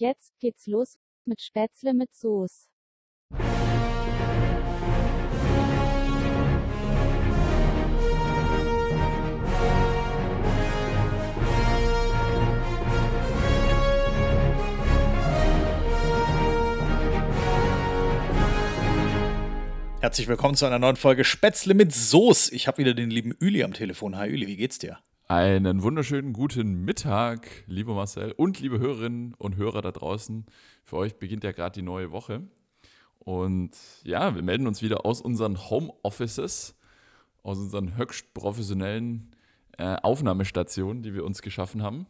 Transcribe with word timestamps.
Jetzt 0.00 0.38
geht's 0.38 0.68
los 0.68 0.96
mit 1.24 1.40
Spätzle 1.40 1.92
mit 1.92 2.14
Soße. 2.14 2.68
Herzlich 20.00 20.28
willkommen 20.28 20.54
zu 20.54 20.64
einer 20.66 20.78
neuen 20.78 20.94
Folge 20.94 21.24
Spätzle 21.24 21.74
mit 21.74 21.92
Soße. 21.92 22.54
Ich 22.54 22.68
habe 22.68 22.78
wieder 22.78 22.94
den 22.94 23.10
lieben 23.10 23.32
Üli 23.40 23.64
am 23.64 23.72
Telefon. 23.72 24.16
Hi 24.16 24.28
Üli, 24.28 24.46
wie 24.46 24.56
geht's 24.56 24.78
dir? 24.78 25.00
Einen 25.30 25.82
wunderschönen 25.82 26.32
guten 26.32 26.86
Mittag, 26.86 27.46
lieber 27.66 27.92
Marcel 27.92 28.32
und 28.32 28.60
liebe 28.60 28.78
Hörerinnen 28.78 29.34
und 29.34 29.56
Hörer 29.56 29.82
da 29.82 29.92
draußen. 29.92 30.46
Für 30.84 30.96
euch 30.96 31.16
beginnt 31.16 31.44
ja 31.44 31.52
gerade 31.52 31.74
die 31.74 31.82
neue 31.82 32.12
Woche. 32.12 32.48
Und 33.18 33.72
ja, 34.04 34.34
wir 34.34 34.40
melden 34.40 34.66
uns 34.66 34.80
wieder 34.80 35.04
aus 35.04 35.20
unseren 35.20 35.68
Homeoffices, 35.68 36.78
aus 37.42 37.58
unseren 37.58 37.98
höchst 37.98 38.32
professionellen 38.32 39.36
äh, 39.76 39.96
Aufnahmestationen, 39.96 41.02
die 41.02 41.12
wir 41.12 41.26
uns 41.26 41.42
geschaffen 41.42 41.82
haben. 41.82 42.06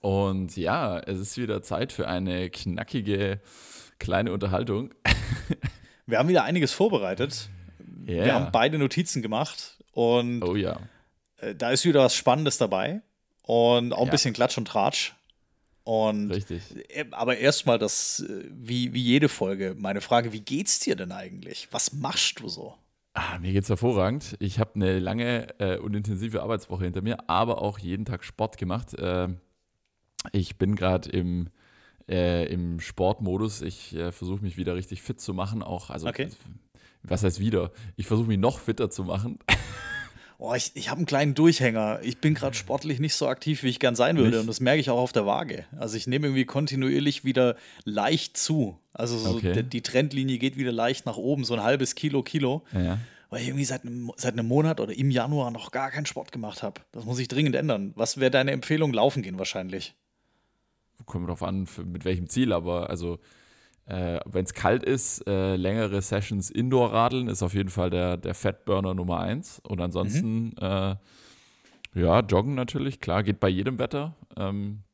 Und 0.00 0.56
ja, 0.56 1.00
es 1.00 1.18
ist 1.18 1.36
wieder 1.36 1.62
Zeit 1.62 1.90
für 1.90 2.06
eine 2.06 2.48
knackige 2.48 3.40
kleine 3.98 4.32
Unterhaltung. 4.32 4.94
Wir 6.06 6.18
haben 6.18 6.28
wieder 6.28 6.44
einiges 6.44 6.72
vorbereitet. 6.72 7.48
Yeah. 8.06 8.24
Wir 8.24 8.34
haben 8.34 8.52
beide 8.52 8.78
Notizen 8.78 9.20
gemacht 9.20 9.82
und 9.92 10.42
Oh 10.42 10.54
ja. 10.54 10.78
Äh, 11.50 11.54
da 11.54 11.70
ist 11.70 11.84
wieder 11.84 12.00
was 12.00 12.14
Spannendes 12.14 12.58
dabei 12.58 13.02
und 13.42 13.92
auch 13.92 14.00
ein 14.00 14.06
Ja. 14.06 14.10
bisschen 14.12 14.32
Klatsch 14.34 14.56
und 14.58 14.66
Tratsch. 14.68 15.14
Und 15.84 16.30
Richtig. 16.30 16.62
äh, 16.88 17.04
aber 17.10 17.36
erstmal 17.36 17.78
das, 17.78 18.20
äh, 18.20 18.44
wie, 18.50 18.94
wie 18.94 19.02
jede 19.02 19.28
Folge, 19.28 19.74
meine 19.78 20.00
Frage, 20.00 20.32
wie 20.32 20.40
geht's 20.40 20.78
dir 20.78 20.96
denn 20.96 21.12
eigentlich? 21.12 21.68
Was 21.72 21.92
machst 21.92 22.40
du 22.40 22.48
so? 22.48 22.74
Ah, 23.12 23.38
mir 23.38 23.52
geht's 23.52 23.68
hervorragend. 23.68 24.34
Ich 24.40 24.58
habe 24.58 24.74
eine 24.76 24.98
lange 24.98 25.48
äh, 25.60 25.78
und 25.78 25.94
intensive 25.94 26.42
Arbeitswoche 26.42 26.84
hinter 26.84 27.02
mir, 27.02 27.28
aber 27.28 27.60
auch 27.62 27.78
jeden 27.78 28.04
Tag 28.06 28.24
Sport 28.24 28.56
gemacht. 28.56 28.94
Äh, 28.94 29.28
ich 30.32 30.56
bin 30.56 30.74
gerade 30.74 31.10
im, 31.10 31.48
äh, 32.08 32.46
im 32.46 32.80
Sportmodus. 32.80 33.60
Ich 33.60 33.94
versuche 34.10 34.42
mich 34.42 34.56
wieder 34.56 34.74
richtig 34.74 35.02
fit 35.02 35.20
zu 35.20 35.34
machen. 35.34 35.62
Auch, 35.62 35.90
also, 35.90 36.08
Okay. 36.08 36.28
was 37.02 37.22
heißt 37.22 37.38
wieder? 37.40 37.70
Ich 37.96 38.06
versuche 38.06 38.26
mich 38.28 38.38
noch 38.38 38.58
fitter 38.58 38.88
zu 38.88 39.04
machen. 39.04 39.38
Oh, 40.46 40.54
ich, 40.54 40.72
ich 40.74 40.90
habe 40.90 40.98
einen 40.98 41.06
kleinen 41.06 41.34
Durchhänger. 41.34 42.00
Ich 42.02 42.18
bin 42.18 42.34
gerade 42.34 42.54
sportlich 42.54 43.00
nicht 43.00 43.14
so 43.14 43.26
aktiv, 43.28 43.62
wie 43.62 43.68
ich 43.68 43.78
gern 43.80 43.96
sein 43.96 44.16
würde. 44.18 44.30
Nicht? 44.30 44.40
Und 44.40 44.46
das 44.46 44.60
merke 44.60 44.78
ich 44.80 44.90
auch 44.90 44.98
auf 44.98 45.12
der 45.12 45.24
Waage. 45.24 45.64
Also 45.78 45.96
ich 45.96 46.06
nehme 46.06 46.26
irgendwie 46.26 46.44
kontinuierlich 46.44 47.24
wieder 47.24 47.56
leicht 47.84 48.36
zu. 48.36 48.78
Also 48.92 49.16
so 49.16 49.36
Okay. 49.36 49.54
die, 49.54 49.62
die 49.62 49.80
Trendlinie 49.82 50.38
geht 50.38 50.56
wieder 50.58 50.70
leicht 50.72 51.06
nach 51.06 51.16
oben, 51.16 51.44
so 51.44 51.54
ein 51.54 51.62
halbes 51.62 51.94
Kilo, 51.94 52.22
Kilo. 52.22 52.62
Ja. 52.74 52.98
Weil 53.30 53.40
ich 53.40 53.48
irgendwie 53.48 53.64
seit 53.64 53.84
einem, 53.84 54.12
seit 54.16 54.34
einem 54.34 54.46
Monat 54.46 54.80
oder 54.80 54.92
im 54.96 55.10
Januar 55.10 55.50
noch 55.50 55.70
gar 55.70 55.90
keinen 55.90 56.04
Sport 56.06 56.30
gemacht 56.30 56.62
habe. 56.62 56.82
Das 56.92 57.06
muss 57.06 57.18
ich 57.18 57.28
dringend 57.28 57.56
ändern. 57.56 57.92
Was 57.96 58.20
wäre 58.20 58.30
deine 58.30 58.50
Empfehlung? 58.52 58.92
Laufen 58.92 59.22
gehen 59.22 59.38
wahrscheinlich. 59.38 59.94
Kommt 61.06 61.28
drauf 61.28 61.42
an, 61.42 61.66
für, 61.66 61.84
mit 61.84 62.04
welchem 62.04 62.28
Ziel, 62.28 62.52
aber 62.52 62.90
also. 62.90 63.18
Äh, 63.86 64.20
Wenn 64.24 64.44
es 64.44 64.54
kalt 64.54 64.82
ist, 64.82 65.26
äh, 65.26 65.56
längere 65.56 66.00
Sessions 66.00 66.50
Indoor-Radeln 66.50 67.28
ist 67.28 67.42
auf 67.42 67.54
jeden 67.54 67.68
Fall 67.68 67.90
der, 67.90 68.16
der 68.16 68.34
Fatburner 68.34 68.94
Nummer 68.94 69.20
eins. 69.20 69.60
Und 69.68 69.80
ansonsten, 69.80 70.56
äh, 70.58 70.96
ja, 71.94 72.20
Joggen 72.20 72.54
natürlich, 72.54 73.00
klar, 73.00 73.22
geht 73.22 73.40
bei 73.40 73.48
jedem 73.48 73.78
Wetter. 73.78 74.14
Ähm, 74.36 74.84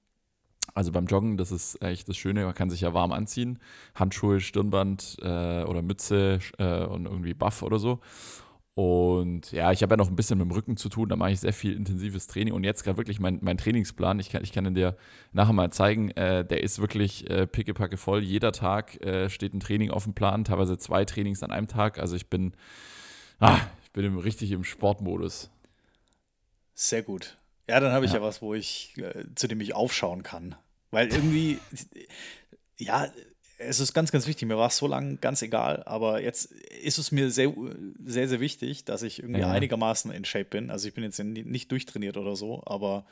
also 0.74 0.92
beim 0.92 1.06
Joggen, 1.06 1.36
das 1.36 1.52
ist 1.52 1.82
echt 1.82 2.08
das 2.08 2.16
Schöne, 2.16 2.44
man 2.44 2.54
kann 2.54 2.70
sich 2.70 2.80
ja 2.80 2.94
warm 2.94 3.12
anziehen. 3.12 3.58
Handschuhe, 3.94 4.40
Stirnband 4.40 5.18
äh, 5.22 5.64
oder 5.64 5.82
Mütze 5.82 6.40
äh, 6.58 6.84
und 6.84 7.06
irgendwie 7.06 7.34
Buff 7.34 7.62
oder 7.62 7.78
so. 7.78 8.00
Und 8.74 9.50
ja, 9.52 9.72
ich 9.72 9.82
habe 9.82 9.92
ja 9.92 9.96
noch 9.96 10.08
ein 10.08 10.16
bisschen 10.16 10.38
mit 10.38 10.46
dem 10.48 10.52
Rücken 10.52 10.76
zu 10.76 10.88
tun, 10.88 11.08
da 11.08 11.16
mache 11.16 11.32
ich 11.32 11.40
sehr 11.40 11.52
viel 11.52 11.74
intensives 11.74 12.26
Training. 12.28 12.54
Und 12.54 12.64
jetzt 12.64 12.84
gerade 12.84 12.96
wirklich 12.96 13.18
mein, 13.18 13.38
mein 13.42 13.58
Trainingsplan, 13.58 14.20
ich 14.20 14.30
kann, 14.30 14.42
ich 14.44 14.52
kann 14.52 14.64
ihn 14.64 14.74
dir 14.74 14.96
nachher 15.32 15.52
mal 15.52 15.70
zeigen, 15.70 16.10
äh, 16.12 16.44
der 16.44 16.62
ist 16.62 16.80
wirklich 16.80 17.28
äh, 17.28 17.46
pickepacke 17.46 17.96
voll. 17.96 18.22
Jeder 18.22 18.52
Tag 18.52 19.00
äh, 19.04 19.28
steht 19.28 19.54
ein 19.54 19.60
Training 19.60 19.90
auf 19.90 20.04
dem 20.04 20.14
Plan, 20.14 20.44
teilweise 20.44 20.78
zwei 20.78 21.04
Trainings 21.04 21.42
an 21.42 21.50
einem 21.50 21.66
Tag. 21.66 21.98
Also 21.98 22.16
ich 22.16 22.28
bin, 22.28 22.54
ah, 23.40 23.58
ich 23.82 23.90
bin 23.90 24.04
im, 24.04 24.18
richtig 24.18 24.52
im 24.52 24.64
Sportmodus. 24.64 25.50
Sehr 26.74 27.02
gut. 27.02 27.36
Ja, 27.68 27.80
dann 27.80 27.92
habe 27.92 28.04
ich 28.04 28.12
ja. 28.12 28.18
Ja. 28.18 28.24
was, 28.24 28.40
wo 28.40 28.54
ich, 28.54 28.96
äh, 28.98 29.24
zu 29.34 29.48
dem 29.48 29.60
ich 29.60 29.74
aufschauen 29.74 30.22
kann. 30.22 30.54
Weil 30.90 31.08
irgendwie, 31.08 31.58
ja, 32.78 33.08
es 33.62 33.78
ist 33.78 33.92
ganz, 33.92 34.10
ganz 34.10 34.26
wichtig. 34.26 34.48
Mir 34.48 34.56
war 34.56 34.68
es 34.68 34.76
so 34.78 34.86
lange 34.86 35.16
ganz 35.16 35.42
egal, 35.42 35.82
aber 35.84 36.22
jetzt 36.22 36.46
ist 36.82 36.98
es 36.98 37.12
mir 37.12 37.30
sehr, 37.30 37.52
sehr, 38.04 38.28
sehr 38.28 38.40
wichtig, 38.40 38.84
dass 38.84 39.02
ich 39.02 39.20
irgendwie 39.22 39.40
Ja. 39.40 39.50
einigermaßen 39.50 40.10
in 40.10 40.24
Shape 40.24 40.46
bin. 40.46 40.70
Also 40.70 40.88
ich 40.88 40.94
bin 40.94 41.04
jetzt 41.04 41.18
ni- 41.18 41.42
nicht 41.44 41.70
durchtrainiert 41.70 42.16
oder 42.16 42.36
so, 42.36 42.62
aber 42.66 43.04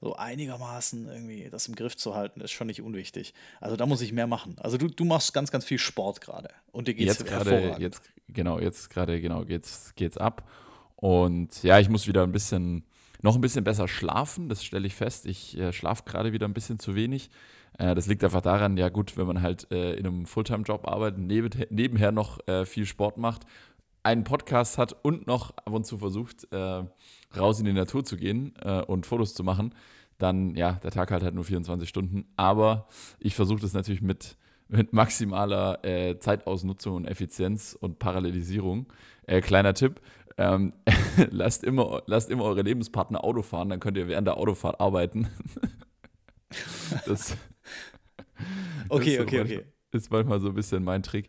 so 0.00 0.14
einigermaßen 0.14 1.08
irgendwie 1.08 1.48
das 1.50 1.66
im 1.66 1.74
Griff 1.74 1.96
zu 1.96 2.14
halten, 2.14 2.40
ist 2.40 2.52
schon 2.52 2.68
nicht 2.68 2.80
unwichtig. 2.82 3.34
Also 3.60 3.74
da 3.74 3.84
muss 3.86 4.00
ich 4.00 4.12
mehr 4.12 4.28
machen. 4.28 4.54
Also 4.60 4.76
du, 4.78 4.86
du 4.86 5.04
machst 5.04 5.34
ganz, 5.34 5.50
ganz 5.50 5.64
viel 5.64 5.78
Sport 5.80 6.20
gerade 6.20 6.50
und 6.70 6.86
dir 6.86 6.94
geht 6.94 7.08
es 7.08 7.18
jetzt 7.18 7.28
gerade, 7.28 7.74
jetzt, 7.80 8.02
genau, 8.28 8.60
jetzt 8.60 8.90
gerade, 8.90 9.20
genau, 9.20 9.44
geht's, 9.44 9.92
geht's 9.96 10.16
ab. 10.16 10.48
Und 10.94 11.62
ja, 11.64 11.80
ich 11.80 11.88
muss 11.88 12.06
wieder 12.06 12.22
ein 12.22 12.30
bisschen, 12.32 12.84
noch 13.22 13.34
ein 13.34 13.40
bisschen 13.40 13.64
besser 13.64 13.88
schlafen, 13.88 14.48
das 14.48 14.62
stelle 14.64 14.86
ich 14.86 14.94
fest. 14.94 15.26
Ich 15.26 15.58
äh, 15.58 15.72
schlafe 15.72 16.04
gerade 16.04 16.32
wieder 16.32 16.46
ein 16.46 16.54
bisschen 16.54 16.78
zu 16.78 16.94
wenig. 16.94 17.30
Äh, 17.78 17.94
das 17.94 18.06
liegt 18.06 18.22
einfach 18.22 18.42
daran, 18.42 18.76
ja 18.76 18.88
gut, 18.90 19.16
wenn 19.16 19.26
man 19.26 19.40
halt 19.40 19.70
äh, 19.72 19.94
in 19.94 20.06
einem 20.06 20.26
Fulltime-Job 20.26 20.86
arbeitet, 20.86 21.20
neben, 21.20 21.50
nebenher 21.70 22.12
noch 22.12 22.46
äh, 22.46 22.66
viel 22.66 22.84
Sport 22.84 23.16
macht, 23.16 23.42
einen 24.02 24.24
Podcast 24.24 24.78
hat 24.78 24.96
und 25.02 25.26
noch 25.26 25.50
ab 25.50 25.72
und 25.72 25.84
zu 25.84 25.98
versucht, 25.98 26.46
raus 27.36 27.58
in 27.58 27.66
die 27.66 27.72
Natur 27.74 28.04
zu 28.04 28.16
gehen 28.16 28.54
und 28.86 29.04
Fotos 29.04 29.34
zu 29.34 29.44
machen, 29.44 29.74
dann, 30.16 30.54
ja, 30.54 30.72
der 30.82 30.92
Tag 30.92 31.10
halt 31.10 31.22
halt 31.22 31.34
nur 31.34 31.44
24 31.44 31.86
Stunden. 31.86 32.24
Aber 32.36 32.86
ich 33.18 33.34
versuche 33.34 33.60
das 33.60 33.74
natürlich 33.74 34.00
mit, 34.00 34.38
mit 34.68 34.94
maximaler 34.94 35.80
Zeitausnutzung 36.20 36.94
und 36.94 37.04
Effizienz 37.06 37.76
und 37.78 37.98
Parallelisierung. 37.98 38.86
Kleiner 39.26 39.74
Tipp, 39.74 40.00
ähm, 40.38 40.72
lasst, 41.30 41.64
immer, 41.64 42.02
lasst 42.06 42.30
immer 42.30 42.44
eure 42.44 42.62
Lebenspartner 42.62 43.22
Auto 43.22 43.42
fahren, 43.42 43.68
dann 43.68 43.80
könnt 43.80 43.98
ihr 43.98 44.08
während 44.08 44.26
der 44.26 44.38
Autofahrt 44.38 44.80
arbeiten. 44.80 45.28
das, 47.06 47.36
Okay, 48.88 49.16
so 49.16 49.22
okay, 49.22 49.40
manchmal, 49.40 49.62
okay. 49.62 49.66
Ist 49.92 50.10
manchmal 50.10 50.40
so 50.40 50.48
ein 50.48 50.54
bisschen 50.54 50.84
mein 50.84 51.02
Trick. 51.02 51.28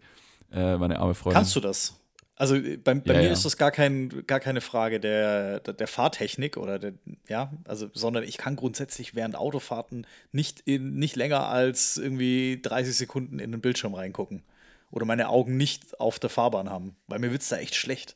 Äh, 0.51 0.77
meine 0.77 0.99
arme 0.99 1.15
Freundin. 1.15 1.35
Kannst 1.35 1.55
du 1.55 1.59
das? 1.59 1.95
Also 2.35 2.55
äh, 2.55 2.77
bei, 2.77 2.93
bei 2.95 3.13
Ja, 3.13 3.13
mir 3.13 3.29
ja. 3.29 3.31
ist 3.31 3.45
das 3.45 3.57
gar, 3.57 3.71
kein, 3.71 4.25
gar 4.27 4.39
keine 4.39 4.61
Frage 4.61 4.99
der, 4.99 5.59
der, 5.59 5.73
der 5.73 5.87
Fahrtechnik 5.87 6.57
oder 6.57 6.79
der, 6.79 6.93
ja, 7.27 7.51
also, 7.65 7.89
sondern 7.93 8.23
ich 8.23 8.37
kann 8.37 8.55
grundsätzlich 8.55 9.15
während 9.15 9.35
Autofahrten 9.35 10.07
nicht, 10.31 10.61
in, 10.61 10.95
nicht 10.95 11.15
länger 11.15 11.47
als 11.47 11.97
irgendwie 11.97 12.59
30 12.61 12.95
Sekunden 12.95 13.39
in 13.39 13.51
den 13.51 13.61
Bildschirm 13.61 13.93
reingucken. 13.93 14.43
Oder 14.91 15.05
meine 15.05 15.29
Augen 15.29 15.55
nicht 15.57 15.99
auf 15.99 16.17
der 16.17 16.31
Fahrbahn 16.31 16.69
haben, 16.69 16.95
weil 17.07 17.19
mir 17.19 17.31
wird 17.31 17.43
es 17.43 17.49
da 17.49 17.57
echt 17.57 17.75
schlecht. 17.75 18.15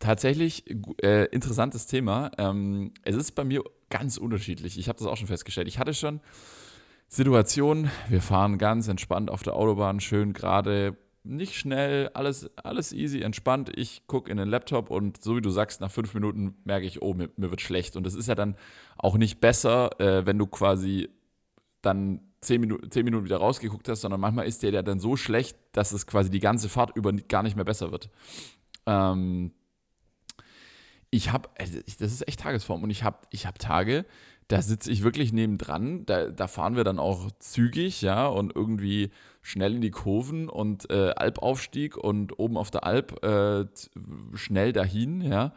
Tatsächlich 0.00 0.64
äh, 1.02 1.26
interessantes 1.26 1.86
Thema. 1.86 2.32
Ähm, 2.36 2.92
es 3.04 3.14
ist 3.14 3.32
bei 3.32 3.44
mir 3.44 3.62
ganz 3.88 4.16
unterschiedlich. 4.16 4.76
Ich 4.76 4.88
habe 4.88 4.98
das 4.98 5.06
auch 5.06 5.16
schon 5.16 5.28
festgestellt. 5.28 5.68
Ich 5.68 5.78
hatte 5.78 5.94
schon 5.94 6.20
Situationen, 7.14 7.90
wir 8.08 8.22
fahren 8.22 8.56
ganz 8.56 8.88
entspannt 8.88 9.30
auf 9.30 9.42
der 9.42 9.54
Autobahn, 9.54 10.00
schön 10.00 10.32
gerade, 10.32 10.96
nicht 11.24 11.56
schnell, 11.56 12.08
alles, 12.14 12.50
alles 12.56 12.94
easy, 12.94 13.20
entspannt. 13.20 13.70
Ich 13.76 14.06
gucke 14.06 14.30
in 14.30 14.38
den 14.38 14.48
Laptop 14.48 14.90
und 14.90 15.22
so 15.22 15.36
wie 15.36 15.42
du 15.42 15.50
sagst, 15.50 15.82
nach 15.82 15.90
fünf 15.90 16.14
Minuten 16.14 16.54
merke 16.64 16.86
ich, 16.86 17.02
oh, 17.02 17.12
mir, 17.12 17.28
mir 17.36 17.50
wird 17.50 17.60
schlecht. 17.60 17.96
Und 17.96 18.04
das 18.04 18.14
ist 18.14 18.28
ja 18.28 18.34
dann 18.34 18.56
auch 18.96 19.18
nicht 19.18 19.42
besser, 19.42 20.00
äh, 20.00 20.24
wenn 20.24 20.38
du 20.38 20.46
quasi 20.46 21.10
dann 21.82 22.22
zehn 22.40 22.62
Minuten, 22.62 22.90
zehn 22.90 23.04
Minuten 23.04 23.26
wieder 23.26 23.36
rausgeguckt 23.36 23.90
hast, 23.90 24.00
sondern 24.00 24.18
manchmal 24.18 24.46
ist 24.46 24.62
der 24.62 24.82
dann 24.82 24.98
so 24.98 25.14
schlecht, 25.14 25.58
dass 25.72 25.92
es 25.92 26.06
quasi 26.06 26.30
die 26.30 26.40
ganze 26.40 26.70
Fahrt 26.70 26.96
über 26.96 27.12
gar 27.12 27.42
nicht 27.42 27.56
mehr 27.56 27.66
besser 27.66 27.92
wird. 27.92 28.08
Ähm, 28.86 29.52
ich 31.10 31.30
habe, 31.30 31.50
das 31.58 32.00
ist 32.00 32.26
echt 32.26 32.40
Tagesform 32.40 32.82
und 32.82 32.88
ich 32.88 33.04
habe 33.04 33.18
ich 33.28 33.44
hab 33.44 33.58
Tage, 33.58 34.06
da 34.52 34.60
sitze 34.60 34.92
ich 34.92 35.02
wirklich 35.02 35.32
nebendran, 35.32 36.04
da, 36.04 36.28
da 36.28 36.46
fahren 36.46 36.76
wir 36.76 36.84
dann 36.84 36.98
auch 36.98 37.30
zügig, 37.38 38.02
ja, 38.02 38.26
und 38.26 38.54
irgendwie 38.54 39.10
schnell 39.40 39.76
in 39.76 39.80
die 39.80 39.90
Kurven 39.90 40.50
und 40.50 40.90
äh, 40.90 41.14
Alpaufstieg 41.16 41.96
und 41.96 42.38
oben 42.38 42.58
auf 42.58 42.70
der 42.70 42.84
Alp 42.84 43.24
äh, 43.24 43.64
schnell 44.34 44.74
dahin, 44.74 45.22
ja. 45.22 45.54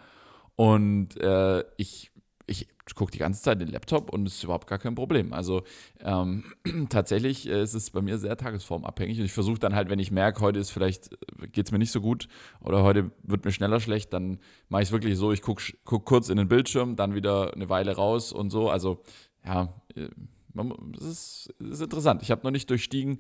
Und 0.55 1.19
äh, 1.19 1.65
ich, 1.75 2.11
ich 2.47 2.69
gucke 2.93 3.11
die 3.11 3.17
ganze 3.17 3.41
Zeit 3.41 3.59
den 3.59 3.69
Laptop 3.69 4.13
und 4.13 4.27
es 4.27 4.35
ist 4.35 4.43
überhaupt 4.43 4.67
gar 4.67 4.77
kein 4.77 4.93
Problem. 4.93 5.33
Also 5.33 5.63
ähm, 6.01 6.43
tatsächlich 6.89 7.49
äh, 7.49 7.63
ist 7.63 7.73
es 7.73 7.89
bei 7.89 8.01
mir 8.01 8.19
sehr 8.19 8.37
tagesformabhängig 8.37 9.17
und 9.17 9.25
ich 9.25 9.33
versuche 9.33 9.57
dann 9.57 9.73
halt, 9.73 9.89
wenn 9.89 9.97
ich 9.97 10.11
merke, 10.11 10.41
heute 10.41 10.59
ist 10.59 10.69
vielleicht, 10.69 11.09
geht 11.51 11.65
es 11.65 11.71
mir 11.71 11.79
nicht 11.79 11.91
so 11.91 12.01
gut 12.01 12.27
oder 12.61 12.83
heute 12.83 13.09
wird 13.23 13.43
mir 13.43 13.51
schneller 13.51 13.79
schlecht, 13.79 14.13
dann 14.13 14.39
mache 14.69 14.83
ich 14.83 14.89
es 14.89 14.91
wirklich 14.91 15.17
so, 15.17 15.31
ich 15.31 15.41
gucke 15.41 15.63
guck 15.83 16.05
kurz 16.05 16.29
in 16.29 16.37
den 16.37 16.47
Bildschirm, 16.47 16.95
dann 16.95 17.15
wieder 17.15 17.53
eine 17.55 17.69
Weile 17.69 17.95
raus 17.95 18.31
und 18.31 18.51
so. 18.51 18.69
Also 18.69 19.01
ja, 19.43 19.73
äh, 19.95 20.09
das 20.53 21.03
ist, 21.03 21.53
ist 21.59 21.81
interessant. 21.81 22.21
Ich 22.21 22.31
habe 22.31 22.43
noch 22.43 22.51
nicht 22.51 22.69
durchstiegen, 22.69 23.19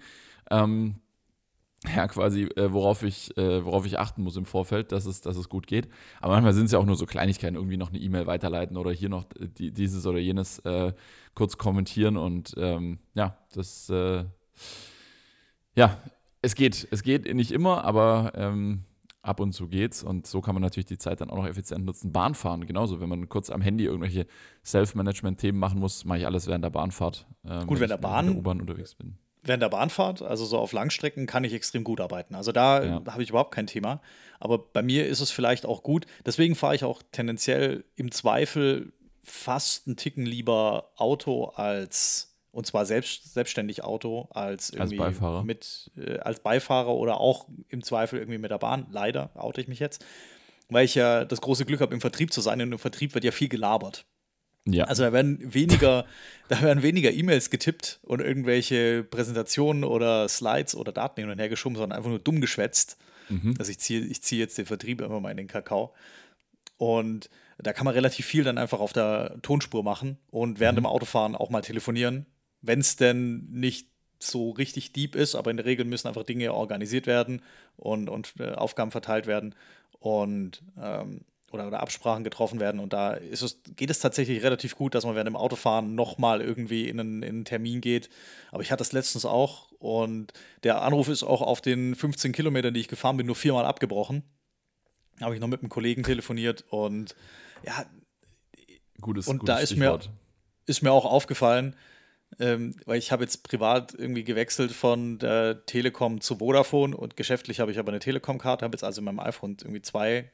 ähm, 0.51 0.95
ja, 1.93 2.07
quasi, 2.07 2.43
äh, 2.43 2.71
worauf, 2.71 3.03
ich, 3.03 3.35
äh, 3.37 3.63
worauf 3.65 3.85
ich 3.85 3.99
achten 3.99 4.23
muss 4.23 4.37
im 4.37 4.45
Vorfeld, 4.45 4.91
dass 4.91 5.05
es, 5.05 5.21
dass 5.21 5.37
es 5.37 5.49
gut 5.49 5.67
geht. 5.67 5.87
Aber 6.21 6.33
manchmal 6.33 6.53
sind 6.53 6.65
es 6.65 6.71
ja 6.71 6.79
auch 6.79 6.85
nur 6.85 6.95
so 6.95 7.05
Kleinigkeiten, 7.05 7.55
irgendwie 7.55 7.77
noch 7.77 7.89
eine 7.89 7.99
E-Mail 7.99 8.27
weiterleiten 8.27 8.77
oder 8.77 8.91
hier 8.91 9.09
noch 9.09 9.25
die, 9.39 9.71
dieses 9.71 10.05
oder 10.05 10.19
jenes 10.19 10.59
äh, 10.59 10.93
kurz 11.33 11.57
kommentieren 11.57 12.17
und 12.17 12.53
ähm, 12.57 12.99
ja, 13.13 13.37
das, 13.53 13.89
äh, 13.89 14.23
ja, 15.75 15.97
es 16.41 16.55
geht. 16.55 16.87
Es 16.91 17.03
geht 17.03 17.33
nicht 17.33 17.51
immer, 17.51 17.83
aber 17.83 18.31
ähm, 18.35 18.83
ab 19.21 19.39
und 19.39 19.53
zu 19.53 19.67
geht's 19.67 20.03
und 20.03 20.27
so 20.27 20.41
kann 20.41 20.55
man 20.55 20.61
natürlich 20.61 20.85
die 20.85 20.97
Zeit 20.97 21.19
dann 21.19 21.29
auch 21.29 21.37
noch 21.37 21.47
effizient 21.47 21.83
nutzen. 21.83 22.11
Bahnfahren 22.11 22.65
genauso, 22.67 23.01
wenn 23.01 23.09
man 23.09 23.27
kurz 23.27 23.49
am 23.49 23.61
Handy 23.61 23.85
irgendwelche 23.85 24.27
Self-Management-Themen 24.63 25.59
machen 25.59 25.79
muss, 25.79 26.05
mache 26.05 26.19
ich 26.19 26.25
alles 26.25 26.47
während 26.47 26.63
der 26.63 26.69
Bahnfahrt. 26.69 27.25
Ähm, 27.43 27.67
Gut, 27.67 27.79
wenn 27.79 27.89
der 27.89 27.97
Bahn 27.97 28.27
der 28.27 28.37
U-Bahn 28.37 28.61
unterwegs 28.61 28.95
bin 28.95 29.17
während 29.45 29.63
der 29.63 29.69
Bahnfahrt, 29.69 30.21
also 30.21 30.45
so 30.45 30.57
auf 30.57 30.73
Langstrecken, 30.73 31.27
kann 31.27 31.43
ich 31.43 31.53
extrem 31.53 31.83
gut 31.83 32.01
arbeiten. 32.01 32.35
Also 32.35 32.51
da 32.51 32.83
ja. 32.83 33.01
habe 33.07 33.23
ich 33.23 33.29
überhaupt 33.29 33.53
kein 33.53 33.67
Thema. 33.67 34.01
Aber 34.39 34.57
bei 34.57 34.81
mir 34.81 35.07
ist 35.07 35.21
es 35.21 35.31
vielleicht 35.31 35.65
auch 35.65 35.83
gut. 35.83 36.05
Deswegen 36.25 36.55
fahre 36.55 36.75
ich 36.75 36.83
auch 36.83 37.01
tendenziell 37.11 37.85
im 37.95 38.11
Zweifel 38.11 38.93
fast 39.23 39.87
einen 39.87 39.97
Ticken 39.97 40.25
lieber 40.25 40.91
Auto 40.97 41.45
als 41.55 42.31
und 42.51 42.65
zwar 42.65 42.85
selbst, 42.85 43.33
selbstständig 43.33 43.83
Auto 43.83 44.29
als 44.31 44.69
irgendwie 44.69 44.99
als 44.99 45.15
Beifahrer. 45.15 45.43
mit 45.43 45.91
äh, 45.97 46.19
als 46.19 46.39
Beifahrer 46.39 46.95
oder 46.95 47.19
auch 47.19 47.49
im 47.67 47.83
Zweifel 47.83 48.17
irgendwie 48.17 48.37
mit 48.37 48.49
der 48.49 48.59
Bahn. 48.59 48.87
Leider 48.91 49.31
oute 49.35 49.59
ich 49.59 49.67
mich 49.67 49.79
jetzt, 49.79 50.05
weil 50.69 50.85
ich 50.85 50.95
ja 50.95 51.25
das 51.25 51.41
große 51.41 51.65
Glück 51.65 51.81
habe, 51.81 51.93
im 51.93 51.99
Vertrieb 51.99 52.31
zu 52.31 52.39
sein. 52.39 52.61
Und 52.61 52.71
im 52.71 52.79
Vertrieb 52.79 53.13
wird 53.13 53.25
ja 53.25 53.31
viel 53.31 53.49
gelabert. 53.49 54.05
Ja. 54.67 54.85
Also 54.85 55.03
da 55.03 55.13
werden 55.13 55.53
weniger, 55.53 56.05
da 56.47 56.61
werden 56.61 56.83
weniger 56.83 57.11
E-Mails 57.11 57.49
getippt 57.49 57.99
und 58.03 58.21
irgendwelche 58.21 59.03
Präsentationen 59.03 59.83
oder 59.83 60.27
Slides 60.27 60.75
oder 60.75 60.91
Daten 60.91 61.21
hin 61.21 61.29
und 61.29 61.39
her 61.39 61.49
geschoben, 61.49 61.75
sondern 61.75 61.97
einfach 61.97 62.09
nur 62.09 62.19
dumm 62.19 62.41
geschwätzt. 62.41 62.97
Mhm. 63.29 63.55
Also 63.59 63.71
ich 63.71 63.79
ziehe 63.79 64.01
ich 64.01 64.21
zieh 64.21 64.39
jetzt 64.39 64.57
den 64.57 64.65
Vertrieb 64.65 65.01
immer 65.01 65.19
mal 65.19 65.31
in 65.31 65.37
den 65.37 65.47
Kakao. 65.47 65.93
Und 66.77 67.29
da 67.57 67.73
kann 67.73 67.85
man 67.85 67.93
relativ 67.93 68.25
viel 68.25 68.43
dann 68.43 68.57
einfach 68.57 68.79
auf 68.79 68.91
der 68.91 69.37
Tonspur 69.41 69.83
machen 69.83 70.17
und 70.29 70.59
während 70.59 70.77
mhm. 70.77 70.83
dem 70.83 70.85
Autofahren 70.87 71.35
auch 71.35 71.49
mal 71.49 71.61
telefonieren, 71.61 72.25
wenn 72.61 72.79
es 72.79 72.95
denn 72.95 73.47
nicht 73.51 73.89
so 74.19 74.51
richtig 74.51 74.93
deep 74.93 75.15
ist, 75.15 75.35
aber 75.35 75.51
in 75.51 75.57
der 75.57 75.65
Regel 75.65 75.85
müssen 75.85 76.07
einfach 76.07 76.23
Dinge 76.23 76.53
organisiert 76.53 77.05
werden 77.05 77.41
und, 77.77 78.09
und 78.09 78.33
äh, 78.39 78.51
Aufgaben 78.51 78.91
verteilt 78.91 79.27
werden. 79.27 79.55
Und 79.99 80.63
ähm, 80.81 81.21
oder, 81.51 81.67
oder 81.67 81.79
Absprachen 81.79 82.23
getroffen 82.23 82.59
werden. 82.59 82.79
Und 82.79 82.93
da 82.93 83.13
ist 83.13 83.41
es, 83.41 83.61
geht 83.75 83.89
es 83.89 83.99
tatsächlich 83.99 84.43
relativ 84.43 84.75
gut, 84.75 84.95
dass 84.95 85.05
man 85.05 85.15
während 85.15 85.27
dem 85.27 85.35
Autofahren 85.35 85.95
nochmal 85.95 86.41
irgendwie 86.41 86.87
in 86.89 86.99
einen, 86.99 87.23
in 87.23 87.29
einen 87.29 87.45
Termin 87.45 87.81
geht. 87.81 88.09
Aber 88.51 88.61
ich 88.61 88.71
hatte 88.71 88.81
das 88.81 88.91
letztens 88.91 89.25
auch 89.25 89.71
und 89.79 90.33
der 90.63 90.81
Anruf 90.81 91.07
ist 91.07 91.23
auch 91.23 91.41
auf 91.41 91.61
den 91.61 91.95
15 91.95 92.31
Kilometern, 92.31 92.73
die 92.73 92.81
ich 92.81 92.87
gefahren 92.87 93.17
bin, 93.17 93.27
nur 93.27 93.35
viermal 93.35 93.65
abgebrochen. 93.65 94.23
Habe 95.21 95.35
ich 95.35 95.41
noch 95.41 95.47
mit 95.47 95.61
einem 95.61 95.69
Kollegen 95.69 96.03
telefoniert 96.03 96.65
und 96.69 97.15
ja. 97.65 97.85
Gutes, 98.99 99.27
und 99.27 99.39
gutes 99.39 99.55
da 99.55 99.61
ist 99.61 99.75
mir, 99.75 99.99
ist 100.65 100.81
mir 100.81 100.91
auch 100.91 101.05
aufgefallen, 101.05 101.75
ähm, 102.39 102.75
weil 102.85 102.97
ich 102.97 103.11
habe 103.11 103.23
jetzt 103.23 103.43
privat 103.43 103.93
irgendwie 103.93 104.23
gewechselt 104.23 104.71
von 104.71 105.19
der 105.19 105.65
Telekom 105.65 106.21
zu 106.21 106.37
Vodafone 106.37 106.95
und 106.95 107.15
geschäftlich 107.15 107.59
habe 107.59 107.71
ich 107.71 107.79
aber 107.79 107.91
eine 107.91 107.99
Telekom-Karte, 107.99 108.65
habe 108.65 108.75
jetzt 108.75 108.83
also 108.83 108.99
in 108.99 109.05
meinem 109.05 109.19
iPhone 109.19 109.57
irgendwie 109.61 109.81
zwei 109.81 110.31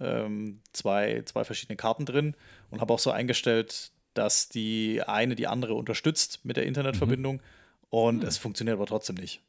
ähm, 0.00 0.60
zwei, 0.72 1.22
zwei 1.24 1.44
verschiedene 1.44 1.76
Karten 1.76 2.06
drin 2.06 2.34
und 2.70 2.80
habe 2.80 2.92
auch 2.92 2.98
so 2.98 3.10
eingestellt, 3.10 3.92
dass 4.14 4.48
die 4.48 5.02
eine 5.06 5.34
die 5.34 5.46
andere 5.46 5.74
unterstützt 5.74 6.44
mit 6.44 6.56
der 6.56 6.66
Internetverbindung 6.66 7.36
mhm. 7.36 7.42
und 7.90 8.22
mhm. 8.22 8.28
es 8.28 8.38
funktioniert 8.38 8.76
aber 8.76 8.86
trotzdem 8.86 9.16
nicht. 9.16 9.42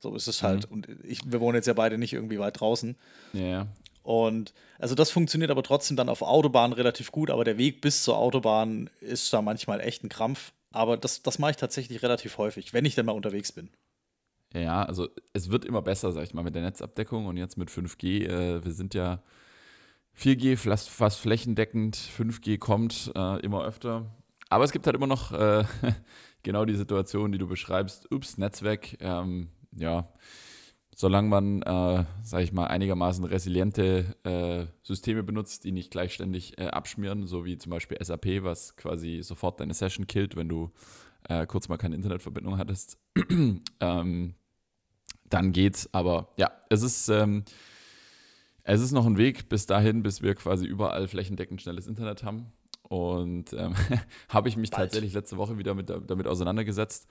So 0.00 0.14
ist 0.14 0.26
es 0.26 0.42
halt. 0.42 0.68
Mhm. 0.68 0.74
Und 0.74 0.88
ich, 1.04 1.20
wir 1.24 1.40
wohnen 1.40 1.56
jetzt 1.56 1.66
ja 1.66 1.72
beide 1.72 1.98
nicht 1.98 2.12
irgendwie 2.12 2.38
weit 2.38 2.60
draußen. 2.60 2.96
Ja. 3.32 3.66
Und 4.02 4.52
also 4.78 4.94
das 4.94 5.10
funktioniert 5.10 5.50
aber 5.50 5.62
trotzdem 5.62 5.96
dann 5.96 6.10
auf 6.10 6.20
Autobahn 6.20 6.74
relativ 6.74 7.10
gut, 7.10 7.30
aber 7.30 7.42
der 7.42 7.56
Weg 7.56 7.80
bis 7.80 8.04
zur 8.04 8.18
Autobahn 8.18 8.90
ist 9.00 9.32
da 9.32 9.40
manchmal 9.40 9.80
echt 9.80 10.04
ein 10.04 10.10
Krampf. 10.10 10.52
Aber 10.72 10.96
das, 10.96 11.22
das 11.22 11.38
mache 11.38 11.52
ich 11.52 11.56
tatsächlich 11.56 12.02
relativ 12.02 12.36
häufig, 12.36 12.74
wenn 12.74 12.84
ich 12.84 12.94
denn 12.94 13.06
mal 13.06 13.12
unterwegs 13.12 13.52
bin. 13.52 13.70
Ja, 14.52 14.84
also 14.84 15.08
es 15.32 15.50
wird 15.50 15.64
immer 15.64 15.82
besser, 15.82 16.12
sag 16.12 16.24
ich 16.24 16.34
mal, 16.34 16.42
mit 16.42 16.54
der 16.54 16.62
Netzabdeckung 16.62 17.26
und 17.26 17.36
jetzt 17.36 17.56
mit 17.56 17.70
5G. 17.70 18.26
Äh, 18.26 18.64
wir 18.64 18.72
sind 18.72 18.92
ja 18.92 19.22
4G 20.18 20.56
fast, 20.56 20.88
fast 20.88 21.20
flächendeckend, 21.20 21.96
5G 21.96 22.58
kommt 22.58 23.12
äh, 23.14 23.40
immer 23.40 23.64
öfter. 23.64 24.14
Aber 24.48 24.64
es 24.64 24.72
gibt 24.72 24.86
halt 24.86 24.96
immer 24.96 25.06
noch 25.06 25.32
äh, 25.32 25.64
genau 26.42 26.64
die 26.64 26.76
Situation, 26.76 27.32
die 27.32 27.38
du 27.38 27.48
beschreibst. 27.48 28.10
Ups, 28.12 28.38
Netzwerk. 28.38 28.96
Ähm, 29.00 29.48
ja, 29.76 30.08
solange 30.94 31.28
man, 31.28 31.62
äh, 31.62 32.04
sage 32.22 32.44
ich 32.44 32.52
mal, 32.52 32.66
einigermaßen 32.66 33.24
resiliente 33.24 34.14
äh, 34.24 34.66
Systeme 34.82 35.22
benutzt, 35.22 35.64
die 35.64 35.72
nicht 35.72 35.90
gleichständig 35.90 36.58
äh, 36.58 36.66
abschmieren, 36.66 37.26
so 37.26 37.44
wie 37.44 37.58
zum 37.58 37.70
Beispiel 37.70 37.98
SAP, 38.00 38.42
was 38.44 38.76
quasi 38.76 39.20
sofort 39.22 39.60
deine 39.60 39.74
Session 39.74 40.06
killt, 40.06 40.36
wenn 40.36 40.48
du 40.48 40.70
äh, 41.28 41.46
kurz 41.46 41.68
mal 41.68 41.78
keine 41.78 41.96
Internetverbindung 41.96 42.58
hattest, 42.58 42.98
ähm, 43.80 44.34
dann 45.28 45.52
geht's. 45.52 45.88
Aber 45.92 46.28
ja, 46.36 46.52
es 46.70 46.82
ist 46.82 47.08
ähm, 47.08 47.44
es 48.64 48.80
ist 48.80 48.92
noch 48.92 49.06
ein 49.06 49.18
Weg 49.18 49.48
bis 49.48 49.66
dahin, 49.66 50.02
bis 50.02 50.22
wir 50.22 50.34
quasi 50.34 50.66
überall 50.66 51.06
flächendeckend 51.06 51.60
schnelles 51.60 51.86
Internet 51.86 52.24
haben. 52.24 52.52
Und 52.82 53.52
ähm, 53.52 53.74
habe 54.28 54.48
ich 54.48 54.56
mich 54.56 54.70
Bald. 54.70 54.90
tatsächlich 54.90 55.12
letzte 55.12 55.36
Woche 55.36 55.58
wieder 55.58 55.74
mit, 55.74 55.90
damit 55.90 56.26
auseinandergesetzt, 56.26 57.06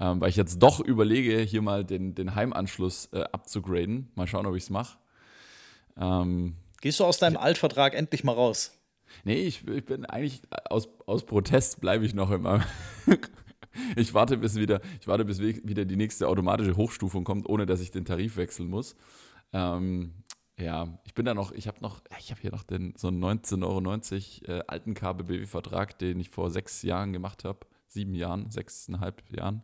ähm, 0.00 0.20
weil 0.20 0.30
ich 0.30 0.36
jetzt 0.36 0.58
doch 0.62 0.80
überlege, 0.80 1.38
hier 1.40 1.62
mal 1.62 1.84
den, 1.84 2.14
den 2.14 2.34
Heimanschluss 2.34 3.08
äh, 3.12 3.22
abzugraden. 3.32 4.10
Mal 4.14 4.26
schauen, 4.26 4.46
ob 4.46 4.54
ich 4.56 4.64
es 4.64 4.70
mache. 4.70 4.98
Ähm, 5.96 6.54
Gehst 6.80 7.00
du 7.00 7.04
aus 7.04 7.18
deinem 7.18 7.36
Altvertrag 7.36 7.94
endlich 7.94 8.24
mal 8.24 8.32
raus? 8.32 8.78
Nee, 9.24 9.42
ich, 9.42 9.66
ich 9.68 9.84
bin 9.84 10.06
eigentlich 10.06 10.42
aus, 10.70 10.88
aus 11.06 11.24
Protest 11.26 11.80
bleibe 11.80 12.04
ich 12.04 12.14
noch 12.14 12.30
immer. 12.30 12.64
ich 13.96 14.14
warte, 14.14 14.36
bis 14.38 14.56
wieder, 14.56 14.80
ich 15.00 15.06
warte, 15.06 15.24
bis 15.24 15.40
wieder 15.40 15.84
die 15.84 15.96
nächste 15.96 16.28
automatische 16.28 16.76
Hochstufung 16.76 17.24
kommt, 17.24 17.48
ohne 17.48 17.66
dass 17.66 17.80
ich 17.80 17.90
den 17.90 18.04
Tarif 18.04 18.36
wechseln 18.36 18.68
muss. 18.68 18.96
Ähm, 19.52 20.12
ja, 20.58 20.98
ich 21.04 21.14
bin 21.14 21.24
da 21.24 21.34
noch, 21.34 21.52
ich 21.52 21.66
habe 21.66 21.80
noch, 21.80 22.02
ich 22.18 22.30
habe 22.30 22.40
hier 22.40 22.52
noch 22.52 22.62
den, 22.62 22.94
so 22.96 23.08
einen 23.08 23.22
19,90 23.22 24.48
Euro 24.48 24.58
äh, 24.58 24.64
alten 24.66 24.94
KBBW-Vertrag, 24.94 25.98
den 25.98 26.20
ich 26.20 26.30
vor 26.30 26.50
sechs 26.50 26.82
Jahren 26.82 27.12
gemacht 27.12 27.44
habe. 27.44 27.60
Sieben 27.88 28.14
Jahren, 28.14 28.50
sechseinhalb 28.50 29.22
Jahren. 29.30 29.62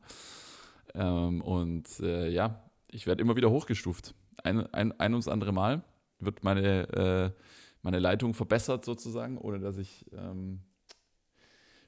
Ähm, 0.94 1.40
und 1.43 2.00
äh, 2.00 2.28
ja, 2.28 2.62
ich 2.90 3.07
werde 3.07 3.23
immer 3.23 3.37
wieder 3.37 3.50
hochgestuft. 3.50 4.14
Ein, 4.42 4.66
ein, 4.73 4.99
ein 4.99 5.12
ums 5.12 5.28
andere 5.28 5.52
Mal 5.52 5.83
wird 6.18 6.45
meine, 6.45 6.88
äh, 7.37 7.42
meine 7.83 7.99
Leitung 7.99 8.35
verbessert 8.35 8.85
sozusagen, 8.85 9.38
ohne 9.38 9.61
dass 9.61 9.76
ich 9.78 10.07
ähm, 10.12 10.61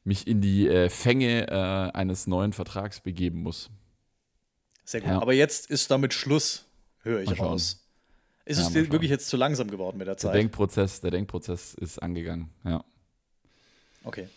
mich 0.04 0.26
in 0.26 0.40
die 0.40 0.68
äh, 0.68 0.88
Fänge 0.88 1.48
äh, 1.48 1.96
eines 1.96 2.26
neuen 2.26 2.52
Vertrags 2.52 3.00
begeben 3.00 3.42
muss. 3.42 3.70
Sehr 4.84 5.00
gut. 5.00 5.10
Ja. 5.10 5.20
Aber 5.20 5.32
jetzt 5.32 5.70
ist 5.70 5.90
damit 5.90 6.14
Schluss, 6.14 6.66
höre 7.02 7.20
ich 7.22 7.38
raus. 7.38 7.79
Ist 8.44 8.58
ja, 8.58 8.66
es 8.66 8.90
wirklich 8.90 9.10
jetzt 9.10 9.28
zu 9.28 9.36
langsam 9.36 9.70
geworden 9.70 9.98
mit 9.98 10.06
der 10.06 10.16
Zeit? 10.16 10.34
Der 10.34 10.40
Denkprozess, 10.40 11.00
der 11.00 11.10
Denkprozess 11.10 11.74
ist 11.74 11.98
angegangen, 11.98 12.50
ja. 12.64 12.84
Okay. 14.02 14.28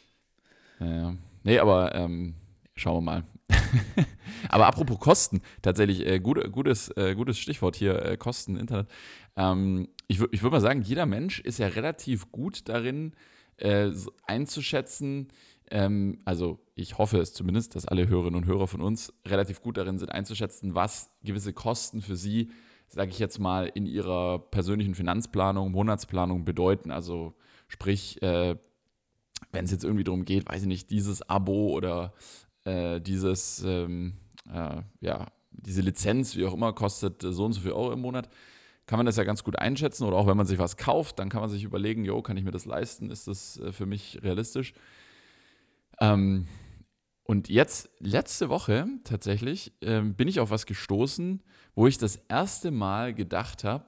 Ja, 0.80 1.16
nee, 1.44 1.60
aber 1.60 1.96
ähm, 1.96 2.36
schauen 2.76 2.98
wir 2.98 3.02
mal. 3.02 3.24
aber 4.50 4.68
apropos 4.68 5.00
Kosten, 5.00 5.42
tatsächlich 5.62 6.06
äh, 6.06 6.20
gut, 6.20 6.52
gutes, 6.52 6.90
äh, 6.98 7.16
gutes 7.16 7.40
Stichwort 7.40 7.76
hier, 7.76 8.04
äh, 8.04 8.18
Kosten, 8.18 8.58
Internet. 8.58 8.88
Ähm, 9.36 9.90
ich 10.08 10.22
ich 10.32 10.44
würde 10.44 10.56
mal 10.56 10.62
sagen, 10.62 10.82
jeder 10.82 11.06
Mensch 11.06 11.40
ist 11.40 11.60
ja 11.60 11.68
relativ 11.68 12.32
gut 12.32 12.68
darin, 12.68 13.14
äh, 13.58 13.90
einzuschätzen, 14.26 15.30
ähm, 15.74 16.20
also 16.26 16.60
ich 16.76 16.98
hoffe 16.98 17.20
es 17.20 17.34
zumindest, 17.34 17.76
dass 17.76 17.88
alle 17.88 18.08
Hörerinnen 18.08 18.36
und 18.36 18.46
Hörer 18.46 18.68
von 18.68 18.82
uns 18.82 19.14
relativ 19.26 19.62
gut 19.62 19.78
darin 19.78 19.98
sind, 19.98 20.12
einzuschätzen, 20.12 20.76
was 20.76 21.10
gewisse 21.24 21.54
Kosten 21.54 22.02
für 22.02 22.16
sie 22.16 22.52
sage 22.94 23.10
ich 23.10 23.18
jetzt 23.18 23.40
mal, 23.40 23.66
in 23.74 23.88
ihrer 23.88 24.38
persönlichen 24.38 24.94
Finanzplanung, 24.94 25.72
Monatsplanung 25.72 26.46
bedeuten. 26.46 26.92
Also 26.92 27.34
sprich, 27.68 28.22
äh, 28.22 28.56
wenn 29.52 29.66
es 29.66 29.72
jetzt 29.72 29.84
irgendwie 29.84 30.04
darum 30.04 30.26
geht, 30.26 30.48
weiß 30.48 30.62
ich 30.62 30.68
nicht, 30.68 30.92
dieses 30.92 31.28
Abo 31.28 31.72
oder 31.72 32.14
äh, 32.66 33.02
dieses, 33.02 33.64
ähm, 33.66 34.14
äh, 34.48 34.82
ja, 35.02 35.28
diese 35.52 35.82
Lizenz, 35.82 36.36
wie 36.36 36.46
auch 36.46 36.54
immer, 36.54 36.74
kostet 36.74 37.24
so 37.24 37.46
und 37.46 37.54
so 37.54 37.62
viel 37.62 37.72
Euro 37.72 37.92
im 37.94 38.02
Monat, 38.02 38.30
kann 38.86 39.00
man 39.00 39.08
das 39.08 39.18
ja 39.18 39.24
ganz 39.24 39.44
gut 39.44 39.58
einschätzen. 39.58 40.06
Oder 40.06 40.18
auch 40.18 40.28
wenn 40.28 40.38
man 40.38 40.46
sich 40.46 40.60
was 40.60 40.78
kauft, 40.78 41.18
dann 41.18 41.30
kann 41.30 41.42
man 41.42 41.50
sich 41.50 41.64
überlegen, 41.64 42.06
jo, 42.06 42.22
kann 42.22 42.38
ich 42.38 42.44
mir 42.44 42.52
das 42.52 42.66
leisten? 42.66 43.10
Ist 43.10 43.28
das 43.28 43.58
äh, 43.58 43.72
für 43.72 43.88
mich 43.88 44.20
realistisch? 44.22 44.74
Ähm, 46.00 46.48
und 47.24 47.48
jetzt, 47.50 47.90
letzte 48.00 48.50
Woche 48.50 48.86
tatsächlich, 49.04 49.74
ähm, 49.82 50.16
bin 50.16 50.28
ich 50.28 50.40
auf 50.40 50.52
was 50.52 50.66
gestoßen, 50.66 51.42
wo 51.76 51.88
ich 51.88 51.98
das 51.98 52.18
erste 52.28 52.70
Mal 52.72 53.14
gedacht 53.14 53.64
habe, 53.64 53.86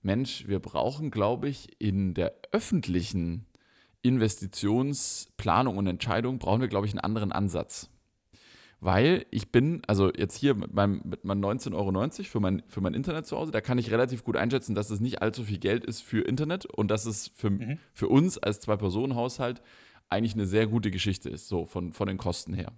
Mensch, 0.00 0.46
wir 0.48 0.58
brauchen, 0.58 1.10
glaube 1.10 1.48
ich, 1.48 1.80
in 1.80 2.14
der 2.14 2.34
öffentlichen 2.52 3.46
Investitionsplanung 4.02 5.76
und 5.78 5.86
Entscheidung, 5.86 6.38
brauchen 6.38 6.60
wir, 6.60 6.68
glaube 6.68 6.86
ich, 6.86 6.92
einen 6.92 7.00
anderen 7.00 7.32
Ansatz. 7.32 7.88
weil 8.84 9.26
ich 9.30 9.52
bin, 9.52 9.80
also 9.86 10.10
jetzt 10.12 10.34
hier 10.36 10.54
mit 10.54 10.74
meinem, 10.74 11.02
mit 11.04 11.24
meinem 11.24 11.40
19,90 11.40 11.72
Euro 11.76 12.10
für 12.24 12.40
mein, 12.40 12.62
für 12.66 12.80
mein 12.80 12.94
Internet 12.94 13.26
zu 13.26 13.36
Hause, 13.36 13.52
da 13.52 13.60
kann 13.60 13.78
ich 13.78 13.92
relativ 13.92 14.24
gut 14.24 14.36
einschätzen, 14.36 14.74
dass 14.74 14.90
es 14.90 14.98
nicht 14.98 15.22
allzu 15.22 15.44
viel 15.44 15.58
Geld 15.58 15.84
ist 15.84 16.00
für 16.00 16.22
Internet 16.22 16.66
und 16.66 16.90
dass 16.90 17.06
es 17.06 17.28
für, 17.32 17.50
Mhm. 17.50 17.78
für 17.92 18.08
uns 18.08 18.38
als 18.38 18.58
Zwei-Personen-Haushalt 18.58 19.62
eigentlich 20.12 20.34
eine 20.34 20.46
sehr 20.46 20.66
gute 20.66 20.90
Geschichte 20.90 21.28
ist, 21.28 21.48
so 21.48 21.66
von, 21.66 21.92
von 21.92 22.06
den 22.06 22.18
Kosten 22.18 22.54
her. 22.54 22.72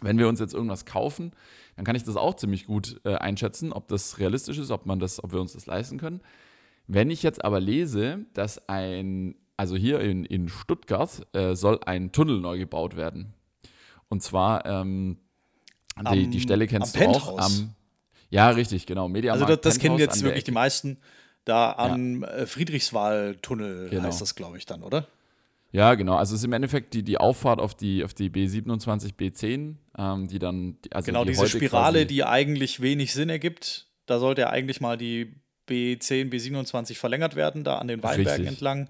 Wenn 0.00 0.18
wir 0.18 0.28
uns 0.28 0.38
jetzt 0.40 0.54
irgendwas 0.54 0.84
kaufen, 0.86 1.32
dann 1.76 1.84
kann 1.84 1.96
ich 1.96 2.04
das 2.04 2.16
auch 2.16 2.34
ziemlich 2.34 2.66
gut 2.66 3.00
äh, 3.04 3.14
einschätzen, 3.14 3.72
ob 3.72 3.88
das 3.88 4.18
realistisch 4.18 4.58
ist, 4.58 4.70
ob 4.70 4.86
man 4.86 4.98
das, 5.00 5.22
ob 5.22 5.32
wir 5.32 5.40
uns 5.40 5.52
das 5.54 5.66
leisten 5.66 5.98
können. 5.98 6.20
Wenn 6.86 7.10
ich 7.10 7.22
jetzt 7.22 7.44
aber 7.44 7.60
lese, 7.60 8.24
dass 8.32 8.68
ein, 8.68 9.34
also 9.56 9.76
hier 9.76 10.00
in, 10.00 10.24
in 10.24 10.48
Stuttgart 10.48 11.26
äh, 11.34 11.54
soll 11.54 11.80
ein 11.84 12.12
Tunnel 12.12 12.40
neu 12.40 12.58
gebaut 12.58 12.96
werden. 12.96 13.34
Und 14.08 14.22
zwar, 14.22 14.64
ähm, 14.66 15.18
die, 16.00 16.06
Am- 16.06 16.30
die 16.30 16.40
Stelle 16.40 16.66
kennst 16.68 16.94
du 16.94 17.00
auch 17.00 17.12
Penthouse. 17.36 17.60
am. 17.60 17.74
Ja, 18.30 18.50
richtig, 18.50 18.86
genau. 18.86 19.08
Media 19.08 19.32
Also 19.32 19.46
das, 19.46 19.60
das 19.62 19.78
kennen 19.78 19.98
jetzt 19.98 20.22
wirklich 20.22 20.44
die 20.44 20.50
meisten. 20.52 20.98
Da 21.44 21.72
am 21.72 22.22
äh, 22.24 22.46
Friedrichswald-Tunnel 22.46 23.88
Genau. 23.90 24.04
heißt 24.04 24.20
das, 24.20 24.34
glaube 24.34 24.58
ich, 24.58 24.66
dann, 24.66 24.82
oder? 24.82 25.06
Ja, 25.70 25.94
genau. 25.94 26.14
Also 26.16 26.34
es 26.34 26.40
ist 26.40 26.44
im 26.44 26.52
Endeffekt 26.54 26.94
die, 26.94 27.02
die 27.02 27.18
Auffahrt 27.18 27.60
auf 27.60 27.74
die, 27.74 28.02
auf 28.04 28.14
die 28.14 28.30
B27, 28.30 29.14
B10, 29.16 29.74
ähm, 29.98 30.26
die 30.28 30.38
dann, 30.38 30.78
also 30.90 31.06
genau, 31.06 31.24
die 31.24 31.32
diese 31.32 31.46
Spirale, 31.48 32.06
die 32.06 32.24
eigentlich 32.24 32.80
wenig 32.80 33.12
Sinn 33.12 33.28
ergibt. 33.28 33.86
Da 34.06 34.18
sollte 34.18 34.42
ja 34.42 34.50
eigentlich 34.50 34.80
mal 34.80 34.96
die 34.96 35.34
B10, 35.68 36.30
B27 36.30 36.96
verlängert 36.96 37.36
werden, 37.36 37.64
da 37.64 37.76
an 37.78 37.88
den 37.88 38.02
Weinbergen 38.02 38.30
Richtig. 38.46 38.48
entlang. 38.48 38.88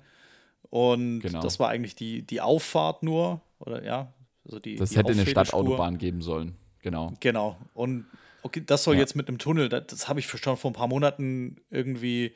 Und 0.71 1.21
Genau. 1.21 1.41
das 1.41 1.59
war 1.59 1.69
eigentlich 1.69 1.97
die, 1.97 2.23
die 2.25 2.41
Auffahrt 2.41 3.03
nur, 3.03 3.41
oder 3.59 3.83
ja, 3.85 4.13
also 4.45 4.61
die, 4.61 4.77
das 4.77 4.91
die 4.91 4.99
hätte 4.99 5.13
eine. 5.13 5.27
Stadtautobahn 5.27 5.99
geben 5.99 6.23
sollen. 6.23 6.55
Genau. 6.83 7.15
Genau. 7.19 7.57
Und 7.75 8.07
okay, 8.43 8.63
das 8.65 8.85
soll 8.85 8.95
Ja. 8.95 9.01
jetzt 9.01 9.17
mit 9.17 9.27
einem 9.27 9.39
Tunnel, 9.39 9.69
das, 9.69 9.87
das 9.89 10.09
habe 10.09 10.21
ich 10.21 10.29
schon 10.29 10.57
vor 10.57 10.71
ein 10.71 10.75
paar 10.75 10.87
Monaten 10.87 11.57
irgendwie 11.71 12.35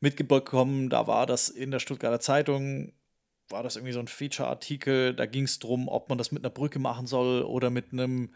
mitbekommen. 0.00 0.88
Da 0.90 1.06
war 1.06 1.26
das 1.26 1.48
in 1.48 1.70
der 1.70 1.78
Stuttgarter 1.78 2.18
Zeitung, 2.20 2.92
war 3.50 3.62
das 3.62 3.76
irgendwie 3.76 3.92
so 3.92 4.00
ein 4.00 4.06
Feature-Artikel. 4.08 5.14
Da 5.14 5.26
ging 5.26 5.44
es 5.44 5.58
darum, 5.58 5.88
ob 5.88 6.08
man 6.08 6.18
das 6.18 6.32
mit 6.32 6.42
einer 6.44 6.50
Brücke 6.50 6.78
machen 6.78 7.06
soll 7.06 7.42
oder 7.42 7.68
mit 7.70 7.92
einem, 7.92 8.30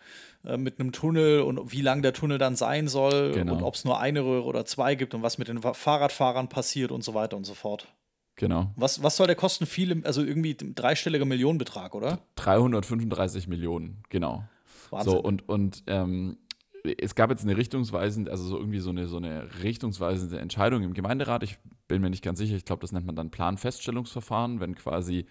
äh, 0.45 0.57
mit 0.57 0.81
einem 0.81 0.93
Tunnel 0.93 1.41
und 1.43 1.73
wie 1.73 1.81
lang 1.83 2.03
der 2.03 2.13
Tunnel 2.13 2.39
dann 2.39 2.57
sein 2.57 2.89
soll 2.89 3.33
Genau. 3.33 3.55
und 3.55 3.63
ob 3.63 3.75
es 3.75 3.85
nur 3.85 4.01
eine 4.01 4.23
Röhre 4.25 4.45
oder 4.45 4.65
zwei 4.65 4.95
gibt 4.97 5.15
und 5.15 5.23
was 5.23 5.39
mit 5.39 5.49
den 5.49 5.63
Fa- 5.63 5.75
Fahrradfahrern 5.75 6.49
passiert 6.49 6.91
und 6.93 7.03
so 7.05 7.15
weiter 7.15 7.37
und 7.37 7.45
so 7.45 7.55
fort. 7.55 7.89
Genau. 8.37 8.73
Was, 8.77 9.03
was 9.03 9.17
soll 9.17 9.29
der 9.29 9.37
kosten? 9.37 9.65
Viele, 9.67 10.05
also 10.05 10.23
irgendwie 10.25 10.57
dreistelliger 10.59 11.25
Millionenbetrag, 11.25 11.95
oder? 11.95 12.19
335 12.35 13.47
Millionen, 13.49 14.03
genau. 14.11 14.45
Wahnsinn. 14.91 15.13
So, 15.13 15.21
und, 15.21 15.49
und 15.49 15.85
ähm, 15.87 16.39
es 16.99 17.15
gab 17.15 17.31
jetzt 17.31 17.45
eine 17.45 17.57
richtungsweisende, 17.57 18.31
also 18.31 18.45
so 18.45 18.59
irgendwie 18.59 18.81
so 18.81 18.91
eine, 18.91 19.07
so 19.07 19.17
eine 19.19 19.49
richtungsweisende 19.63 20.39
Entscheidung 20.41 20.83
im 20.83 20.95
Gemeinderat. 20.95 21.43
Ich 21.45 21.57
bin 21.95 22.03
mir 22.03 22.11
nicht 22.11 22.25
ganz 22.25 22.39
sicher, 22.39 22.57
ich 22.57 22.65
glaube, 22.65 22.81
das 22.81 22.93
nennt 22.93 23.07
man 23.07 23.15
dann 23.15 23.31
Planfeststellungsverfahren, 23.31 24.59
wenn 24.59 24.75
quasi 24.75 25.27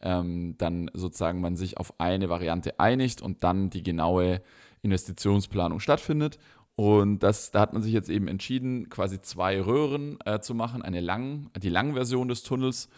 ähm, 0.00 0.56
dann 0.58 0.90
sozusagen 0.92 1.40
man 1.40 1.56
sich 1.56 1.78
auf 1.78 1.98
eine 2.00 2.28
Variante 2.28 2.80
einigt 2.80 3.22
und 3.22 3.44
dann 3.44 3.70
die 3.70 3.82
genaue 3.82 4.42
Investitionsplanung 4.82 5.80
stattfindet. 5.80 6.38
Und 6.74 7.20
das, 7.20 7.50
da 7.50 7.60
hat 7.60 7.72
man 7.72 7.82
sich 7.82 7.92
jetzt 7.92 8.08
eben 8.08 8.28
entschieden, 8.28 8.88
quasi 8.88 9.20
zwei 9.20 9.60
Röhren 9.60 10.18
äh, 10.24 10.40
zu 10.40 10.54
machen, 10.54 10.82
eine 10.82 11.00
lang, 11.00 11.50
die 11.56 11.68
Langversion 11.68 12.28
des 12.28 12.42
Tunnels 12.42 12.88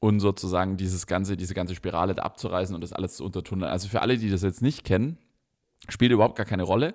und 0.00 0.20
sozusagen 0.20 0.76
dieses 0.76 1.06
ganze, 1.06 1.36
diese 1.36 1.54
ganze 1.54 1.74
Spirale 1.74 2.14
da 2.14 2.22
abzureißen 2.22 2.74
und 2.74 2.82
das 2.82 2.92
alles 2.92 3.16
zu 3.16 3.24
untertunneln. 3.24 3.70
Also 3.70 3.88
für 3.88 4.00
alle, 4.00 4.16
die 4.16 4.30
das 4.30 4.42
jetzt 4.42 4.62
nicht 4.62 4.84
kennen, 4.84 5.18
spielt 5.88 6.12
überhaupt 6.12 6.36
gar 6.36 6.46
keine 6.46 6.62
Rolle. 6.62 6.94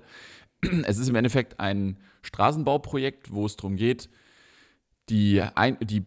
Es 0.86 0.98
ist 0.98 1.10
im 1.10 1.16
Endeffekt 1.16 1.60
ein 1.60 1.98
Straßenbauprojekt, 2.22 3.34
wo 3.34 3.46
es 3.46 3.56
darum 3.56 3.76
geht, 3.76 4.10
die, 5.10 5.42
ein, 5.42 5.78
die 5.82 6.06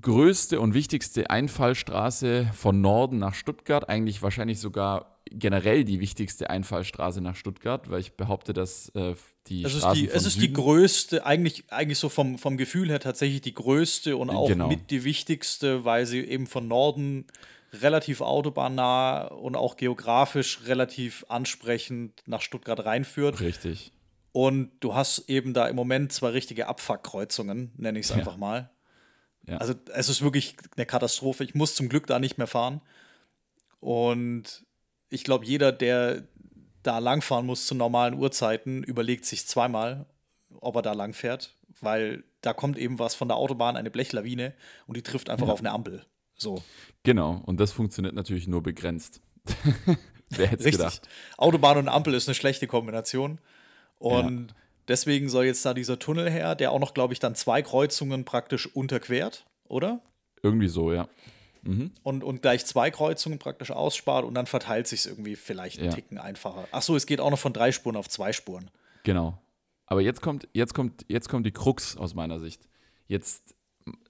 größte 0.00 0.60
und 0.60 0.74
wichtigste 0.74 1.30
Einfallstraße 1.30 2.50
von 2.54 2.80
Norden 2.80 3.18
nach 3.18 3.34
Stuttgart, 3.34 3.88
eigentlich 3.88 4.22
wahrscheinlich 4.22 4.60
sogar 4.60 5.18
generell 5.30 5.84
die 5.84 6.00
wichtigste 6.00 6.48
Einfallstraße 6.50 7.20
nach 7.20 7.36
Stuttgart, 7.36 7.90
weil 7.90 8.00
ich 8.00 8.12
behaupte, 8.12 8.52
dass 8.52 8.88
äh, 8.90 9.14
die 9.46 9.62
Es 9.62 9.74
ist, 9.74 9.80
Straßen 9.80 10.02
die, 10.02 10.08
es 10.08 10.26
ist 10.26 10.40
die 10.40 10.52
größte, 10.52 11.26
eigentlich, 11.26 11.64
eigentlich 11.70 11.98
so 11.98 12.08
vom, 12.08 12.38
vom 12.38 12.56
Gefühl 12.56 12.88
her 12.88 13.00
tatsächlich 13.00 13.40
die 13.42 13.54
größte 13.54 14.16
und 14.16 14.30
auch 14.30 14.48
Genau. 14.48 14.68
mit 14.68 14.90
die 14.90 15.04
wichtigste, 15.04 15.84
weil 15.84 16.06
sie 16.06 16.20
eben 16.20 16.46
von 16.46 16.66
Norden 16.68 17.26
relativ 17.72 18.20
autobahnnah 18.22 19.26
und 19.26 19.54
auch 19.56 19.76
geografisch 19.76 20.60
relativ 20.64 21.26
ansprechend 21.28 22.22
nach 22.26 22.40
Stuttgart 22.40 22.84
reinführt. 22.84 23.40
Richtig. 23.40 23.92
Und 24.32 24.70
du 24.80 24.94
hast 24.94 25.28
eben 25.28 25.54
da 25.54 25.66
im 25.68 25.76
Moment 25.76 26.12
zwei 26.12 26.28
richtige 26.30 26.66
Abfuckkreuzungen, 26.68 27.72
nenne 27.76 27.98
ich 27.98 28.04
es 28.06 28.10
Ja. 28.10 28.16
einfach 28.16 28.36
mal. 28.36 28.70
Ja. 29.46 29.56
Also 29.58 29.74
es 29.94 30.08
ist 30.08 30.22
wirklich 30.22 30.56
eine 30.76 30.84
Katastrophe. 30.86 31.42
Ich 31.44 31.54
muss 31.54 31.74
zum 31.74 31.88
Glück 31.88 32.06
da 32.06 32.18
nicht 32.18 32.36
mehr 32.38 32.46
fahren. 32.46 32.80
Und 33.80 34.64
ich 35.10 35.24
glaube, 35.24 35.44
jeder, 35.46 35.72
der 35.72 36.24
da 36.82 36.98
langfahren 36.98 37.46
muss 37.46 37.66
zu 37.66 37.74
normalen 37.74 38.14
Uhrzeiten, 38.14 38.82
überlegt 38.82 39.24
sich 39.24 39.46
zweimal, 39.46 40.06
ob 40.60 40.76
er 40.76 40.82
da 40.82 40.92
lang 40.92 41.12
fährt, 41.14 41.56
weil 41.80 42.24
da 42.40 42.52
kommt 42.52 42.78
eben 42.78 42.98
was 42.98 43.14
von 43.14 43.28
der 43.28 43.36
Autobahn, 43.36 43.76
eine 43.76 43.90
Blechlawine 43.90 44.54
und 44.86 44.96
die 44.96 45.02
trifft 45.02 45.28
einfach 45.30 45.46
Ja. 45.46 45.52
auf 45.52 45.60
eine 45.60 45.70
Ampel. 45.72 46.04
So, 46.36 46.62
Genau, 47.02 47.42
und 47.46 47.58
das 47.58 47.72
funktioniert 47.72 48.14
natürlich 48.14 48.46
nur 48.46 48.62
begrenzt. 48.62 49.20
Wer 50.30 50.46
hätte 50.48 50.68
es 50.68 50.76
gedacht? 50.76 51.08
Autobahn 51.36 51.78
und 51.78 51.88
Ampel 51.88 52.12
ist 52.14 52.28
eine 52.28 52.34
schlechte 52.34 52.66
Kombination. 52.66 53.38
Und 53.98 54.54
deswegen 54.86 55.28
soll 55.28 55.44
jetzt 55.46 55.64
da 55.64 55.74
dieser 55.74 55.98
Tunnel 55.98 56.30
her, 56.30 56.54
der 56.54 56.72
auch 56.72 56.78
noch, 56.78 56.94
glaube 56.94 57.12
ich, 57.12 57.20
dann 57.20 57.34
zwei 57.34 57.62
Kreuzungen 57.62 58.24
praktisch 58.24 58.66
unterquert, 58.74 59.46
oder? 59.68 60.00
Irgendwie 60.42 60.68
so, 60.68 60.92
ja. 60.92 61.08
und, 62.02 62.24
und 62.24 62.42
gleich 62.42 62.64
zwei 62.64 62.90
Kreuzungen 62.90 63.38
praktisch 63.38 63.70
ausspart 63.70 64.24
und 64.24 64.34
dann 64.34 64.46
verteilt 64.46 64.86
sich 64.86 65.06
irgendwie 65.06 65.36
vielleicht 65.36 65.78
einen 65.78 65.88
Ja. 65.88 65.94
Ticken 65.94 66.18
einfacher. 66.18 66.66
Ach 66.70 66.82
so, 66.82 66.96
es 66.96 67.06
geht 67.06 67.20
auch 67.20 67.30
noch 67.30 67.38
von 67.38 67.52
drei 67.52 67.72
Spuren 67.72 67.96
auf 67.96 68.08
zwei 68.08 68.32
Spuren. 68.32 68.70
Genau. 69.02 69.38
Aber 69.86 70.00
jetzt 70.00 70.22
kommt, 70.22 70.48
jetzt 70.52 70.74
kommt, 70.74 71.04
jetzt 71.08 71.28
kommt 71.28 71.46
die 71.46 71.52
Krux 71.52 71.96
aus 71.96 72.14
meiner 72.14 72.38
Sicht. 72.38 72.68
Jetzt 73.06 73.54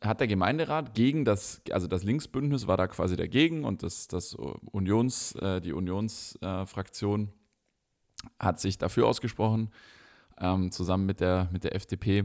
hat 0.00 0.20
der 0.20 0.26
Gemeinderat 0.26 0.94
gegen 0.94 1.24
das, 1.24 1.62
also 1.70 1.86
das 1.86 2.02
Linksbündnis 2.02 2.66
war 2.66 2.76
da 2.76 2.88
quasi 2.88 3.16
dagegen 3.16 3.64
und 3.64 3.82
das, 3.82 4.08
das 4.08 4.34
Unions, 4.34 5.34
äh, 5.36 5.60
die 5.60 5.72
Unionsfraktion 5.72 7.22
äh, 7.22 7.32
hat 8.38 8.60
sich 8.60 8.78
dafür 8.78 9.06
ausgesprochen, 9.06 9.70
ähm, 10.40 10.70
zusammen 10.70 11.06
mit 11.06 11.20
der, 11.20 11.48
mit 11.52 11.64
der 11.64 11.74
FDP. 11.74 12.24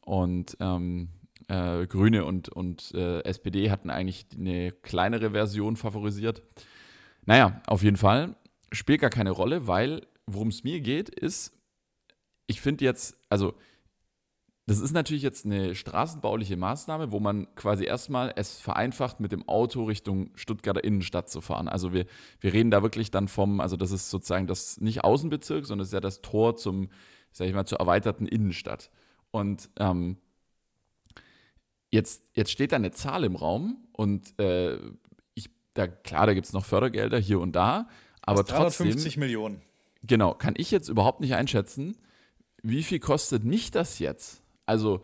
Und 0.00 0.56
ähm, 0.60 1.08
äh, 1.48 1.86
Grüne 1.86 2.24
und, 2.24 2.48
und 2.48 2.92
äh, 2.94 3.20
SPD 3.22 3.70
hatten 3.70 3.90
eigentlich 3.90 4.26
eine 4.36 4.72
kleinere 4.72 5.30
Version 5.30 5.76
favorisiert. 5.76 6.42
Naja, 7.26 7.62
auf 7.66 7.82
jeden 7.82 7.96
Fall 7.96 8.36
spielt 8.72 9.00
gar 9.00 9.10
keine 9.10 9.30
Rolle, 9.30 9.66
weil 9.66 10.06
worum 10.26 10.48
es 10.48 10.64
mir 10.64 10.80
geht, 10.80 11.08
ist, 11.08 11.52
ich 12.46 12.60
finde 12.60 12.84
jetzt, 12.84 13.16
also 13.28 13.54
das 14.66 14.80
ist 14.80 14.92
natürlich 14.92 15.22
jetzt 15.22 15.44
eine 15.44 15.74
straßenbauliche 15.74 16.56
Maßnahme, 16.56 17.12
wo 17.12 17.20
man 17.20 17.54
quasi 17.54 17.84
erstmal 17.84 18.32
es 18.34 18.58
vereinfacht, 18.58 19.20
mit 19.20 19.30
dem 19.30 19.46
Auto 19.46 19.84
Richtung 19.84 20.30
Stuttgarter 20.36 20.82
Innenstadt 20.82 21.28
zu 21.28 21.42
fahren. 21.42 21.68
Also 21.68 21.92
wir, 21.92 22.06
wir 22.40 22.54
reden 22.54 22.70
da 22.70 22.82
wirklich 22.82 23.10
dann 23.10 23.28
vom, 23.28 23.60
also 23.60 23.76
das 23.76 23.90
ist 23.90 24.08
sozusagen 24.08 24.46
das 24.46 24.80
nicht 24.80 25.04
Außenbezirk, 25.04 25.66
sondern 25.66 25.80
das 25.80 25.88
ist 25.88 25.92
ja 25.92 26.00
das 26.00 26.22
Tor 26.22 26.56
zum, 26.56 26.88
sag 27.30 27.46
ich 27.46 27.52
mal, 27.54 27.66
zur 27.66 27.78
erweiterten 27.78 28.26
Innenstadt. 28.26 28.90
Und 29.30 29.68
ähm, 29.78 30.16
jetzt, 31.90 32.22
jetzt 32.32 32.50
steht 32.50 32.72
da 32.72 32.76
eine 32.76 32.90
Zahl 32.90 33.24
im 33.24 33.36
Raum 33.36 33.86
und 33.92 34.38
äh, 34.40 34.78
ich, 35.34 35.50
da, 35.74 35.88
klar, 35.88 36.26
da 36.26 36.32
gibt 36.32 36.46
es 36.46 36.54
noch 36.54 36.64
Fördergelder 36.64 37.18
hier 37.18 37.38
und 37.38 37.52
da, 37.54 37.86
aber 38.22 38.46
trotzdem. 38.46 38.86
350 38.86 39.18
Millionen. 39.18 39.60
Genau, 40.02 40.32
kann 40.32 40.54
ich 40.56 40.70
jetzt 40.70 40.88
überhaupt 40.88 41.20
nicht 41.20 41.34
einschätzen, 41.34 41.98
wie 42.62 42.82
viel 42.82 42.98
kostet 42.98 43.44
nicht 43.44 43.74
das 43.74 43.98
jetzt? 43.98 44.43
Also 44.66 45.02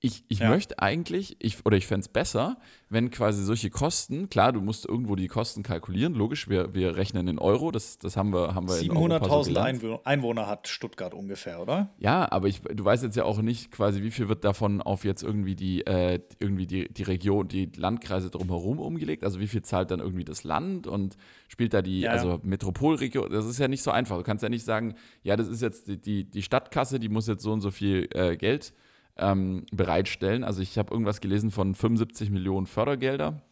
ich, 0.00 0.22
ich 0.28 0.38
Ja. 0.38 0.48
möchte 0.50 0.78
eigentlich, 0.78 1.34
ich, 1.40 1.66
oder 1.66 1.76
ich 1.76 1.88
fände 1.88 2.02
es 2.02 2.08
besser, 2.08 2.58
wenn 2.88 3.10
quasi 3.10 3.42
solche 3.42 3.68
Kosten, 3.68 4.28
klar, 4.30 4.52
du 4.52 4.60
musst 4.60 4.86
irgendwo 4.86 5.16
die 5.16 5.26
Kosten 5.26 5.64
kalkulieren, 5.64 6.14
logisch, 6.14 6.48
wir, 6.48 6.72
wir 6.72 6.94
rechnen 6.94 7.26
in 7.26 7.40
Euro, 7.40 7.72
das, 7.72 7.98
das 7.98 8.16
haben 8.16 8.32
wir, 8.32 8.54
haben 8.54 8.68
wir 8.68 8.78
in 8.78 8.92
Europa 8.92 9.26
so 9.28 9.34
700.000 9.40 9.46
gelernt. 9.48 9.82
Einwo- 9.82 10.00
Einwohner 10.04 10.46
hat 10.46 10.68
Stuttgart 10.68 11.14
ungefähr, 11.14 11.60
oder? 11.60 11.92
Ja, 11.98 12.30
aber 12.30 12.46
ich, 12.46 12.60
du 12.62 12.84
weißt 12.84 13.02
jetzt 13.02 13.16
ja 13.16 13.24
auch 13.24 13.42
nicht 13.42 13.72
quasi, 13.72 14.04
wie 14.04 14.12
viel 14.12 14.28
wird 14.28 14.44
davon 14.44 14.80
auf 14.82 15.04
jetzt 15.04 15.24
irgendwie 15.24 15.56
die, 15.56 15.84
äh, 15.84 16.20
irgendwie 16.38 16.68
die, 16.68 16.88
die 16.94 17.02
Region, 17.02 17.48
die 17.48 17.68
Landkreise 17.74 18.30
drumherum 18.30 18.78
umgelegt. 18.78 19.24
Also 19.24 19.40
wie 19.40 19.48
viel 19.48 19.62
zahlt 19.62 19.90
dann 19.90 19.98
irgendwie 19.98 20.24
das 20.24 20.44
Land 20.44 20.86
und 20.86 21.16
spielt 21.48 21.74
da 21.74 21.82
die, 21.82 22.02
Ja, 22.02 22.10
ja. 22.10 22.12
also 22.12 22.38
Metropolregion, 22.44 23.32
das 23.32 23.46
ist 23.46 23.58
ja 23.58 23.66
nicht 23.66 23.82
so 23.82 23.90
einfach. 23.90 24.16
Du 24.18 24.22
kannst 24.22 24.44
ja 24.44 24.48
nicht 24.48 24.64
sagen, 24.64 24.94
ja, 25.24 25.34
das 25.34 25.48
ist 25.48 25.60
jetzt 25.60 25.88
die, 25.88 26.00
die, 26.00 26.22
die 26.30 26.42
Stadtkasse, 26.42 27.00
die 27.00 27.08
muss 27.08 27.26
jetzt 27.26 27.42
so 27.42 27.52
und 27.52 27.62
so 27.62 27.72
viel 27.72 28.08
äh, 28.12 28.36
Geld 28.36 28.72
ähm, 29.18 29.66
bereitstellen. 29.72 30.44
Also 30.44 30.62
ich 30.62 30.78
habe 30.78 30.92
irgendwas 30.92 31.20
gelesen 31.20 31.50
von 31.50 31.74
75 31.74 32.30
Millionen 32.30 32.66
Fördergelder. 32.66 33.42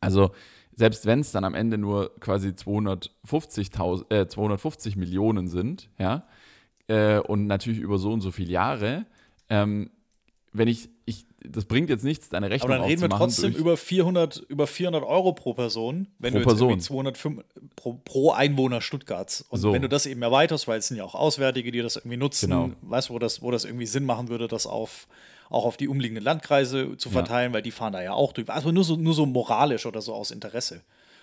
Also 0.00 0.32
selbst 0.72 1.06
wenn 1.06 1.20
es 1.20 1.32
dann 1.32 1.44
am 1.44 1.54
Ende 1.54 1.78
nur 1.78 2.14
quasi 2.20 2.54
250, 2.54 3.70
äh, 4.10 4.26
250 4.26 4.96
Millionen 4.96 5.48
sind, 5.48 5.88
ja, 5.98 6.26
äh, 6.88 7.18
und 7.18 7.46
natürlich 7.46 7.80
über 7.80 7.98
so 7.98 8.12
und 8.12 8.20
so 8.20 8.30
viele 8.30 8.52
Jahre, 8.52 9.06
ähm, 9.48 9.90
wenn 10.58 10.68
ich, 10.68 10.88
ich, 11.04 11.26
das 11.44 11.64
bringt 11.64 11.88
jetzt 11.90 12.04
nichts, 12.04 12.28
deine 12.28 12.50
Rechnung 12.50 12.70
Aber 12.70 12.78
dann 12.78 12.86
reden 12.88 13.02
wir 13.02 13.08
trotzdem 13.10 13.52
über 13.54 13.76
400, 13.76 14.38
über 14.48 14.66
400 14.66 15.02
Euro 15.04 15.32
pro 15.32 15.54
Person, 15.54 16.08
wenn 16.18 16.32
Pro 16.32 16.38
du 16.38 16.42
jetzt 16.42 16.48
Person. 16.48 16.70
irgendwie 16.70 16.84
205 16.84 17.44
pro, 17.76 17.92
pro 18.04 18.30
Einwohner 18.32 18.80
Stuttgarts. 18.80 19.42
Und 19.48 19.60
So. 19.60 19.72
wenn 19.72 19.82
du 19.82 19.88
das 19.88 20.06
eben 20.06 20.22
erweiterst, 20.22 20.66
weil 20.68 20.78
es 20.78 20.88
sind 20.88 20.96
ja 20.96 21.04
auch 21.04 21.14
Auswärtige, 21.14 21.70
die 21.72 21.82
das 21.82 21.96
irgendwie 21.96 22.16
nutzen, 22.16 22.50
Genau. 22.50 22.70
weißt 22.82 23.08
du, 23.10 23.14
wo 23.14 23.18
das, 23.18 23.42
wo 23.42 23.50
das 23.50 23.64
irgendwie 23.64 23.86
Sinn 23.86 24.04
machen 24.04 24.28
würde, 24.28 24.48
das 24.48 24.66
auf, 24.66 25.06
auch 25.50 25.64
auf 25.64 25.76
die 25.76 25.88
umliegenden 25.88 26.24
Landkreise 26.24 26.96
zu 26.96 27.08
Ja. 27.10 27.12
verteilen, 27.14 27.52
weil 27.52 27.62
die 27.62 27.70
fahren 27.70 27.92
da 27.92 28.02
ja 28.02 28.12
auch 28.12 28.32
drüber. 28.32 28.54
Also 28.54 28.72
nur 28.72 28.84
so, 28.84 28.96
nur 28.96 29.14
so 29.14 29.26
moralisch 29.26 29.86
oder 29.86 30.00
so 30.00 30.14
aus 30.14 30.30
Interesse. 30.30 30.82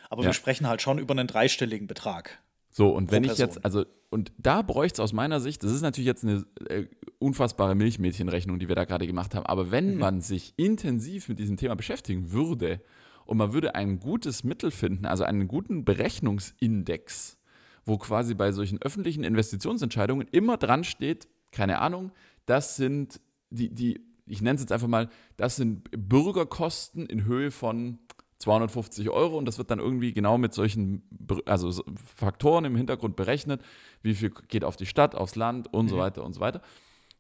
Aber 0.10 0.24
Ja. 0.24 0.30
wir 0.30 0.34
sprechen 0.34 0.68
halt 0.68 0.82
schon 0.82 1.00
über 1.00 1.14
einen 1.14 1.28
dreistelligen 1.28 1.88
Betrag. 1.88 2.40
So, 2.76 2.90
und 2.90 3.12
wenn 3.12 3.24
ich 3.24 3.38
jetzt, 3.38 3.64
also, 3.64 3.86
und 4.10 4.32
da 4.38 4.64
bräuchte 4.64 4.96
es 4.96 5.00
aus 5.00 5.14
meiner 5.14 5.40
Sicht, 5.40 5.64
das 5.64 5.72
ist 5.72 5.84
natürlich 5.84 6.08
jetzt 6.08 6.24
eine 6.24 6.44
äh, 6.68 6.88
unfassbare 7.20 7.76
Milchmädchenrechnung, 7.76 8.58
die 8.58 8.68
wir 8.68 8.76
da 8.76 8.86
gerade 8.86 9.06
gemacht 9.06 9.36
haben, 9.36 9.46
aber 9.46 9.66
Mhm. 9.66 9.72
wenn 9.72 9.98
man 9.98 10.22
sich 10.22 10.54
intensiv 10.58 11.30
mit 11.30 11.38
diesem 11.38 11.56
Thema 11.56 11.76
beschäftigen 11.76 12.32
würde 12.32 12.82
und 13.26 13.38
man 13.38 13.54
würde 13.54 13.76
ein 13.76 14.00
gutes 14.00 14.44
Mittel 14.44 14.72
finden, 14.72 15.06
also 15.06 15.24
einen 15.24 15.48
guten 15.48 15.86
Berechnungsindex, 15.86 17.38
wo 17.86 17.98
quasi 18.00 18.34
bei 18.34 18.52
solchen 18.52 18.82
öffentlichen 18.82 19.24
Investitionsentscheidungen 19.24 20.28
immer 20.32 20.58
dran 20.58 20.84
steht, 20.84 21.28
keine 21.52 21.80
Ahnung, 21.80 22.12
das 22.48 22.76
sind 22.76 23.22
die, 23.52 23.70
die 23.70 24.02
ich 24.26 24.42
nenne 24.42 24.56
es 24.56 24.62
jetzt 24.62 24.72
einfach 24.72 24.88
mal, 24.88 25.10
das 25.38 25.58
sind 25.58 25.90
Bürgerkosten 25.92 27.06
in 27.06 27.26
Höhe 27.26 27.52
von 27.52 28.00
250 28.44 29.10
Euro 29.10 29.38
und 29.38 29.46
das 29.46 29.58
wird 29.58 29.72
dann 29.72 29.80
irgendwie 29.80 30.14
genau 30.14 30.38
mit 30.38 30.54
solchen 30.54 31.04
also 31.46 31.72
so 31.72 31.84
Faktoren 32.16 32.66
im 32.66 32.76
Hintergrund 32.76 33.16
berechnet, 33.16 33.62
wie 34.02 34.14
viel 34.14 34.32
geht 34.48 34.64
auf 34.64 34.76
die 34.76 34.86
Stadt, 34.86 35.16
aufs 35.16 35.36
Land 35.36 35.74
und 35.74 35.88
so 35.88 35.98
weiter 35.98 36.24
und 36.24 36.34
so 36.34 36.42
weiter. 36.42 36.62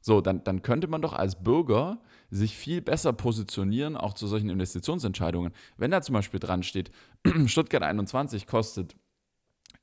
So, 0.01 0.19
dann, 0.19 0.43
dann 0.43 0.61
könnte 0.61 0.87
man 0.87 1.01
doch 1.01 1.13
als 1.13 1.41
Bürger 1.41 2.01
sich 2.29 2.57
viel 2.57 2.81
besser 2.81 3.13
positionieren, 3.13 3.95
auch 3.95 4.13
zu 4.13 4.27
solchen 4.27 4.49
Investitionsentscheidungen. 4.49 5.53
Wenn 5.77 5.91
da 5.91 6.01
zum 6.01 6.13
Beispiel 6.13 6.41
dran 6.41 6.61
steht, 6.61 6.91
Stuttgart 7.45 7.83
21 7.83 8.45
kostet 8.45 8.97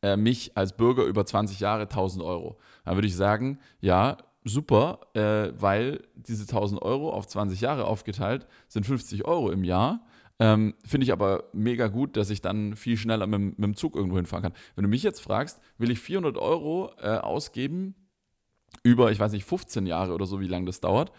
äh, 0.02 0.18
mich 0.18 0.56
als 0.58 0.76
Bürger 0.76 1.04
über 1.04 1.24
20 1.24 1.60
Jahre 1.60 1.82
1000 1.82 2.22
Euro, 2.22 2.58
dann 2.84 2.96
würde 2.96 3.08
ich 3.08 3.16
sagen, 3.16 3.60
ja, 3.80 4.18
super, 4.44 5.00
äh, 5.14 5.52
weil 5.60 6.02
diese 6.14 6.46
1000 6.46 6.80
Euro 6.82 7.10
auf 7.10 7.26
20 7.26 7.60
Jahre 7.60 7.84
aufgeteilt 7.84 8.46
sind 8.68 8.86
50 8.86 9.24
Euro 9.26 9.50
im 9.50 9.64
Jahr. 9.64 10.04
Ähm, 10.38 10.74
Finde 10.84 11.04
ich 11.04 11.12
aber 11.12 11.44
mega 11.52 11.88
gut, 11.88 12.16
dass 12.16 12.30
ich 12.30 12.40
dann 12.40 12.74
viel 12.74 12.96
schneller 12.96 13.26
mit, 13.26 13.38
dem- 13.40 13.48
mit 13.50 13.64
dem 13.64 13.76
Zug 13.76 13.94
irgendwo 13.94 14.16
hinfahren 14.16 14.42
kann. 14.42 14.54
Wenn 14.74 14.84
du 14.84 14.88
mich 14.88 15.02
jetzt 15.02 15.20
fragst, 15.20 15.60
will 15.76 15.90
ich 15.90 16.00
400 16.00 16.38
Euro 16.38 16.92
äh, 17.02 17.18
ausgeben 17.18 17.94
über, 18.82 19.10
ich 19.12 19.18
weiß 19.20 19.32
nicht, 19.32 19.44
15 19.44 19.86
Jahre 19.86 20.14
oder 20.14 20.24
so, 20.26 20.40
wie 20.40 20.46
lange 20.46 20.66
das 20.66 20.80
dauert, 20.80 21.12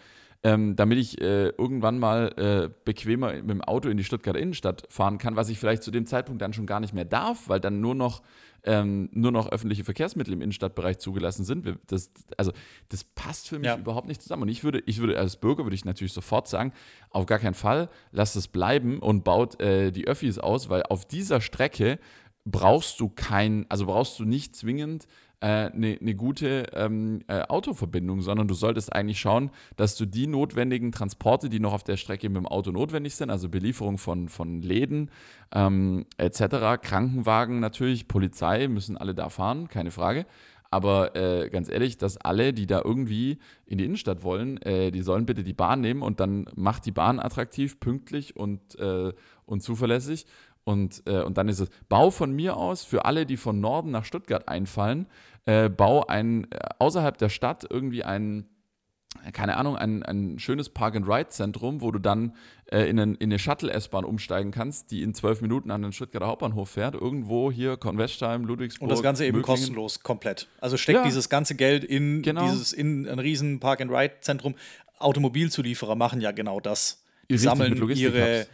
ähm, 0.44 0.76
damit 0.76 0.98
ich 0.98 1.22
äh, 1.22 1.50
irgendwann 1.50 2.00
mal 2.00 2.34
äh, 2.38 2.70
bequemer 2.84 3.34
mit 3.34 3.50
dem 3.50 3.62
Auto 3.62 3.90
in 3.90 3.98
die 3.98 4.04
Stuttgarter 4.04 4.40
Innenstadt 4.40 4.84
fahren 4.90 5.18
kann, 5.20 5.36
was 5.36 5.50
ich 5.50 5.60
vielleicht 5.60 5.84
zu 5.84 5.92
dem 5.92 6.06
Zeitpunkt 6.08 6.42
dann 6.42 6.54
schon 6.54 6.66
gar 6.66 6.80
nicht 6.80 6.94
mehr 6.94 7.06
darf, 7.06 7.48
weil 7.48 7.60
dann 7.60 7.80
nur 7.80 7.94
noch, 7.94 8.24
ähm, 8.64 9.10
nur 9.12 9.32
noch 9.32 9.52
öffentliche 9.52 9.84
Verkehrsmittel 9.84 10.34
im 10.34 10.42
Innenstadtbereich 10.42 10.98
zugelassen 10.98 11.44
sind. 11.46 11.78
Das, 11.88 12.12
also 12.38 12.52
das 12.90 13.04
passt 13.04 13.50
für 13.50 13.60
mich 13.60 13.68
Ja. 13.68 13.78
überhaupt 13.78 14.08
nicht 14.08 14.22
zusammen. 14.22 14.44
Und 14.44 14.50
ich 14.50 14.64
würde, 14.64 14.82
ich 14.88 15.00
würde 15.00 15.18
als 15.20 15.36
Bürger 15.38 15.64
würde 15.64 15.76
ich 15.76 15.86
natürlich 15.86 16.14
sofort 16.14 16.48
sagen, 16.48 16.74
auf 17.12 17.28
gar 17.28 17.38
keinen 17.40 17.54
Fall, 17.54 17.90
lasst 18.12 18.36
es 18.36 18.48
bleiben 18.48 18.98
und 19.00 19.24
baut 19.24 19.62
äh, 19.62 19.92
die 19.92 20.08
Öffis 20.08 20.40
aus, 20.40 20.70
weil 20.70 20.82
auf 20.84 21.06
dieser 21.06 21.40
Strecke 21.42 22.00
brauchst 22.46 23.00
du 23.00 23.10
kein, 23.10 23.68
also 23.70 23.86
brauchst 23.86 24.18
du 24.18 24.26
nicht 24.26 24.56
zwingend 24.56 25.06
eine 25.42 25.96
äh, 25.96 25.98
ne 26.00 26.16
gute 26.16 26.68
ähm, 26.74 27.22
äh, 27.28 27.42
Autoverbindung, 27.42 28.22
sondern 28.22 28.48
du 28.48 28.54
solltest 28.54 28.94
eigentlich 28.94 29.20
schauen, 29.20 29.50
dass 29.76 29.96
du 29.96 30.06
die 30.06 30.28
notwendigen 30.28 30.92
Transporte, 30.92 31.50
die 31.50 31.60
noch 31.60 31.74
auf 31.74 31.84
der 31.84 31.98
Strecke 31.98 32.30
mit 32.30 32.38
dem 32.38 32.48
Auto 32.48 32.72
notwendig 32.72 33.16
sind, 33.16 33.32
also 33.32 33.50
Belieferung 33.50 33.98
von, 33.98 34.30
von 34.30 34.62
Läden 34.62 35.10
ähm, 35.52 36.06
etc., 36.18 36.80
Krankenwagen 36.82 37.60
natürlich, 37.60 38.08
Polizei, 38.08 38.68
müssen 38.68 38.98
alle 38.98 39.16
da 39.16 39.30
fahren, 39.30 39.68
keine 39.68 39.92
Frage. 39.92 40.26
Aber 40.70 41.16
äh, 41.18 41.50
ganz 41.50 41.70
ehrlich, 41.70 41.98
dass 41.98 42.16
alle, 42.18 42.54
die 42.54 42.66
da 42.66 42.82
irgendwie 42.82 43.40
in 43.66 43.78
die 43.78 43.84
Innenstadt 43.84 44.24
wollen, 44.24 44.58
äh, 44.62 44.92
die 44.92 45.02
sollen 45.02 45.26
bitte 45.26 45.44
die 45.44 45.54
Bahn 45.54 45.82
nehmen 45.82 46.02
und 46.02 46.22
dann 46.22 46.46
macht 46.56 46.86
die 46.86 46.92
Bahn 46.92 47.20
attraktiv, 47.20 47.80
pünktlich 47.80 48.38
und, 48.38 48.80
äh, 48.80 49.12
und 49.46 49.62
zuverlässig. 49.62 50.26
Und, 50.64 51.04
äh, 51.08 51.24
und 51.24 51.38
dann 51.38 51.50
ist 51.50 51.60
es, 51.60 51.70
bau 51.90 52.12
von 52.12 52.32
mir 52.32 52.56
aus 52.56 52.84
für 52.84 53.06
alle, 53.06 53.26
die 53.26 53.38
von 53.38 53.60
Norden 53.60 53.92
nach 53.92 54.06
Stuttgart 54.06 54.48
einfallen, 54.48 55.08
äh, 55.46 55.70
bau 55.70 56.06
ein, 56.08 56.52
äh, 56.52 56.60
außerhalb 56.80 57.18
der 57.18 57.30
Stadt 57.30 57.66
irgendwie 57.70 58.04
ein, 58.04 58.48
keine 59.34 59.58
Ahnung, 59.58 59.76
ein, 59.76 60.04
ein 60.04 60.40
schönes 60.40 60.70
Park-and-Ride-Zentrum, 60.70 61.82
wo 61.82 61.92
du 61.92 62.00
dann 62.00 62.34
äh, 62.72 62.84
in, 62.90 62.98
einen, 63.00 63.16
in 63.16 63.30
eine 63.30 63.40
Shuttle-S-Bahn 63.40 64.06
umsteigen 64.06 64.52
kannst, 64.52 64.90
die 64.92 65.02
in 65.04 65.14
zwölf 65.14 65.42
Minuten 65.42 65.70
an 65.70 65.82
den 65.82 65.92
Stuttgarter 65.92 66.28
Hauptbahnhof 66.28 66.70
fährt. 66.70 66.96
Irgendwo 66.96 67.52
hier, 67.52 67.76
Convestheim, 67.76 68.46
Ludwigsburg. 68.46 68.84
Und 68.84 68.90
das 68.90 69.04
Ganze 69.04 69.26
eben 69.26 69.38
Möglingen. 69.38 69.60
kostenlos, 69.60 70.02
komplett. 70.02 70.48
Also 70.62 70.78
steckt 70.78 71.00
Ja. 71.00 71.04
dieses 71.04 71.28
ganze 71.28 71.56
Geld 71.56 71.84
in 71.84 72.22
Genau. 72.22 72.50
dieses 72.50 72.72
in 72.72 73.08
ein 73.08 73.20
riesen 73.20 73.60
Park-and-Ride-Zentrum. 73.60 74.56
Automobilzulieferer 74.98 75.96
machen 75.96 76.22
ja 76.22 76.32
genau 76.32 76.60
das. 76.60 77.04
Die 77.30 77.34
Richtig, 77.34 77.50
sammeln 77.50 77.90
ihre, 77.96 78.48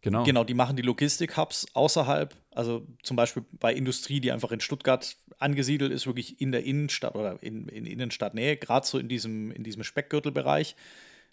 Genau. 0.00 0.22
genau, 0.22 0.44
die 0.44 0.54
machen 0.54 0.76
die 0.76 0.82
Logistik-Hubs 0.82 1.66
außerhalb, 1.72 2.34
also 2.54 2.86
zum 3.02 3.16
Beispiel 3.16 3.44
bei 3.52 3.74
Industrie, 3.74 4.20
die 4.20 4.32
einfach 4.32 4.52
in 4.52 4.60
Stuttgart 4.60 5.16
angesiedelt 5.38 5.92
ist, 5.92 6.06
wirklich 6.06 6.40
in 6.40 6.52
der 6.52 6.64
Innenstadt 6.64 7.16
oder 7.16 7.42
in, 7.42 7.68
in 7.68 7.86
Innenstadtnähe, 7.86 8.56
gerade 8.56 8.86
so 8.86 8.98
in 8.98 9.08
diesem, 9.08 9.50
in 9.50 9.64
diesem 9.64 9.82
Speckgürtelbereich. 9.82 10.76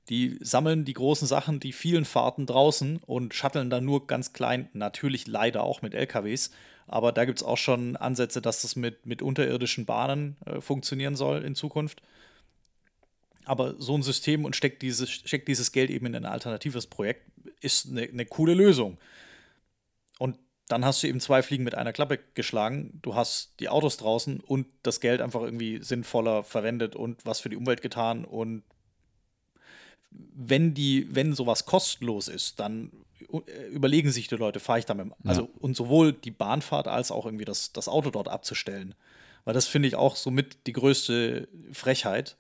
Die 0.09 0.37
sammeln 0.41 0.83
die 0.83 0.93
großen 0.93 1.27
Sachen, 1.27 1.59
die 1.59 1.73
vielen 1.73 2.05
Fahrten 2.05 2.47
draußen 2.47 2.97
und 3.05 3.35
shutteln 3.35 3.69
dann 3.69 3.85
nur 3.85 4.07
ganz 4.07 4.33
klein, 4.33 4.67
natürlich 4.73 5.27
leider 5.27 5.63
auch 5.63 5.83
mit 5.83 5.93
LKWs. 5.93 6.49
Aber 6.87 7.11
da 7.11 7.25
gibt 7.25 7.37
es 7.37 7.43
auch 7.43 7.57
schon 7.57 7.95
Ansätze, 7.95 8.41
dass 8.41 8.63
das 8.63 8.75
mit, 8.75 9.05
mit 9.05 9.21
unterirdischen 9.21 9.85
Bahnen 9.85 10.37
äh, 10.45 10.59
funktionieren 10.59 11.15
soll 11.15 11.43
in 11.43 11.53
Zukunft. 11.53 12.01
Aber 13.45 13.75
so 13.79 13.95
ein 13.95 14.03
System 14.03 14.43
und 14.43 14.55
steckt 14.55 14.81
dieses, 14.81 15.09
steckt 15.09 15.47
dieses 15.47 15.71
Geld 15.71 15.91
eben 15.91 16.07
in 16.07 16.15
ein 16.15 16.25
alternatives 16.25 16.87
Projekt, 16.87 17.31
ist 17.61 17.89
eine, 17.89 18.01
eine 18.01 18.25
coole 18.25 18.55
Lösung. 18.55 18.97
Und 20.17 20.37
dann 20.67 20.85
hast 20.85 21.03
du 21.03 21.07
eben 21.07 21.19
zwei 21.19 21.43
Fliegen 21.43 21.63
mit 21.63 21.75
einer 21.75 21.93
Klappe 21.93 22.19
geschlagen. 22.33 22.99
Du 23.01 23.15
hast 23.15 23.59
die 23.59 23.69
Autos 23.69 23.97
draußen 23.97 24.39
und 24.39 24.67
das 24.83 25.01
Geld 25.01 25.21
einfach 25.21 25.41
irgendwie 25.41 25.83
sinnvoller 25.83 26.43
verwendet 26.43 26.95
und 26.95 27.25
was 27.25 27.41
für 27.41 27.49
die 27.49 27.57
Umwelt 27.57 27.81
getan. 27.81 28.23
Und 28.23 28.63
wenn 30.11 30.73
die, 30.73 31.07
wenn 31.13 31.33
sowas 31.33 31.65
kostenlos 31.65 32.27
ist, 32.27 32.59
dann 32.59 32.91
äh, 33.47 33.67
überlegen 33.67 34.11
sich 34.11 34.27
die 34.27 34.35
Leute, 34.35 34.59
fahre 34.59 34.79
ich 34.79 34.85
damit. 34.85 35.11
Also 35.25 35.49
und 35.59 35.75
sowohl 35.75 36.13
die 36.13 36.31
Bahnfahrt 36.31 36.87
als 36.87 37.11
auch 37.11 37.25
irgendwie 37.25 37.45
das, 37.45 37.73
das 37.73 37.87
Auto 37.87 38.09
dort 38.09 38.27
abzustellen. 38.27 38.95
Weil 39.43 39.53
das 39.53 39.67
finde 39.67 39.87
ich 39.87 39.95
auch 39.95 40.15
somit 40.15 40.67
die 40.67 40.73
größte 40.73 41.47
Frechheit, 41.71 42.37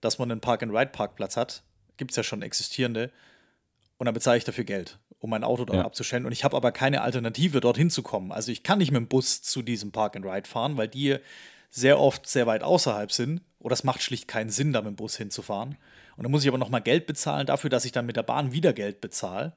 dass 0.00 0.18
man 0.18 0.30
einen 0.30 0.40
Park-and-Ride-Parkplatz 0.40 1.36
hat. 1.36 1.62
Gibt 1.96 2.10
es 2.10 2.16
ja 2.16 2.22
schon 2.22 2.42
existierende. 2.42 3.10
Und 3.98 4.06
dann 4.06 4.14
bezahle 4.14 4.38
ich 4.38 4.44
dafür 4.44 4.64
Geld, 4.64 4.98
um 5.20 5.30
mein 5.30 5.44
Auto 5.44 5.64
dort 5.64 5.78
Ja. 5.78 5.84
abzustellen. 5.84 6.26
Und 6.26 6.32
ich 6.32 6.42
habe 6.44 6.56
aber 6.56 6.72
keine 6.72 7.02
Alternative, 7.02 7.60
dorthin 7.60 7.90
zu 7.90 8.02
kommen. 8.02 8.32
Also 8.32 8.50
ich 8.50 8.62
kann 8.62 8.78
nicht 8.78 8.90
mit 8.90 8.98
dem 9.00 9.06
Bus 9.08 9.42
zu 9.42 9.62
diesem 9.62 9.92
Park-and-Ride 9.92 10.48
fahren, 10.48 10.76
weil 10.76 10.88
die 10.88 11.16
sehr 11.70 12.00
oft 12.00 12.26
sehr 12.28 12.46
weit 12.46 12.62
außerhalb 12.62 13.12
sind. 13.12 13.42
Oder 13.60 13.74
es 13.74 13.84
macht 13.84 14.02
schlicht 14.02 14.26
keinen 14.26 14.50
Sinn, 14.50 14.72
da 14.72 14.80
mit 14.80 14.88
dem 14.88 14.96
Bus 14.96 15.16
hinzufahren. 15.16 15.76
Und 16.16 16.24
dann 16.24 16.30
muss 16.32 16.42
ich 16.42 16.48
aber 16.48 16.58
noch 16.58 16.70
mal 16.70 16.80
Geld 16.80 17.06
bezahlen 17.06 17.46
dafür, 17.46 17.70
dass 17.70 17.84
ich 17.84 17.92
dann 17.92 18.06
mit 18.06 18.16
der 18.16 18.22
Bahn 18.22 18.52
wieder 18.52 18.72
Geld 18.72 19.00
bezahle. 19.00 19.54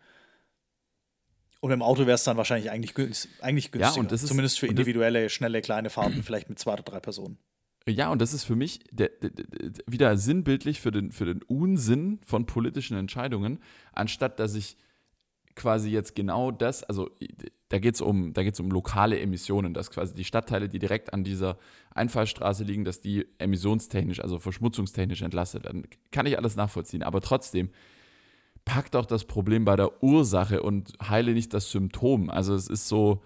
Und 1.62 1.70
mit 1.70 1.78
dem 1.78 1.82
Auto 1.82 2.02
wäre 2.02 2.16
es 2.16 2.26
dann 2.26 2.36
wahrscheinlich 2.36 2.70
eigentlich, 2.70 2.94
günst, 2.94 3.30
eigentlich 3.42 3.66
Ja, 3.68 3.72
günstiger. 3.72 4.00
und 4.02 4.12
das 4.12 4.22
ist- 4.24 4.28
Zumindest 4.30 4.60
für 4.60 4.68
individuelle, 4.68 5.30
schnelle, 5.30 5.62
kleine 5.62 5.90
Fahrten, 5.90 6.22
vielleicht 6.24 6.50
mit 6.50 6.60
zwei 6.60 6.74
oder 6.74 6.84
drei 6.84 7.00
Personen. 7.00 7.38
Ja, 7.88 8.10
und 8.12 8.22
das 8.22 8.34
ist 8.34 8.44
für 8.46 8.56
mich 8.56 8.80
der, 8.92 9.10
der, 9.10 9.30
der, 9.32 9.46
wieder 9.88 10.18
sinnbildlich 10.18 10.80
für 10.82 10.92
den, 10.92 11.12
für 11.12 11.26
den 11.26 11.42
Unsinn 11.44 12.20
von 12.26 12.46
politischen 12.46 12.98
Entscheidungen, 12.98 13.60
anstatt 13.94 14.40
dass 14.40 14.56
ich 14.56 14.78
quasi 15.56 15.90
jetzt 15.90 16.16
genau 16.16 16.52
das, 16.52 16.84
also 16.84 17.10
da 17.70 17.80
geht 17.80 17.96
es 17.96 18.02
um, 18.02 18.34
geht's 18.34 18.60
um 18.60 18.70
lokale 18.70 19.20
Emissionen, 19.20 19.74
dass 19.74 19.92
quasi 19.92 20.14
die 20.14 20.24
Stadtteile, 20.24 20.70
die 20.70 20.80
direkt 20.80 21.14
an 21.14 21.24
dieser 21.24 21.58
Einfallstraße 21.96 22.64
liegen, 22.64 22.86
dass 22.86 23.02
die 23.02 23.26
emissionstechnisch, 23.40 24.20
also 24.20 24.40
verschmutzungstechnisch 24.40 25.22
entlastet 25.22 25.64
werden. 25.64 25.88
Kann 26.12 26.26
ich 26.26 26.38
alles 26.38 26.56
nachvollziehen, 26.56 27.04
aber 27.04 27.22
trotzdem, 27.22 27.70
pack 28.66 28.92
doch 28.92 29.06
das 29.06 29.26
Problem 29.26 29.66
bei 29.66 29.76
der 29.76 30.04
Ursache 30.04 30.62
und 30.62 30.94
heile 31.02 31.34
nicht 31.34 31.54
das 31.54 31.72
Symptom. 31.72 32.30
Also 32.30 32.56
es 32.56 32.68
ist 32.68 32.88
so, 32.88 33.24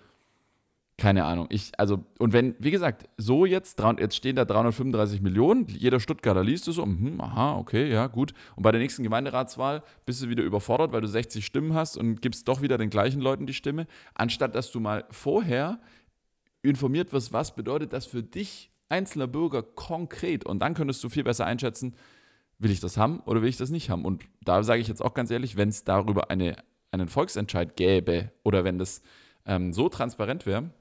Keine 0.99 1.25
Ahnung. 1.25 1.45
Ich, 1.51 1.71
also, 1.77 2.03
und 2.17 2.33
wenn, 2.33 2.55
wie 2.57 2.71
gesagt, 2.71 3.07
so 3.17 3.45
jetzt, 3.45 3.79
jetzt 3.99 4.15
stehen 4.15 4.35
da 4.35 4.45
335 4.45 5.21
Millionen, 5.21 5.67
jeder 5.67 5.99
Stuttgarter 5.99 6.43
liest 6.43 6.67
es 6.67 6.75
so, 6.75 6.83
hm, 6.83 7.21
aha, 7.21 7.55
okay, 7.57 7.91
ja, 7.91 8.07
gut. 8.07 8.33
Und 8.55 8.63
bei 8.63 8.71
der 8.71 8.81
nächsten 8.81 9.03
Gemeinderatswahl 9.03 9.83
bist 10.07 10.23
du 10.23 10.29
wieder 10.29 10.43
überfordert, 10.43 10.93
weil 10.93 11.01
du 11.01 11.07
60 11.07 11.45
Stimmen 11.45 11.75
hast 11.75 11.97
und 11.97 12.23
gibst 12.23 12.47
doch 12.47 12.63
wieder 12.63 12.79
den 12.79 12.89
gleichen 12.89 13.21
Leuten 13.21 13.45
die 13.45 13.53
Stimme, 13.53 13.85
anstatt 14.15 14.55
dass 14.55 14.71
du 14.71 14.79
mal 14.79 15.05
vorher 15.11 15.79
informiert 16.63 17.13
wirst, 17.13 17.31
was 17.31 17.53
bedeutet 17.53 17.93
das 17.93 18.07
für 18.07 18.23
dich, 18.23 18.71
einzelner 18.89 19.27
Bürger, 19.27 19.61
konkret. 19.61 20.47
Und 20.47 20.59
dann 20.59 20.73
könntest 20.73 21.03
du 21.03 21.09
viel 21.09 21.23
besser 21.23 21.45
einschätzen, 21.45 21.95
will 22.57 22.71
ich 22.71 22.79
das 22.79 22.97
haben 22.97 23.19
oder 23.19 23.43
will 23.43 23.49
ich 23.49 23.57
das 23.57 23.69
nicht 23.69 23.91
haben. 23.91 24.03
Und 24.03 24.23
da 24.41 24.63
sage 24.63 24.81
ich 24.81 24.87
jetzt 24.87 25.03
auch 25.03 25.13
ganz 25.13 25.29
ehrlich, 25.29 25.57
wenn 25.57 25.69
es 25.69 25.83
darüber 25.83 26.31
eine, 26.31 26.55
einen 26.89 27.07
Volksentscheid 27.07 27.75
gäbe 27.75 28.31
oder 28.43 28.63
wenn 28.63 28.79
das 28.79 29.03
ähm, 29.45 29.71
so 29.73 29.89
transparent 29.89 30.47
wäre, 30.47 30.71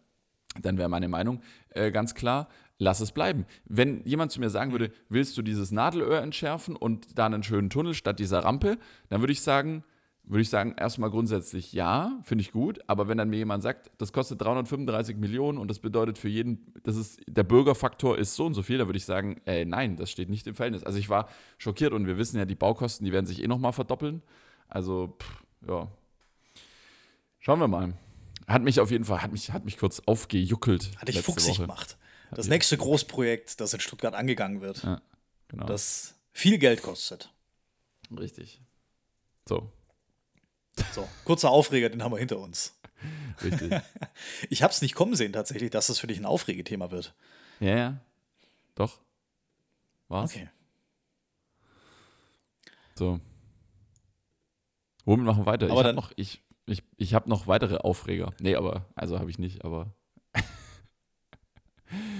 dann 0.62 0.78
wäre 0.78 0.88
meine 0.88 1.08
Meinung 1.08 1.40
äh, 1.70 1.90
ganz 1.90 2.14
klar, 2.14 2.48
lass 2.78 3.00
es 3.00 3.12
bleiben. 3.12 3.46
Wenn 3.64 4.04
jemand 4.04 4.32
zu 4.32 4.40
mir 4.40 4.50
sagen 4.50 4.72
würde, 4.72 4.92
willst 5.08 5.36
du 5.36 5.42
dieses 5.42 5.72
Nadelöhr 5.72 6.20
entschärfen 6.20 6.76
und 6.76 7.18
da 7.18 7.26
einen 7.26 7.42
schönen 7.42 7.70
Tunnel 7.70 7.94
statt 7.94 8.18
dieser 8.18 8.40
Rampe, 8.40 8.78
dann 9.08 9.20
würde 9.20 9.32
ich 9.32 9.40
sagen, 9.40 9.84
würde 10.28 10.42
ich 10.42 10.50
sagen, 10.50 10.74
erstmal 10.76 11.10
grundsätzlich 11.10 11.72
ja, 11.72 12.18
finde 12.24 12.42
ich 12.42 12.50
gut, 12.50 12.80
aber 12.88 13.06
wenn 13.06 13.16
dann 13.16 13.30
mir 13.30 13.36
jemand 13.36 13.62
sagt, 13.62 13.92
das 13.98 14.12
kostet 14.12 14.40
335 14.40 15.16
Millionen 15.16 15.56
und 15.56 15.68
das 15.68 15.78
bedeutet 15.78 16.18
für 16.18 16.28
jeden, 16.28 16.72
das 16.82 16.96
ist, 16.96 17.20
der 17.28 17.44
Bürgerfaktor 17.44 18.18
ist 18.18 18.34
so 18.34 18.44
und 18.46 18.54
so 18.54 18.62
viel, 18.62 18.78
dann 18.78 18.88
würde 18.88 18.96
ich 18.96 19.04
sagen, 19.04 19.40
äh, 19.46 19.64
nein, 19.64 19.96
das 19.96 20.10
steht 20.10 20.28
nicht 20.28 20.46
im 20.48 20.56
Verhältnis. 20.56 20.82
Also 20.82 20.98
ich 20.98 21.08
war 21.08 21.28
schockiert 21.58 21.92
und 21.92 22.06
wir 22.06 22.18
wissen 22.18 22.38
ja, 22.38 22.44
die 22.44 22.56
Baukosten, 22.56 23.04
die 23.04 23.12
werden 23.12 23.26
sich 23.26 23.42
eh 23.42 23.46
nochmal 23.46 23.72
verdoppeln. 23.72 24.22
Also, 24.68 25.16
pff, 25.20 25.44
ja. 25.68 25.88
Schauen 27.38 27.60
wir 27.60 27.68
mal. 27.68 27.92
Hat 28.46 28.62
mich 28.62 28.80
auf 28.80 28.90
jeden 28.90 29.04
Fall, 29.04 29.22
hat 29.22 29.32
mich, 29.32 29.50
hat 29.50 29.64
mich 29.64 29.76
kurz 29.76 30.00
aufgejuckelt. 30.06 30.90
Hat 30.98 31.08
dich 31.08 31.20
fuchsig 31.20 31.54
Woche. 31.54 31.62
gemacht. 31.62 31.96
Das 32.30 32.48
nächste 32.48 32.76
Großprojekt, 32.76 33.60
das 33.60 33.72
in 33.74 33.80
Stuttgart 33.80 34.14
angegangen 34.14 34.60
wird. 34.60 34.82
Ja, 34.82 35.00
genau. 35.48 35.66
Das 35.66 36.14
viel 36.32 36.58
Geld 36.58 36.82
kostet. 36.82 37.32
Richtig. 38.16 38.60
So. 39.48 39.70
So, 40.92 41.08
kurzer 41.24 41.50
Aufreger, 41.50 41.88
den 41.88 42.02
haben 42.02 42.12
wir 42.12 42.18
hinter 42.18 42.38
uns. 42.38 42.74
Richtig. 43.42 43.72
ich 44.50 44.62
habe 44.62 44.72
es 44.72 44.82
nicht 44.82 44.94
kommen 44.94 45.14
sehen, 45.14 45.32
tatsächlich, 45.32 45.70
dass 45.70 45.86
das 45.86 45.98
für 45.98 46.06
dich 46.06 46.18
ein 46.18 46.26
Aufregethema 46.26 46.90
wird. 46.90 47.14
Ja, 47.60 47.76
ja. 47.76 48.00
Doch. 48.74 48.98
Was? 50.08 50.30
Okay. 50.30 50.48
So. 52.94 53.20
Womit 55.04 55.26
machen 55.26 55.42
wir 55.42 55.46
weiter? 55.46 55.66
Aber 55.70 55.80
ich 55.80 55.86
dann 55.86 55.96
noch, 55.96 56.12
ich, 56.16 56.42
ich, 56.66 56.82
ich 56.96 57.14
habe 57.14 57.28
noch 57.28 57.46
weitere 57.46 57.76
Aufreger. 57.76 58.34
Nee, 58.40 58.56
aber, 58.56 58.86
also 58.94 59.18
habe 59.18 59.30
ich 59.30 59.38
nicht, 59.38 59.64
aber. 59.64 59.94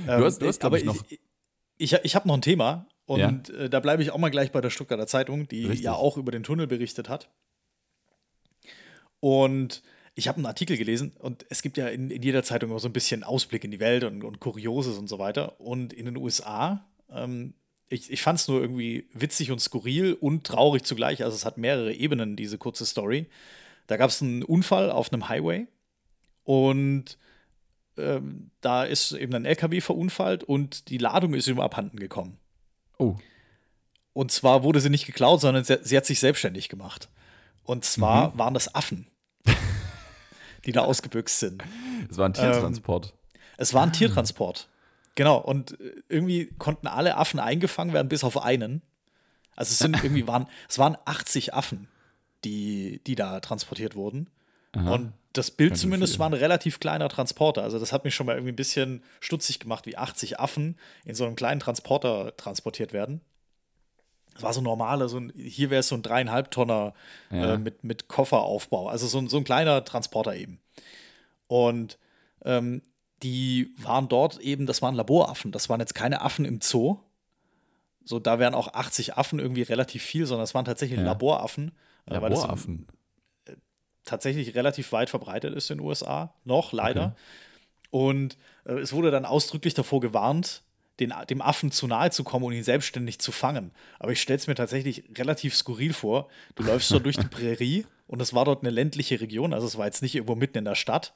du 0.07 0.25
hast, 0.25 0.41
du 0.41 0.47
hast 0.47 0.65
aber 0.65 0.79
ich, 0.79 0.85
noch. 0.85 1.05
Ich, 1.09 1.21
ich, 1.79 1.93
ich 1.93 2.15
habe 2.15 2.29
noch 2.29 2.35
ein 2.35 2.43
Thema 2.43 2.87
und 3.07 3.49
ja. 3.49 3.55
äh, 3.55 3.69
da 3.71 3.81
bleibe 3.81 4.03
ich 4.03 4.13
auch 4.13 4.19
mal 4.19 4.31
gleich 4.31 4.53
bei 4.53 4.61
der 4.61 4.71
Stuttgarter 4.71 5.07
Zeitung, 5.07 5.49
die 5.49 5.67
Richtig. 5.67 5.85
ja 5.85 5.95
auch 5.95 6.17
über 6.17 6.33
den 6.33 6.43
Tunnel 6.45 6.67
berichtet 6.67 7.09
hat. 7.09 7.29
Und 9.21 9.83
ich 10.15 10.29
habe 10.29 10.37
einen 10.37 10.47
Artikel 10.47 10.77
gelesen 10.77 11.13
und 11.19 11.45
es 11.49 11.63
gibt 11.63 11.77
ja 11.77 11.89
in, 11.89 12.11
in, 12.11 12.23
jeder 12.23 12.43
Zeitung 12.43 12.71
immer 12.71 12.79
so 12.79 12.89
ein 12.89 12.93
bisschen 12.93 13.23
Ausblick 13.25 13.65
in 13.65 13.71
die 13.71 13.81
Welt 13.81 14.05
und, 14.05 14.25
und 14.25 14.41
Kurioses 14.41 14.97
und 14.97 15.09
so 15.09 15.19
weiter. 15.19 15.61
Und 15.61 15.93
in 15.93 16.07
den 16.07 16.17
USA, 16.17 16.87
ähm, 17.11 17.55
ich, 17.89 18.11
ich 18.11 18.23
fand 18.23 18.39
es 18.39 18.49
nur 18.49 18.61
irgendwie 18.61 19.09
witzig 19.13 19.51
und 19.51 19.61
skurril 19.61 20.15
und 20.15 20.45
traurig 20.45 20.85
zugleich. 20.85 21.23
Also 21.23 21.35
es 21.35 21.45
hat 21.45 21.59
mehrere 21.59 21.93
Ebenen, 21.93 22.37
diese 22.37 22.59
kurze 22.59 22.87
Story. 22.87 23.27
Da 23.87 23.97
gab 23.97 24.11
es 24.11 24.23
einen 24.23 24.43
Unfall 24.43 24.91
auf 24.91 25.13
einem 25.13 25.29
Highway 25.29 25.67
und 26.45 27.19
ähm, 27.97 28.51
da 28.61 28.85
ist 28.85 29.13
eben 29.13 29.35
ein 29.35 29.45
LKW 29.45 29.81
verunfallt 29.81 30.45
und 30.45 30.89
die 30.91 30.99
Ladung 30.99 31.35
ist 31.35 31.47
ihm 31.47 31.61
abhanden 31.61 31.99
gekommen. 31.99 32.39
Oh. 32.99 33.17
Und 34.13 34.33
zwar 34.33 34.63
wurde 34.63 34.81
sie 34.81 34.91
nicht 34.91 35.07
geklaut, 35.07 35.41
sondern 35.41 35.65
sie, 35.65 35.79
sie 35.83 35.97
hat 35.97 36.07
sich 36.07 36.21
selbstständig 36.21 36.69
gemacht. 36.69 37.09
Und 37.65 37.85
zwar 37.85 38.31
mhm. 38.33 38.39
waren 38.39 38.55
das 38.55 38.75
Affen, 38.75 39.07
die 40.67 40.73
da 40.73 40.83
ausgebüxt 40.83 41.41
sind. 41.41 41.63
Es 42.11 42.17
war 42.17 42.29
ein 42.29 42.35
Tiertransport. 42.35 43.07
Ähm, 43.07 43.41
es 43.59 43.75
war 43.75 43.83
ein 43.83 43.93
Tiertransport. 43.93 44.69
Genau. 45.15 45.39
Und 45.39 45.81
äh, 45.81 46.03
irgendwie 46.09 46.47
konnten 46.59 46.87
alle 46.87 47.17
Affen 47.17 47.41
eingefangen 47.41 47.93
werden, 47.93 48.09
bis 48.09 48.25
auf 48.25 48.43
einen. 48.43 48.83
Also 49.55 49.73
es 49.73 49.79
sind 49.79 49.97
irgendwie 50.03 50.27
waren, 50.27 50.47
es 50.69 50.79
waren 50.79 50.97
80 51.05 51.55
Affen 51.55 51.89
die, 52.47 53.01
die 53.07 53.15
da 53.15 53.41
transportiert 53.41 53.95
wurden. 53.95 54.31
Aha. 54.73 54.95
Und 54.95 55.13
das 55.33 55.51
Bild 55.51 55.73
Kann 55.73 55.79
zumindest 55.79 56.19
war 56.19 56.29
ein 56.29 56.35
relativ 56.35 56.81
kleiner 56.81 57.09
Transporter. 57.09 57.63
Also 57.63 57.79
das 57.79 57.93
hat 57.93 58.05
mich 58.05 58.15
schon 58.15 58.27
mal 58.27 58.35
irgendwie 58.35 58.53
ein 58.53 58.57
bisschen 58.57 59.03
stutzig 59.21 59.59
gemacht, 59.59 59.87
wie 59.87 59.97
80 59.97 60.41
Affen 60.41 60.79
in 61.05 61.15
so 61.15 61.25
einem 61.25 61.37
kleinen 61.37 61.61
Transporter 61.61 62.37
transportiert 62.37 62.93
werden. 62.93 63.21
Das 64.35 64.43
war 64.43 64.53
so 64.53 64.61
normal, 64.61 65.07
so 65.09 65.19
ein, 65.19 65.33
hier 65.35 65.71
wäre 65.71 65.81
es 65.81 65.89
so 65.89 65.95
ein 65.95 66.03
dreieinhalb 66.03 66.51
Tonner 66.51 66.93
ja. 67.31 67.55
äh, 67.55 67.59
mit, 67.59 67.85
mit 67.85 68.09
Kofferaufbau. 68.09 68.89
Also 68.89 69.07
so 69.07 69.19
ein, 69.19 69.29
so 69.29 69.39
ein 69.39 69.45
kleiner 69.45 69.85
Transporter 69.85 70.37
eben. 70.37 70.61
Und 71.49 71.99
ähm, 72.45 72.83
die 73.23 73.73
waren 73.79 74.09
dort 74.09 74.39
eben, 74.39 74.67
das 74.67 74.83
waren 74.83 74.95
Laboraffen. 74.95 75.53
Das 75.53 75.69
waren 75.69 75.81
jetzt 75.81 75.95
keine 75.95 76.21
Affen 76.21 76.45
im 76.45 76.61
Zoo. 76.61 76.99
So, 78.05 78.21
da 78.21 78.39
wären 78.39 78.55
auch 78.55 78.75
80 78.75 79.17
Affen 79.17 79.39
irgendwie 79.39 79.63
relativ 79.63 80.03
viel, 80.03 80.27
sondern 80.27 80.45
es 80.45 80.55
waren 80.55 80.65
tatsächlich 80.65 80.99
ja. 80.99 81.05
Laboraffen. 81.05 81.73
Laboraffen. 82.07 82.87
Das 82.87 82.97
tatsächlich 84.05 84.55
relativ 84.55 84.93
weit 84.93 85.11
verbreitet 85.11 85.55
ist 85.55 85.71
in 85.71 85.79
den 85.79 85.87
USA, 85.87 86.35
noch 86.45 86.73
leider. 86.73 87.07
Okay. 87.07 87.15
Und 87.91 88.39
äh, 88.65 88.75
es 88.75 88.93
wurde 88.93 89.11
dann 89.11 89.25
ausdrücklich 89.25 89.75
davor 89.75 90.01
gewarnt, 90.01 90.63
den, 91.01 91.13
dem 91.29 91.43
Affen 91.43 91.71
zu 91.71 91.87
nahe 91.87 92.11
zu 92.11 92.25
kommen 92.25 92.47
und 92.47 92.53
ihn 92.53 92.63
selbstständig 92.63 93.19
zu 93.19 93.33
fangen. 93.33 93.73
Aber 93.99 94.13
ich 94.13 94.23
stelle 94.23 94.39
es 94.39 94.47
mir 94.47 94.55
tatsächlich 94.55 95.05
relativ 95.19 95.55
skurril 95.55 95.93
vor. 95.93 96.29
Du 96.55 96.63
läufst 96.63 96.91
dort 96.91 97.05
durch 97.05 97.19
die 97.19 97.27
Prärie 97.31 97.87
und 98.07 98.23
es 98.23 98.33
war 98.33 98.45
dort 98.47 98.63
eine 98.63 98.71
ländliche 98.71 99.21
Region, 99.21 99.53
also 99.53 99.67
es 99.67 99.77
war 99.77 99.87
jetzt 99.87 100.03
nicht 100.03 100.15
irgendwo 100.15 100.37
mitten 100.37 100.59
in 100.59 100.65
der 100.65 100.75
Stadt, 100.75 101.15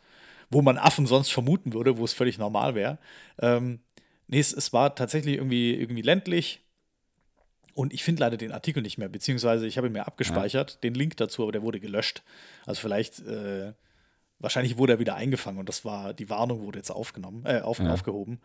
wo 0.50 0.61
man 0.61 0.76
Affen 0.76 1.07
sonst 1.07 1.31
vermuten 1.31 1.72
würde, 1.72 1.96
wo 1.96 2.05
es 2.05 2.12
völlig 2.12 2.37
normal 2.37 2.74
wäre. 2.74 2.98
Ähm, 3.40 3.81
nee, 4.26 4.40
es, 4.40 4.53
es, 4.53 4.72
war 4.72 4.94
tatsächlich 4.94 5.37
irgendwie, 5.37 5.74
irgendwie 5.74 6.03
ländlich, 6.03 6.61
und 7.74 7.92
ich 7.92 8.04
finde 8.04 8.20
leider 8.20 8.37
den 8.37 8.52
Artikel 8.52 8.83
nicht 8.83 8.98
mehr, 8.98 9.09
beziehungsweise 9.09 9.66
ich 9.66 9.76
habe 9.76 9.88
ihn 9.88 9.92
mir 9.92 10.06
abgespeichert, 10.06 10.72
ja. 10.72 10.78
den 10.83 10.94
Link 10.94 11.16
dazu, 11.16 11.42
aber 11.42 11.52
der 11.52 11.62
wurde 11.62 11.80
gelöscht. 11.80 12.22
Also 12.66 12.80
vielleicht, 12.80 13.20
äh, 13.20 13.72
wahrscheinlich 14.38 14.78
wurde 14.78 14.94
er 14.94 14.98
wieder 14.98 15.14
eingefangen 15.14 15.59
und 15.59 15.68
das 15.68 15.85
war, 15.85 16.14
die 16.14 16.30
Warnung 16.30 16.62
wurde 16.62 16.78
jetzt 16.78 16.90
aufgenommen, 16.90 17.44
äh, 17.46 17.61
auf, 17.61 17.78
ja. 17.78 17.92
aufgehoben. 17.92 18.40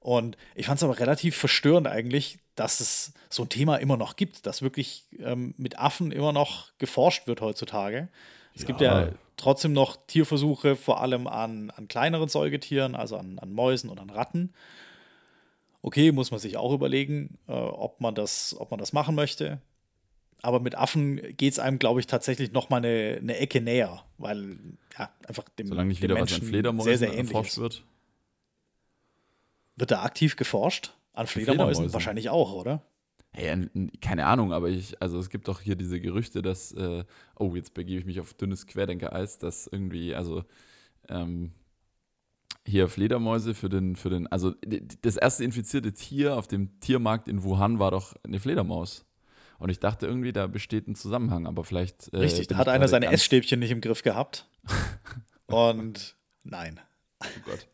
Und 0.00 0.38
ich 0.54 0.66
fand 0.66 0.78
es 0.78 0.84
aber 0.84 0.98
relativ 0.98 1.36
verstörend 1.36 1.86
eigentlich, 1.86 2.38
dass 2.54 2.80
es 2.80 3.12
so 3.28 3.42
ein 3.42 3.48
Thema 3.50 3.76
immer 3.76 3.98
noch 3.98 4.16
gibt, 4.16 4.46
dass 4.46 4.62
wirklich 4.62 5.04
ähm, 5.18 5.54
mit 5.58 5.78
Affen 5.78 6.10
immer 6.10 6.32
noch 6.32 6.72
geforscht 6.78 7.26
wird 7.26 7.42
heutzutage. 7.42 8.08
Es 8.54 8.62
ja. 8.62 8.66
gibt 8.66 8.80
ja 8.80 9.08
trotzdem 9.36 9.72
noch 9.72 9.98
Tierversuche, 10.06 10.76
vor 10.76 11.02
allem 11.02 11.26
an, 11.26 11.70
an 11.70 11.86
kleineren 11.88 12.28
Säugetieren, 12.28 12.94
also 12.94 13.16
an, 13.16 13.38
an 13.38 13.52
Mäusen 13.52 13.90
und 13.90 14.00
an 14.00 14.10
Ratten. 14.10 14.54
Okay, 15.82 16.12
muss 16.12 16.30
man 16.30 16.40
sich 16.40 16.56
auch 16.56 16.72
überlegen, 16.72 17.38
äh, 17.48 17.52
ob, 17.52 18.00
man 18.00 18.14
das, 18.14 18.54
ob 18.58 18.70
man 18.70 18.78
das 18.78 18.92
machen 18.92 19.14
möchte. 19.14 19.60
Aber 20.42 20.60
mit 20.60 20.74
Affen 20.74 21.20
geht 21.36 21.52
es 21.52 21.58
einem, 21.58 21.78
glaube 21.78 22.00
ich, 22.00 22.06
tatsächlich 22.06 22.52
noch 22.52 22.70
mal 22.70 22.78
eine, 22.78 23.18
eine 23.20 23.36
Ecke 23.36 23.60
näher, 23.60 24.04
weil 24.18 24.58
ja, 24.98 25.10
einfach 25.26 25.48
dem, 25.50 25.68
Solange 25.68 25.88
nicht 25.88 26.02
wieder 26.02 26.18
was 26.18 26.32
an 26.32 26.42
Fledermäusen 26.42 26.96
sehr, 26.96 27.10
sehr 27.10 27.18
erforscht 27.18 27.58
wird. 27.58 27.84
Wird 29.76 29.90
da 29.90 30.02
aktiv 30.02 30.36
geforscht? 30.36 30.94
An 31.12 31.26
Fledermäusen? 31.26 31.56
Fledermäusen. 31.56 31.92
Wahrscheinlich 31.92 32.30
auch, 32.30 32.52
oder? 32.52 32.82
Hey, 33.32 33.68
keine 34.00 34.26
Ahnung, 34.26 34.52
aber 34.52 34.68
ich, 34.68 35.00
also 35.00 35.18
es 35.18 35.30
gibt 35.30 35.46
doch 35.48 35.60
hier 35.60 35.76
diese 35.76 36.00
Gerüchte, 36.00 36.42
dass, 36.42 36.72
äh, 36.72 37.04
oh, 37.38 37.54
jetzt 37.54 37.74
begebe 37.74 38.00
ich 38.00 38.06
mich 38.06 38.20
auf 38.20 38.34
dünnes 38.34 38.66
Querdenker-Eis, 38.66 39.38
dass 39.38 39.68
irgendwie, 39.68 40.14
also 40.14 40.44
ähm, 41.08 41.52
hier 42.66 42.88
Fledermäuse 42.88 43.54
für 43.54 43.68
den, 43.68 43.96
für 43.96 44.10
den, 44.10 44.26
also 44.26 44.54
das 45.02 45.16
erste 45.16 45.44
infizierte 45.44 45.92
Tier 45.92 46.36
auf 46.36 46.46
dem 46.46 46.78
Tiermarkt 46.80 47.28
in 47.28 47.42
Wuhan 47.42 47.78
war 47.78 47.90
doch 47.90 48.14
eine 48.24 48.38
Fledermaus. 48.38 49.04
Und 49.58 49.68
ich 49.68 49.78
dachte 49.78 50.06
irgendwie, 50.06 50.32
da 50.32 50.46
besteht 50.46 50.88
ein 50.88 50.94
Zusammenhang, 50.94 51.46
aber 51.46 51.64
vielleicht. 51.64 52.08
Äh, 52.14 52.18
Richtig, 52.18 52.46
da 52.48 52.56
hat 52.56 52.68
einer 52.68 52.88
seine 52.88 53.06
Essstäbchen 53.06 53.60
nicht 53.60 53.70
im 53.70 53.82
Griff 53.82 54.02
gehabt. 54.02 54.48
Und 55.46 56.16
nein. 56.44 56.80
Oh 57.22 57.26
Gott. 57.44 57.66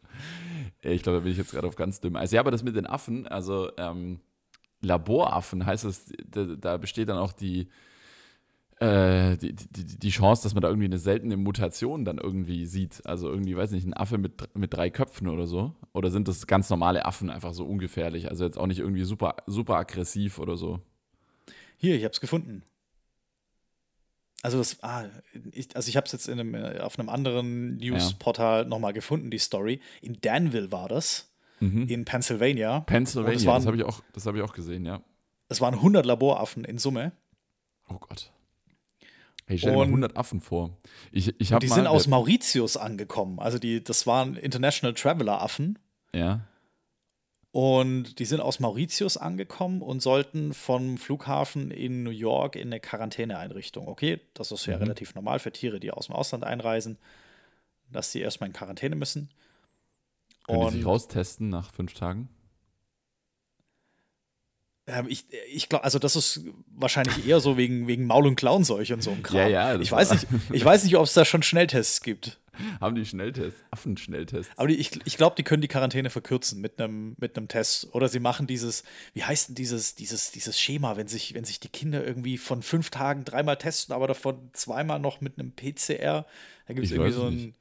Ich 0.82 1.02
glaube, 1.02 1.18
da 1.18 1.22
bin 1.22 1.32
ich 1.32 1.38
jetzt 1.38 1.52
gerade 1.52 1.68
auf 1.68 1.76
ganz 1.76 2.00
dünnem 2.00 2.16
Eis. 2.16 2.32
Ja, 2.32 2.40
aber 2.40 2.50
das 2.50 2.64
mit 2.64 2.74
den 2.74 2.86
Affen, 2.86 3.28
also 3.28 3.70
ähm, 3.76 4.20
Laboraffen 4.80 5.64
heißt 5.64 5.84
es, 5.84 6.12
da, 6.26 6.44
da 6.44 6.76
besteht 6.76 7.08
dann 7.08 7.18
auch 7.18 7.32
die, 7.32 7.68
äh, 8.78 9.36
die, 9.38 9.54
die, 9.54 9.84
die 9.98 10.10
Chance, 10.10 10.42
dass 10.42 10.54
man 10.54 10.62
da 10.62 10.68
irgendwie 10.68 10.86
eine 10.86 10.98
seltene 10.98 11.36
Mutation 11.36 12.04
dann 12.04 12.18
irgendwie 12.18 12.66
sieht. 12.66 13.00
Also 13.06 13.28
irgendwie, 13.30 13.56
weiß 13.56 13.70
nicht, 13.70 13.86
ein 13.86 13.94
Affe 13.94 14.18
mit, 14.18 14.54
mit 14.56 14.74
drei 14.74 14.90
Köpfen 14.90 15.28
oder 15.28 15.46
so. 15.46 15.74
Oder 15.92 16.10
sind 16.10 16.28
das 16.28 16.46
ganz 16.46 16.68
normale 16.70 17.04
Affen 17.06 17.30
einfach 17.30 17.54
so 17.54 17.64
ungefährlich? 17.64 18.28
Also 18.30 18.44
jetzt 18.44 18.58
auch 18.58 18.66
nicht 18.66 18.80
irgendwie 18.80 19.04
super, 19.04 19.36
super 19.46 19.76
aggressiv 19.76 20.38
oder 20.38 20.56
so. 20.56 20.80
Hier, 21.78 21.96
ich 21.96 22.04
hab's 22.04 22.20
gefunden. 22.20 22.62
Also, 24.42 24.58
das, 24.58 24.82
ah, 24.82 25.06
ich, 25.52 25.74
also 25.74 25.88
ich 25.88 25.96
habe 25.96 26.06
es 26.06 26.12
jetzt 26.12 26.28
in 26.28 26.38
einem, 26.38 26.54
äh, 26.54 26.78
auf 26.80 26.98
einem 26.98 27.08
anderen 27.08 27.78
Newsportal 27.78 28.64
nochmal 28.66 28.92
gefunden, 28.92 29.30
die 29.30 29.38
Story. 29.38 29.80
In 30.02 30.18
Danville 30.20 30.70
war 30.70 30.88
das, 30.88 31.32
in 31.58 32.04
Pennsylvania. 32.04 32.80
Pennsylvania, 32.80 33.34
es 33.34 33.42
das 33.42 33.46
waren, 33.46 33.66
habe 33.66 33.76
ich, 33.78 33.84
auch- 33.84 34.02
das 34.12 34.26
hab 34.26 34.34
ich 34.36 34.42
auch 34.42 34.52
gesehen, 34.52 34.84
ja. 34.84 35.00
es 35.48 35.62
waren 35.62 35.72
100 35.74 36.04
Laboraffen 36.04 36.64
in 36.66 36.76
Summe. 36.76 37.12
Oh 37.88 37.98
Gott. 37.98 38.30
Hey, 39.46 39.58
stell 39.58 39.70
dir 39.72 39.76
mal 39.76 39.82
Und- 39.84 39.88
100 39.90 40.16
Affen 40.16 40.40
vor. 40.40 40.76
Ich, 41.12 41.28
ich 41.40 41.52
Und 41.52 41.62
die 41.62 41.68
mal, 41.68 41.74
sind 41.76 41.86
aus 41.86 42.06
Mauritius 42.08 42.76
angekommen. 42.76 43.38
Also 43.38 43.58
die, 43.58 43.82
das 43.82 44.06
waren 44.06 44.36
International 44.36 44.94
Traveler 44.94 45.40
Affen. 45.40 45.78
Ja, 46.12 46.40
Und 47.52 48.18
die 48.18 48.24
sind 48.26 48.40
aus 48.40 48.60
Mauritius 48.60 49.16
angekommen 49.16 49.80
und 49.82 50.00
sollten 50.00 50.52
vom 50.52 50.98
Flughafen 50.98 51.70
in 51.70 52.02
New 52.02 52.10
York 52.10 52.54
in 52.56 52.68
eine 52.68 52.80
Quarantäneeinrichtung. 52.80 53.88
Okay, 53.88 54.20
das 54.34 54.52
ist 54.52 54.66
ja 54.66 54.76
Mhm. 54.76 54.82
relativ 54.82 55.14
normal 55.14 55.38
für 55.38 55.52
Tiere, 55.52 55.80
die 55.80 55.90
aus 55.90 56.06
dem 56.06 56.14
Ausland 56.16 56.44
einreisen, 56.44 56.98
dass 57.90 58.12
sie 58.12 58.20
erstmal 58.20 58.48
in 58.48 58.52
Quarantäne 58.52 58.94
müssen. 58.96 59.30
können 60.46 60.60
die 60.60 60.66
Und 60.66 60.72
sich 60.74 60.86
raustesten 60.86 61.48
nach 61.48 61.70
fünf 61.72 61.94
Tagen? 61.94 62.28
Ähm, 64.86 65.06
ich, 65.08 65.26
ich 65.52 65.68
glaube, 65.68 65.84
also 65.84 65.98
das 65.98 66.16
ist 66.16 66.40
wahrscheinlich 66.74 67.26
eher 67.26 67.40
so 67.40 67.56
wegen, 67.56 67.86
wegen 67.88 68.06
Maul- 68.06 68.26
und 68.26 68.36
Klauenseuche 68.36 68.94
und 68.94 69.02
so 69.02 69.10
ein 69.10 69.22
Kram. 69.22 69.36
Ja, 69.36 69.48
ja, 69.48 69.80
ich 69.80 69.90
weiß 69.90 70.12
nicht, 70.12 70.26
ich 70.52 70.64
weiß 70.64 70.84
nicht, 70.84 70.96
ob 70.96 71.04
es 71.04 71.12
da 71.14 71.24
schon 71.24 71.42
Schnelltests 71.42 72.00
gibt. 72.02 72.40
Haben 72.80 72.94
die 72.94 73.04
Schnelltests, 73.04 73.60
Affenschnelltests. 73.70 74.50
Aber 74.56 74.68
die, 74.68 74.76
ich, 74.76 74.98
ich 75.04 75.18
glaube, 75.18 75.36
die 75.36 75.42
können 75.42 75.60
die 75.60 75.68
Quarantäne 75.68 76.08
verkürzen 76.08 76.58
mit 76.60 76.80
einem 76.80 77.14
mit 77.18 77.36
einem 77.36 77.48
Test. 77.48 77.88
Oder 77.92 78.08
sie 78.08 78.18
machen 78.18 78.46
dieses, 78.46 78.82
wie 79.12 79.24
heißt 79.24 79.48
denn 79.48 79.54
dieses, 79.56 79.94
dieses, 79.94 80.30
dieses 80.30 80.58
Schema, 80.58 80.96
wenn 80.96 81.06
sich, 81.06 81.34
wenn 81.34 81.44
sich 81.44 81.60
die 81.60 81.68
Kinder 81.68 82.02
irgendwie 82.02 82.38
von 82.38 82.62
fünf 82.62 82.88
Tagen 82.88 83.26
dreimal 83.26 83.58
testen, 83.58 83.94
aber 83.94 84.06
davon 84.06 84.48
zweimal 84.54 85.00
noch 85.00 85.20
mit 85.20 85.38
einem 85.38 85.52
PCR. 85.52 86.24
Da 86.66 86.72
gibt 86.74 86.86
es 86.86 86.92
irgendwie 86.92 87.12
so 87.12 87.24
ein, 87.26 87.54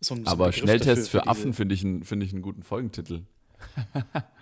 so 0.00 0.14
ein. 0.16 0.24
so 0.24 0.30
Aber 0.30 0.52
Schnelltests 0.52 1.04
dafür, 1.04 1.20
für, 1.22 1.26
Affen 1.28 1.52
finde 1.54 1.76
ich, 1.76 1.84
einen- 1.84 2.02
finde 2.02 2.26
ich 2.26 2.32
einen 2.32 2.42
guten 2.42 2.64
Folgentitel. 2.64 3.22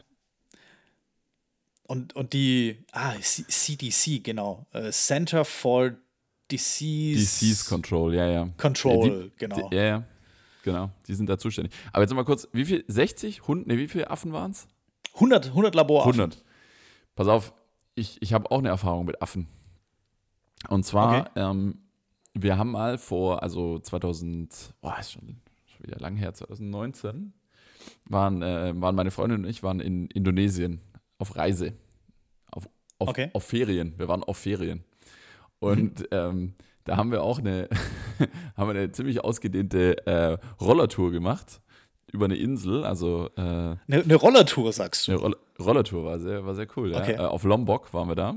Und, 1.91 2.15
und 2.15 2.35
die, 2.35 2.85
ah, 2.93 3.15
CDC, 3.21 4.23
genau. 4.23 4.65
Äh, 4.73 4.93
Center 4.93 5.45
for 5.45 5.91
Disease, 6.49 7.19
Disease 7.19 7.69
Control, 7.69 8.15
ja, 8.15 8.29
ja. 8.29 8.49
Control, 8.59 9.25
Die- 9.25 9.33
genau. 9.39 9.69
Die, 9.69 9.75
ja, 9.75 9.83
ja. 9.83 10.05
Genau, 10.63 10.91
die 11.09 11.15
sind 11.15 11.29
da 11.29 11.37
zuständig. 11.37 11.73
Aber 11.93 12.05
jetzt 12.05 12.15
mal 12.15 12.25
kurz, 12.25 12.47
wie 12.53 12.65
viel? 12.65 12.85
60? 12.87 13.49
Hund? 13.49 13.67
Ne, 13.67 13.77
wie 13.77 13.89
viele 13.89 14.09
Affen 14.09 14.33
waren 14.33 14.53
es? 14.53 14.69
100, 15.15 15.47
100 15.47 15.75
Laboraffen. 15.75 16.13
100. 16.13 16.45
Pass 17.17 17.27
auf, 17.27 17.53
ich, 17.97 18.23
ich 18.23 18.35
habe 18.35 18.49
auch 18.53 18.59
eine 18.61 18.69
Erfahrung 18.69 19.05
mit 19.07 19.21
Affen. 19.21 19.49
Und 20.69 20.85
zwar, 20.87 21.23
Okay. 21.23 21.31
ähm, 21.35 21.79
wir 22.35 22.57
haben 22.57 22.71
mal 22.71 22.99
vor, 22.99 23.43
also 23.43 23.81
2000, 23.81 24.75
boah, 24.81 24.97
ist 25.01 25.11
schon, 25.11 25.41
schon 25.67 25.87
wieder 25.87 25.99
lang 25.99 26.15
her, 26.15 26.35
2019, 26.35 27.33
waren, 28.05 28.43
äh, 28.43 28.73
waren 28.81 28.95
meine 28.95 29.11
Freundin 29.11 29.43
und 29.45 29.51
ich 29.51 29.65
waren 29.65 29.81
in 29.81 30.07
Indonesien 30.07 30.81
auf 31.21 31.37
Reise. 31.37 31.75
Auf, 32.51 32.69
auf, 32.99 33.09
Okay. 33.11 33.31
auf 33.33 33.45
Ferien. 33.45 33.95
Wir 33.99 34.09
waren 34.09 34.23
auf 34.25 34.37
Ferien. 34.39 34.85
Und 35.59 36.09
ähm, 36.13 36.55
da 36.85 36.97
haben 36.97 37.13
wir 37.13 37.23
auch 37.23 37.39
eine, 37.39 37.69
haben 38.57 38.69
wir 38.73 38.79
eine 38.81 38.93
ziemlich 38.93 39.23
ausgedehnte 39.23 40.07
äh, 40.07 40.39
Rollertour 40.61 41.11
gemacht 41.13 41.61
über 42.13 42.25
eine 42.25 42.37
Insel, 42.37 42.83
also 42.85 43.29
äh, 43.37 43.41
Eine, 43.41 43.77
eine 43.89 44.15
Rollertour, 44.17 44.73
sagst 44.73 45.07
du. 45.07 45.13
eine 45.13 45.21
Roll 45.21 45.37
Rollertour 45.61 46.05
war 46.05 46.19
sehr, 46.19 46.45
war 46.45 46.55
sehr 46.55 46.67
cool. 46.77 46.91
Ja. 46.93 47.01
Okay. 47.01 47.13
Äh, 47.13 47.19
auf 47.19 47.45
Lombok 47.45 47.93
waren 47.95 48.09
wir 48.09 48.15
da. 48.17 48.35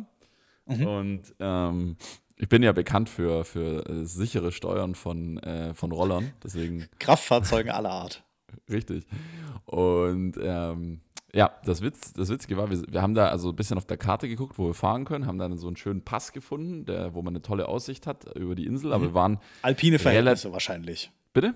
Mhm. 0.68 0.86
Und 0.88 1.22
ähm, 1.40 1.96
ich 2.36 2.50
bin 2.50 2.62
ja 2.64 2.72
bekannt 2.74 3.08
für, 3.10 3.46
für 3.46 3.88
äh, 3.90 4.06
sichere 4.06 4.52
Steuern 4.52 4.94
von, 4.94 5.38
äh, 5.40 5.74
von 5.74 5.92
Rollern. 5.94 6.34
Deswegen 6.44 6.86
Kraftfahrzeugen 7.00 7.72
aller 7.72 7.92
Art. 7.92 8.24
richtig. 8.70 9.06
Und 9.66 10.34
ähm, 10.42 11.00
ja, 11.36 11.52
das, 11.66 11.82
Witz, 11.82 12.14
das 12.14 12.30
Witzige 12.30 12.58
war, 12.58 12.70
wir, 12.70 12.84
wir 12.88 13.02
haben 13.02 13.16
da 13.16 13.28
also 13.28 13.50
ein 13.50 13.56
bisschen 13.56 13.78
auf 13.78 13.86
der 13.86 13.98
Karte 13.98 14.28
geguckt, 14.28 14.58
wo 14.58 14.68
wir 14.68 14.74
fahren 14.74 15.04
können, 15.06 15.26
haben 15.26 15.40
dann 15.40 15.58
so 15.58 15.68
einen 15.68 15.78
schönen 15.78 16.04
Pass 16.04 16.32
gefunden, 16.32 16.86
der, 16.86 17.16
wo 17.16 17.22
man 17.22 17.34
eine 17.34 17.42
tolle 17.42 17.68
Aussicht 17.68 18.06
hat 18.06 18.36
über 18.36 18.56
die 18.56 18.66
Insel. 18.66 18.88
Mhm. 18.88 18.94
Aber 18.94 19.04
wir 19.06 19.14
waren, 19.14 19.40
Alpine 19.64 19.98
Verhältnisse 19.98 20.52
wahrscheinlich. 20.52 21.12
bitte? 21.34 21.56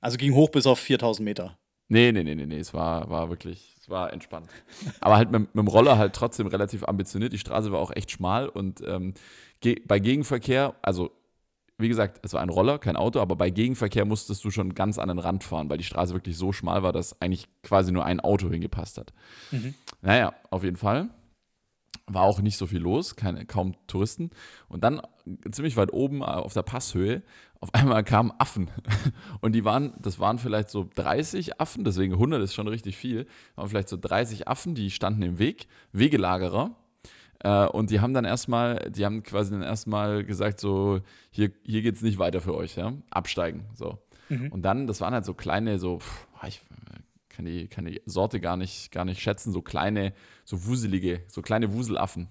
Also 0.00 0.18
ging 0.18 0.34
hoch 0.34 0.50
bis 0.50 0.66
auf 0.66 0.78
4000 0.78 1.24
Meter. 1.24 1.58
Nee, 1.88 2.12
nee, 2.12 2.24
nee, 2.24 2.34
nee, 2.34 2.46
nee, 2.46 2.58
es 2.58 2.74
war, 2.74 3.08
war 3.08 3.30
wirklich, 3.30 3.74
es 3.80 3.88
war 3.88 4.12
entspannt. 4.12 4.50
Aber 5.00 5.16
halt 5.16 5.30
mit, 5.30 5.54
mit 5.54 5.54
dem 5.54 5.68
Roller 5.68 5.96
halt 5.96 6.14
trotzdem 6.14 6.48
relativ 6.48 6.84
ambitioniert. 6.84 7.32
Die 7.32 7.38
Straße 7.38 7.72
war 7.72 7.78
auch 7.78 7.92
echt 7.94 8.10
schmal 8.10 8.48
und 8.48 8.82
ähm, 8.86 9.14
ge 9.60 9.80
bei 9.86 9.98
Gegenverkehr, 9.98 10.74
also 10.82 11.10
wie 11.78 11.88
gesagt, 11.88 12.20
es 12.22 12.32
war 12.32 12.40
ein 12.40 12.48
Roller, 12.48 12.78
kein 12.78 12.96
Auto, 12.96 13.20
aber 13.20 13.36
bei 13.36 13.50
Gegenverkehr 13.50 14.06
musstest 14.06 14.44
du 14.44 14.50
schon 14.50 14.74
ganz 14.74 14.98
an 14.98 15.08
den 15.08 15.18
Rand 15.18 15.44
fahren, 15.44 15.68
weil 15.68 15.78
die 15.78 15.84
Straße 15.84 16.14
wirklich 16.14 16.36
so 16.38 16.52
schmal 16.52 16.82
war, 16.82 16.92
dass 16.92 17.20
eigentlich 17.20 17.48
quasi 17.62 17.92
nur 17.92 18.04
ein 18.06 18.20
Auto 18.20 18.48
hingepasst 18.48 18.96
hat. 18.98 19.12
Naja, 20.00 20.32
auf 20.50 20.64
jeden 20.64 20.76
Fall. 20.76 21.10
War 22.06 22.22
auch 22.22 22.40
nicht 22.40 22.56
so 22.56 22.66
viel 22.66 22.78
los, 22.78 23.16
keine, 23.16 23.44
kaum 23.46 23.74
Touristen. 23.88 24.30
Und 24.68 24.84
dann 24.84 25.02
ziemlich 25.50 25.76
weit 25.76 25.92
oben 25.92 26.20
äh, 26.20 26.26
auf 26.26 26.54
der 26.54 26.62
Passhöhe, 26.62 27.22
auf 27.60 27.74
einmal 27.74 28.04
kamen 28.04 28.32
Affen. 28.38 28.70
Und 29.40 29.52
die 29.52 29.64
waren, 29.64 29.92
das 30.00 30.18
waren 30.18 30.38
vielleicht 30.38 30.70
so 30.70 30.88
30 30.94 31.60
Affen, 31.60 31.84
deswegen 31.84 32.14
100 32.14 32.42
ist 32.42 32.54
schon 32.54 32.68
richtig 32.68 32.96
viel. 32.96 33.26
Waren 33.56 33.68
vielleicht 33.68 33.88
so 33.88 33.96
30 33.96 34.46
Affen, 34.48 34.74
die 34.74 34.90
standen 34.90 35.22
im 35.22 35.38
Weg, 35.38 35.66
Wegelagerer. 35.92 36.76
Äh, 37.40 37.66
Und 37.66 37.90
die 37.90 38.00
haben 38.00 38.14
dann 38.14 38.24
erstmal, 38.24 38.90
die 38.90 39.04
haben 39.04 39.22
quasi 39.22 39.50
dann 39.52 39.62
erstmal 39.62 40.24
gesagt, 40.24 40.60
so, 40.60 41.00
hier, 41.30 41.50
hier 41.64 41.82
geht 41.82 41.96
es 41.96 42.02
nicht 42.02 42.18
weiter 42.18 42.40
für 42.40 42.54
euch, 42.54 42.76
ja. 42.76 42.92
Absteigen. 43.10 43.66
So. 43.74 43.98
Und 44.50 44.62
dann, 44.62 44.86
das 44.86 45.00
waren 45.00 45.14
halt 45.14 45.24
so 45.24 45.34
kleine, 45.34 45.78
so, 45.78 46.00
pff, 46.00 46.26
ich 46.48 46.60
kann 47.28 47.44
die, 47.44 47.68
kann 47.68 47.84
die 47.84 48.00
Sorte 48.06 48.40
gar 48.40 48.56
nicht, 48.56 48.90
gar 48.90 49.04
nicht 49.04 49.20
schätzen, 49.20 49.52
so 49.52 49.62
kleine, 49.62 50.14
so 50.44 50.66
wuselige, 50.66 51.22
so 51.28 51.42
kleine 51.42 51.72
Wuselaffen. 51.72 52.28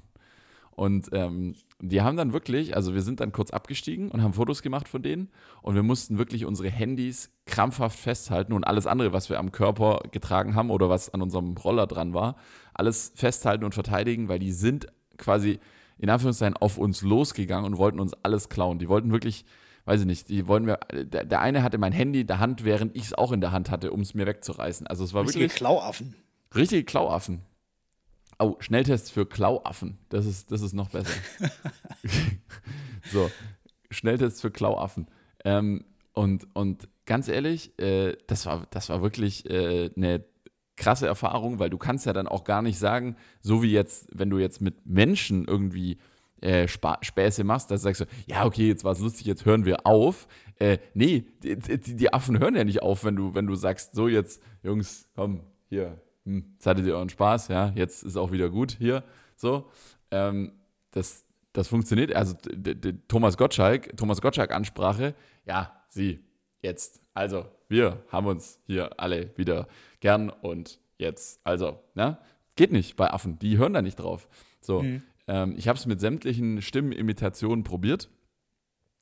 Und 0.72 1.10
ähm, 1.14 1.56
die 1.90 2.02
haben 2.02 2.18
dann 2.18 2.34
wirklich, 2.34 2.76
also 2.76 2.94
wir 2.94 3.02
sind 3.02 3.20
dann 3.20 3.32
kurz 3.32 3.52
abgestiegen 3.52 4.10
und 4.12 4.22
haben 4.22 4.34
Fotos 4.34 4.62
gemacht 4.62 4.88
von 4.88 5.02
denen 5.02 5.30
und 5.62 5.76
wir 5.76 5.84
mussten 5.84 6.18
wirklich 6.18 6.46
unsere 6.46 6.70
Handys 6.70 7.32
krampfhaft 7.46 7.98
festhalten 8.00 8.54
und 8.54 8.64
alles 8.64 8.88
andere, 8.88 9.14
was 9.14 9.30
wir 9.30 9.40
am 9.40 9.52
Körper 9.52 10.02
getragen 10.12 10.56
haben 10.56 10.70
oder 10.70 10.90
was 10.90 11.14
an 11.14 11.22
unserem 11.22 11.56
Roller 11.58 11.88
dran 11.88 12.14
war, 12.14 12.36
alles 12.74 13.12
festhalten 13.16 13.64
und 13.64 13.74
verteidigen, 13.74 14.28
weil 14.30 14.40
die 14.40 14.52
sind 14.52 14.88
quasi 15.18 15.60
in 15.98 16.10
Anführungszeichen 16.10 16.58
auf 16.58 16.78
uns 16.78 17.02
losgegangen 17.02 17.66
und 17.66 17.78
wollten 17.78 18.00
uns 18.00 18.14
alles 18.24 18.50
klauen. 18.50 18.80
Die 18.80 18.90
wollten 18.90 19.12
wirklich, 19.12 19.46
weiß 19.86 20.02
ich 20.02 20.06
nicht, 20.08 20.30
die 20.30 20.48
wollten 20.48 20.66
mir, 20.66 20.80
der, 20.92 21.26
der 21.26 21.42
eine 21.42 21.64
hatte 21.64 21.78
mein 21.78 21.94
Handy 21.94 22.22
in 22.22 22.28
der 22.28 22.40
Hand, 22.40 22.66
während 22.66 22.96
ich 22.96 23.04
es 23.04 23.14
auch 23.14 23.32
in 23.32 23.42
der 23.42 23.52
Hand 23.52 23.72
hatte, 23.72 23.92
um 23.92 24.02
es 24.02 24.14
mir 24.14 24.26
wegzureißen. 24.26 24.88
Also 24.88 25.04
es 25.04 25.14
war 25.14 25.24
Richtige 25.24 25.46
wirklich 25.46 25.58
Klauaffen. 25.58 26.16
richtige 26.54 26.84
Klauaffen. 26.84 27.42
Oh, 28.40 28.56
Schnelltest 28.60 29.12
für 29.12 29.26
Klauaffen. 29.26 29.98
Das 30.10 30.26
ist, 30.26 30.52
das 30.52 30.62
ist 30.62 30.74
noch 30.74 30.90
besser. 30.90 31.14
so, 33.12 33.32
Schnelltest 33.90 34.42
für 34.42 34.52
Klauaffen. 34.52 35.08
Ähm, 35.44 35.86
und, 36.14 36.48
und 36.54 36.90
ganz 37.06 37.28
ehrlich, 37.28 37.78
äh, 37.80 38.18
das, 38.28 38.46
war, 38.46 38.68
das 38.72 38.90
war 38.90 39.02
wirklich 39.02 39.50
äh, 39.50 39.90
eine 39.96 40.26
krasse 40.76 41.08
Erfahrung, 41.08 41.60
weil 41.60 41.70
du 41.70 41.78
kannst 41.78 42.06
ja 42.06 42.14
dann 42.14 42.28
auch 42.28 42.44
gar 42.44 42.62
nicht 42.62 42.78
sagen, 42.78 43.16
so 43.42 43.64
wie 43.64 43.72
jetzt, 43.72 44.08
wenn 44.12 44.30
du 44.30 44.38
jetzt 44.38 44.62
mit 44.62 44.86
Menschen 44.86 45.46
irgendwie 45.46 45.98
äh, 46.42 46.68
Spa 46.68 46.98
Späße 47.02 47.44
machst, 47.44 47.72
dass 47.72 47.82
du 47.82 47.86
sagst, 47.86 48.06
ja, 48.28 48.46
okay, 48.46 48.68
jetzt 48.68 48.84
war 48.84 48.92
es 48.92 49.00
lustig, 49.00 49.26
jetzt 49.26 49.46
hören 49.46 49.66
wir 49.66 49.86
auf. 49.86 50.28
Äh, 50.60 50.80
nee, 50.94 51.26
die, 51.44 51.58
die, 51.58 51.96
die 51.96 52.14
Affen 52.14 52.40
hören 52.40 52.56
ja 52.56 52.64
nicht 52.64 52.82
auf, 52.82 53.04
wenn 53.04 53.16
du, 53.16 53.34
wenn 53.34 53.48
du 53.48 53.56
sagst, 53.56 53.96
so 53.96 54.08
jetzt, 54.08 54.42
Jungs, 54.64 55.08
komm, 55.16 55.42
hier, 55.70 56.02
hm, 56.26 56.54
jetzt 56.54 56.66
hattet 56.66 56.86
ihr 56.86 56.96
euren 56.96 57.10
Spaß, 57.10 57.48
ja, 57.50 57.72
jetzt 57.76 58.04
ist 58.04 58.18
auch 58.18 58.32
wieder 58.32 58.50
gut 58.50 58.72
hier, 58.78 59.04
so. 59.36 59.70
Ähm, 60.12 60.52
das, 60.92 61.26
das 61.54 61.68
funktioniert, 61.68 62.14
also 62.16 62.36
Thomas 63.08 63.38
Gottschalk, 63.38 63.96
Thomas 63.98 64.22
Gottschalk-Ansprache, 64.22 65.16
ja, 65.46 65.72
sie, 65.90 66.20
jetzt, 66.62 67.02
also, 67.14 67.46
wir 67.68 68.04
haben 68.10 68.28
uns 68.28 68.60
hier 68.66 69.00
alle 69.00 69.36
wieder 69.38 69.68
gern 70.00 70.30
und 70.30 70.80
jetzt, 70.98 71.40
also, 71.46 71.80
ne, 71.94 72.18
geht 72.56 72.72
nicht 72.72 72.96
bei 72.96 73.12
Affen, 73.12 73.40
die 73.40 73.58
hören 73.58 73.74
da 73.74 73.82
nicht 73.82 73.96
drauf. 73.96 74.28
So, 74.62 74.84
ähm, 75.28 75.56
ich 75.58 75.68
habe 75.68 75.78
es 75.78 75.86
mit 75.86 76.00
sämtlichen 76.00 76.62
Stimmenimitationen 76.62 77.64
probiert, 77.64 78.10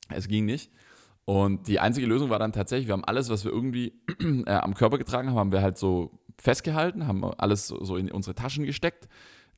es 0.08 0.28
ging 0.28 0.44
nicht. 0.44 0.70
Und 1.26 1.68
die 1.68 1.80
einzige 1.80 2.06
Lösung 2.06 2.28
war 2.28 2.38
dann 2.38 2.52
tatsächlich, 2.52 2.86
wir 2.86 2.92
haben 2.92 3.04
alles, 3.04 3.30
was 3.30 3.44
wir 3.44 3.52
irgendwie 3.52 3.94
äh, 4.46 4.50
am 4.50 4.74
Körper 4.74 4.98
getragen 4.98 5.28
haben, 5.30 5.38
haben 5.38 5.52
wir 5.52 5.62
halt 5.62 5.78
so 5.78 6.18
festgehalten, 6.38 7.06
haben 7.06 7.24
alles 7.24 7.68
so, 7.68 7.96
in 7.96 8.10
unsere 8.10 8.34
Taschen 8.34 8.64
gesteckt, 8.64 9.08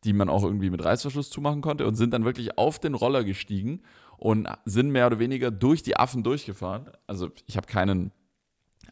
die 0.04 0.12
man 0.12 0.28
auch 0.28 0.44
irgendwie 0.44 0.70
mit 0.70 0.84
Reißverschluss 0.84 1.30
zumachen 1.30 1.62
konnte 1.62 1.86
und 1.86 1.96
sind 1.96 2.12
dann 2.12 2.24
wirklich 2.24 2.58
auf 2.58 2.78
den 2.78 2.94
Roller 2.94 3.24
gestiegen 3.24 3.82
und 4.18 4.48
sind 4.64 4.90
mehr 4.90 5.06
oder 5.06 5.18
weniger 5.18 5.50
durch 5.50 5.82
die 5.82 5.96
Affen 5.96 6.22
durchgefahren. 6.22 6.90
Also 7.06 7.30
ich 7.46 7.56
habe 7.56 7.66
keinen 7.66 8.12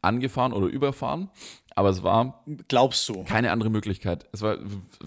angefahren 0.03 0.53
oder 0.53 0.67
überfahren, 0.67 1.31
aber 1.75 1.89
es 1.89 2.03
war 2.03 2.45
Glaubst 2.69 3.09
du? 3.09 3.25
keine 3.25 3.53
andere 3.53 3.71
Möglichkeit. 3.71 4.27
Es 4.33 4.43
war 4.43 4.59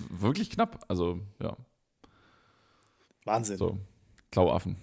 wirklich 0.09 0.49
knapp. 0.49 0.85
Also 0.87 1.19
ja, 1.41 1.55
Wahnsinn. 3.25 3.57
so 3.57 3.77
Klauaffen. 4.31 4.77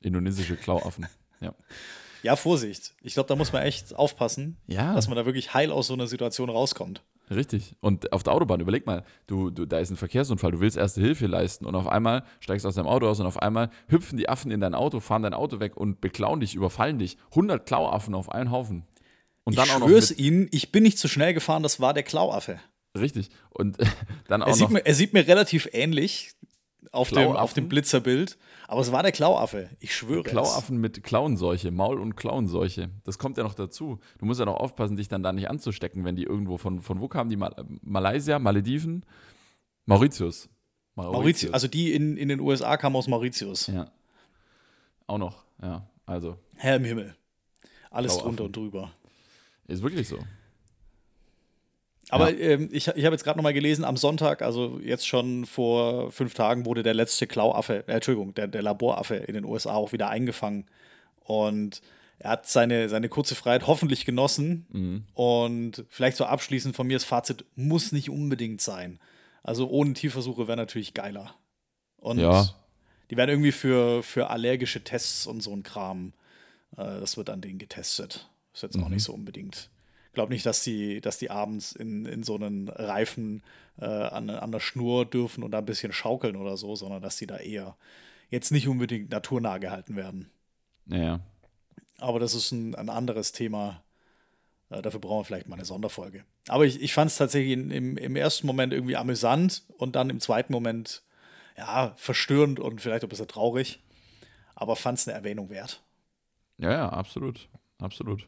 Indonesische 0.00 0.56
Klauaffen. 0.56 1.06
Ja. 1.40 1.54
Ja, 2.22 2.36
Vorsicht. 2.36 2.94
Ich 3.02 3.14
glaube, 3.14 3.28
da 3.28 3.36
muss 3.36 3.52
man 3.52 3.62
echt 3.62 3.94
aufpassen, 3.94 4.56
Ja. 4.66 4.94
dass 4.94 5.08
man 5.08 5.16
da 5.16 5.24
wirklich 5.26 5.54
heil 5.54 5.72
aus 5.72 5.86
so 5.88 5.94
einer 5.94 6.06
Situation 6.06 6.50
rauskommt. 6.50 7.02
Richtig. 7.30 7.76
Und 7.80 8.12
auf 8.12 8.24
der 8.24 8.32
Autobahn, 8.32 8.58
überleg 8.60 8.86
mal, 8.86 9.04
du, 9.28 9.50
du, 9.50 9.64
da 9.64 9.78
ist 9.78 9.90
ein 9.90 9.96
Verkehrsunfall, 9.96 10.50
du 10.50 10.60
willst 10.60 10.76
erste 10.76 11.00
Hilfe 11.00 11.26
leisten 11.28 11.64
und 11.64 11.76
auf 11.76 11.86
einmal 11.86 12.24
steigst 12.40 12.64
du 12.64 12.68
aus 12.68 12.74
deinem 12.74 12.88
Auto 12.88 13.06
aus 13.08 13.20
und 13.20 13.26
auf 13.26 13.40
einmal 13.40 13.70
hüpfen 13.88 14.18
die 14.18 14.28
Affen 14.28 14.50
in 14.50 14.60
dein 14.60 14.74
Auto, 14.74 14.98
fahren 14.98 15.22
dein 15.22 15.34
Auto 15.34 15.60
weg 15.60 15.76
und 15.76 16.00
beklauen 16.00 16.40
dich, 16.40 16.54
überfallen 16.56 16.98
dich. 16.98 17.16
100 17.30 17.64
Klauaffen 17.66 18.14
auf 18.16 18.30
einen 18.32 18.50
Haufen. 18.50 18.84
Und 19.44 19.56
dann 19.56 19.66
ich 19.66 19.72
auch 19.74 19.78
noch 19.78 19.88
mit, 19.88 20.18
Ihnen, 20.18 20.48
ich 20.50 20.72
bin 20.72 20.82
nicht 20.82 20.98
zu 20.98 21.06
schnell 21.06 21.32
gefahren, 21.32 21.62
das 21.62 21.78
war 21.80 21.94
der 21.94 22.02
Klauaffe. 22.02 22.58
Richtig. 22.98 23.30
Und 23.50 23.78
dann 24.28 24.40
Er 24.42 24.48
auch 24.48 24.52
sieht, 24.54 24.62
noch 24.64 24.70
mir, 24.70 24.84
er 24.84 24.94
sieht 24.94 25.12
mir 25.12 25.26
relativ 25.28 25.68
ähnlich 25.72 26.32
auf 26.92 27.10
dem, 27.10 27.32
auf 27.32 27.52
dem 27.52 27.68
Blitzerbild, 27.68 28.36
aber 28.66 28.80
es 28.80 28.90
war 28.90 29.02
der 29.02 29.12
Klauaffe. 29.12 29.70
Ich 29.78 29.94
schwöre 29.94 30.24
es. 30.24 30.30
Klauaffen 30.30 30.78
mit 30.78 31.02
Klauenseuche, 31.02 31.70
Maul- 31.70 32.00
und 32.00 32.16
Klauenseuche. 32.16 32.90
Das 33.04 33.18
kommt 33.18 33.36
ja 33.36 33.44
noch 33.44 33.54
dazu. 33.54 34.00
Du 34.18 34.26
musst 34.26 34.40
ja 34.40 34.46
noch 34.46 34.56
aufpassen, 34.56 34.96
dich 34.96 35.08
dann 35.08 35.22
da 35.22 35.32
nicht 35.32 35.48
anzustecken, 35.48 36.04
wenn 36.04 36.16
die 36.16 36.24
irgendwo 36.24 36.58
von, 36.58 36.82
von 36.82 37.00
wo 37.00 37.08
kamen 37.08 37.30
die? 37.30 37.36
Mal 37.36 37.54
Malaysia, 37.82 38.38
Malediven? 38.38 39.04
Mauritius. 39.86 40.48
Mauritius. 40.94 41.52
Also 41.52 41.68
die 41.68 41.94
in, 41.94 42.16
in 42.16 42.28
den 42.28 42.40
USA 42.40 42.76
kamen 42.76 42.96
aus 42.96 43.08
Mauritius. 43.08 43.68
Ja. 43.68 43.90
Auch 45.06 45.18
noch, 45.18 45.44
ja. 45.62 45.86
Also, 46.06 46.38
Herr 46.56 46.76
im 46.76 46.84
Himmel. 46.84 47.14
Alles 47.90 48.18
drunter 48.18 48.44
und 48.44 48.56
drüber. 48.56 48.92
ist 49.66 49.82
wirklich 49.82 50.08
so. 50.08 50.18
Aber 52.10 52.36
ähm, 52.38 52.68
ich, 52.72 52.88
ich 52.88 53.04
habe 53.04 53.14
jetzt 53.14 53.24
gerade 53.24 53.38
noch 53.38 53.42
mal 53.44 53.52
gelesen, 53.54 53.84
am 53.84 53.96
Sonntag, 53.96 54.42
also 54.42 54.80
jetzt 54.82 55.06
schon 55.06 55.46
vor 55.46 56.10
fünf 56.12 56.34
Tagen, 56.34 56.66
wurde 56.66 56.82
der 56.82 56.94
letzte 56.94 57.26
Klauaffe, 57.26 57.84
äh, 57.86 57.92
Entschuldigung, 57.92 58.34
der, 58.34 58.48
der 58.48 58.62
Laboraffe 58.62 59.14
in 59.16 59.34
den 59.34 59.44
USA 59.44 59.74
auch 59.74 59.92
wieder 59.92 60.08
eingefangen. 60.08 60.66
Und 61.24 61.80
er 62.18 62.30
hat 62.32 62.46
seine, 62.46 62.88
seine 62.88 63.08
kurze 63.08 63.34
Freiheit 63.34 63.66
hoffentlich 63.66 64.04
genossen. 64.04 64.66
Mhm. 64.70 65.04
Und 65.14 65.84
vielleicht 65.88 66.16
so 66.16 66.24
abschließend 66.24 66.74
von 66.76 66.86
mir 66.86 66.96
das 66.96 67.04
Fazit, 67.04 67.44
muss 67.56 67.92
nicht 67.92 68.10
unbedingt 68.10 68.60
sein. 68.60 68.98
Also 69.42 69.68
ohne 69.68 69.94
Tierversuche 69.94 70.48
wäre 70.48 70.56
natürlich 70.56 70.92
geiler. 70.94 71.34
Und 71.96 72.18
Ja. 72.18 72.48
die 73.10 73.16
werden 73.16 73.30
irgendwie 73.30 73.52
für, 73.52 74.02
für 74.02 74.30
allergische 74.30 74.82
Tests 74.84 75.26
und 75.26 75.42
so 75.42 75.52
ein 75.54 75.62
Kram, 75.62 76.12
äh, 76.76 76.84
das 77.00 77.16
wird 77.16 77.30
an 77.30 77.40
denen 77.40 77.58
getestet. 77.58 78.28
Ist 78.52 78.62
jetzt 78.64 78.76
auch 78.78 78.88
Mhm. 78.88 78.94
nicht 78.94 79.04
so 79.04 79.14
unbedingt. 79.14 79.70
Glaube 80.12 80.32
nicht, 80.32 80.44
dass 80.44 80.62
die, 80.62 81.00
dass 81.00 81.18
die 81.18 81.30
abends 81.30 81.72
in, 81.72 82.04
in 82.04 82.22
so 82.22 82.34
einen 82.34 82.68
Reifen 82.68 83.42
äh, 83.78 83.84
an, 83.84 84.28
an 84.30 84.52
der 84.52 84.60
Schnur 84.60 85.06
dürfen 85.06 85.44
und 85.44 85.52
da 85.52 85.58
ein 85.58 85.66
bisschen 85.66 85.92
schaukeln 85.92 86.36
oder 86.36 86.56
so, 86.56 86.74
sondern 86.74 87.02
dass 87.02 87.16
die 87.16 87.26
da 87.26 87.36
eher 87.36 87.76
jetzt 88.28 88.50
nicht 88.50 88.68
unbedingt 88.68 89.10
naturnah 89.10 89.58
gehalten 89.58 89.96
werden. 89.96 90.30
Naja. 90.86 91.20
Aber 91.98 92.18
das 92.18 92.34
ist 92.34 92.50
ein, 92.52 92.74
ein 92.74 92.88
anderes 92.88 93.32
Thema. 93.32 93.82
Äh, 94.70 94.82
dafür 94.82 95.00
brauchen 95.00 95.20
wir 95.20 95.24
vielleicht 95.24 95.48
mal 95.48 95.56
eine 95.56 95.64
Sonderfolge. 95.64 96.24
Aber 96.48 96.64
ich, 96.64 96.80
ich 96.80 96.92
fand 96.92 97.10
es 97.10 97.18
tatsächlich 97.18 97.52
in, 97.52 97.70
im, 97.70 97.96
im 97.96 98.16
ersten 98.16 98.46
Moment 98.46 98.72
irgendwie 98.72 98.96
amüsant 98.96 99.64
und 99.76 99.96
dann 99.96 100.10
im 100.10 100.20
zweiten 100.20 100.52
Moment, 100.52 101.02
ja, 101.56 101.92
verstörend 101.96 102.58
und 102.58 102.80
vielleicht 102.80 103.04
auch 103.04 103.08
ein 103.08 103.10
bisschen 103.10 103.28
traurig. 103.28 103.80
Aber 104.54 104.76
fand 104.76 104.98
es 104.98 105.08
eine 105.08 105.16
Erwähnung 105.16 105.50
wert. 105.50 105.82
Ja, 106.58 106.72
ja, 106.72 106.88
absolut. 106.88 107.48
Absolut. 107.78 108.26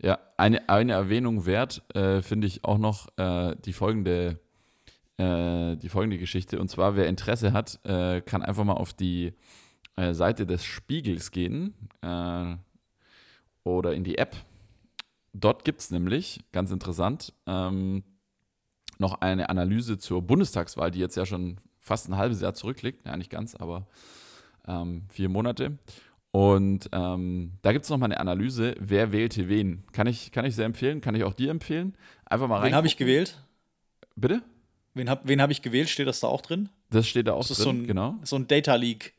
Ja, 0.00 0.18
eine, 0.36 0.68
eine 0.68 0.92
Erwähnung 0.92 1.46
wert 1.46 1.82
äh, 1.94 2.22
finde 2.22 2.46
ich 2.46 2.64
auch 2.64 2.78
noch 2.78 3.08
äh, 3.16 3.56
die 3.64 3.72
folgende 3.72 4.38
äh, 5.18 5.76
die 5.76 5.88
folgende 5.88 6.18
Geschichte. 6.18 6.60
Und 6.60 6.68
zwar, 6.68 6.96
wer 6.96 7.08
Interesse 7.08 7.52
hat, 7.52 7.80
äh, 7.84 8.20
kann 8.20 8.42
einfach 8.42 8.64
mal 8.64 8.74
auf 8.74 8.92
die 8.92 9.34
äh, 9.96 10.14
Seite 10.14 10.46
des 10.46 10.64
Spiegels 10.64 11.32
gehen 11.32 11.74
äh, 12.02 12.56
oder 13.64 13.94
in 13.94 14.04
die 14.04 14.18
App. 14.18 14.36
Dort 15.34 15.64
gibt 15.64 15.80
es 15.80 15.90
nämlich, 15.90 16.40
ganz 16.52 16.70
interessant, 16.70 17.34
ähm, 17.46 18.04
noch 18.98 19.20
eine 19.20 19.50
Analyse 19.50 19.98
zur 19.98 20.22
Bundestagswahl, 20.22 20.90
die 20.90 21.00
jetzt 21.00 21.16
ja 21.16 21.26
schon 21.26 21.56
fast 21.78 22.08
ein 22.08 22.16
halbes 22.16 22.40
Jahr 22.40 22.54
zurückliegt. 22.54 23.06
Ja, 23.06 23.16
nicht 23.16 23.30
ganz, 23.30 23.54
aber 23.54 23.86
ähm, 24.66 25.02
vier 25.10 25.28
Monate. 25.28 25.78
Und 26.38 26.88
ähm, 26.92 27.54
da 27.62 27.72
gibt 27.72 27.84
es 27.84 27.90
nochmal 27.90 28.12
eine 28.12 28.20
Analyse, 28.20 28.76
wer 28.78 29.10
wählte 29.10 29.48
wen. 29.48 29.82
Kann 29.90 30.06
ich, 30.06 30.30
kann 30.30 30.44
ich 30.44 30.54
sehr 30.54 30.66
empfehlen, 30.66 31.00
kann 31.00 31.16
ich 31.16 31.24
auch 31.24 31.32
dir 31.32 31.50
empfehlen. 31.50 31.96
Einfach 32.26 32.46
mal 32.46 32.58
rein. 32.58 32.66
Wen 32.68 32.74
habe 32.76 32.86
ich 32.86 32.96
gewählt? 32.96 33.42
Bitte? 34.14 34.42
Wen 34.94 35.10
habe 35.10 35.22
wen 35.26 35.42
hab 35.42 35.50
ich 35.50 35.62
gewählt? 35.62 35.88
Steht 35.88 36.06
das 36.06 36.20
da 36.20 36.28
auch 36.28 36.40
drin? 36.40 36.68
Das 36.90 37.08
steht 37.08 37.26
da 37.26 37.32
auch 37.32 37.40
Das 37.40 37.50
ist 37.50 37.58
drin, 37.58 37.64
so 37.64 37.70
ein, 37.82 37.86
genau. 37.88 38.14
so 38.22 38.36
ein 38.36 38.46
Data 38.46 38.76
Leak. 38.76 39.14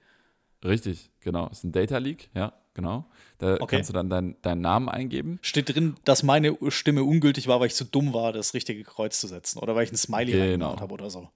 Richtig, 0.64 1.10
genau. 1.20 1.48
Ist 1.50 1.66
ein 1.66 1.74
Data 1.74 1.98
Leak, 1.98 2.30
ja, 2.34 2.54
genau. 2.74 3.06
Da 3.38 3.56
Okay. 3.56 3.76
kannst 3.76 3.90
du 3.90 3.94
dann 3.94 4.10
dein, 4.10 4.38
deinen 4.42 4.62
Namen 4.62 4.88
eingeben. 4.88 5.40
Steht 5.42 5.76
drin, 5.76 5.96
dass 6.06 6.24
meine 6.24 6.58
Stimme 6.70 7.04
ungültig 7.04 7.48
war, 7.50 7.60
weil 7.60 7.68
ich 7.68 7.76
zu 7.76 7.84
dumm 7.84 8.14
war, 8.14 8.32
das 8.32 8.54
richtige 8.54 8.84
Kreuz 8.84 9.20
zu 9.20 9.28
setzen. 9.28 9.60
Oder 9.60 9.76
weil 9.76 9.84
ich 9.84 9.92
ein 9.92 9.98
Smiley 9.98 10.32
Genau. 10.32 10.44
reingemacht 10.44 10.80
habe 10.82 10.94
oder 10.94 11.10
so. 11.10 11.28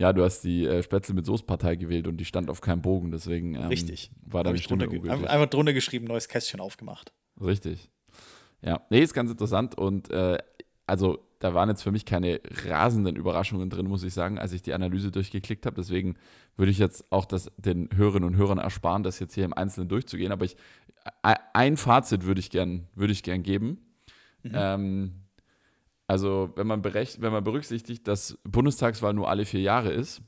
Ja, 0.00 0.14
du 0.14 0.24
hast 0.24 0.40
die 0.40 0.64
äh, 0.64 0.82
Spätzle 0.82 1.14
mit 1.14 1.26
Soßpartei 1.26 1.76
gewählt 1.76 2.06
und 2.06 2.16
die 2.16 2.24
stand 2.24 2.48
auf 2.48 2.62
keinem 2.62 2.80
Bogen, 2.80 3.10
deswegen 3.10 3.54
ähm, 3.54 3.64
Richtig. 3.64 4.10
war 4.24 4.46
ich 4.54 4.64
Stimme 4.64 4.86
drunter 4.88 5.12
einfach, 5.12 5.28
einfach 5.28 5.50
drunter 5.50 5.74
geschrieben, 5.74 6.06
neues 6.06 6.26
Kästchen 6.26 6.58
aufgemacht. 6.58 7.12
Richtig. 7.38 7.90
Ja, 8.62 8.80
nee, 8.88 9.02
ist 9.02 9.12
ganz 9.12 9.30
interessant 9.30 9.76
und 9.76 10.10
äh, 10.10 10.38
also 10.86 11.18
da 11.38 11.52
waren 11.52 11.68
jetzt 11.68 11.82
für 11.82 11.92
mich 11.92 12.06
keine 12.06 12.40
rasenden 12.66 13.14
Überraschungen 13.14 13.68
drin, 13.68 13.88
muss 13.88 14.02
ich 14.02 14.14
sagen, 14.14 14.38
als 14.38 14.52
ich 14.52 14.62
die 14.62 14.72
Analyse 14.72 15.10
durchgeklickt 15.10 15.66
habe. 15.66 15.76
Deswegen 15.76 16.16
würde 16.56 16.72
ich 16.72 16.78
jetzt 16.78 17.12
auch 17.12 17.26
das 17.26 17.50
den 17.58 17.90
Hörerinnen 17.94 18.26
und 18.26 18.36
Hörern 18.36 18.58
ersparen, 18.58 19.02
das 19.02 19.18
jetzt 19.18 19.34
hier 19.34 19.44
im 19.44 19.52
Einzelnen 19.52 19.88
durchzugehen. 19.88 20.32
Aber 20.32 20.46
ich, 20.46 20.56
e- 21.24 21.34
ein 21.52 21.76
Fazit 21.76 22.24
würde 22.24 22.40
ich 22.40 22.48
gern, 22.48 22.88
würde 22.94 23.12
ich 23.12 23.22
gern 23.22 23.42
geben. 23.42 23.78
Ähm, 24.44 25.12
also, 26.10 26.50
wenn 26.56 26.66
man, 26.66 26.82
berecht, 26.82 27.20
wenn 27.20 27.30
man 27.30 27.44
berücksichtigt, 27.44 28.08
dass 28.08 28.36
Bundestagswahl 28.42 29.14
nur 29.14 29.30
alle 29.30 29.44
vier 29.44 29.60
Jahre 29.60 29.92
ist 29.92 30.22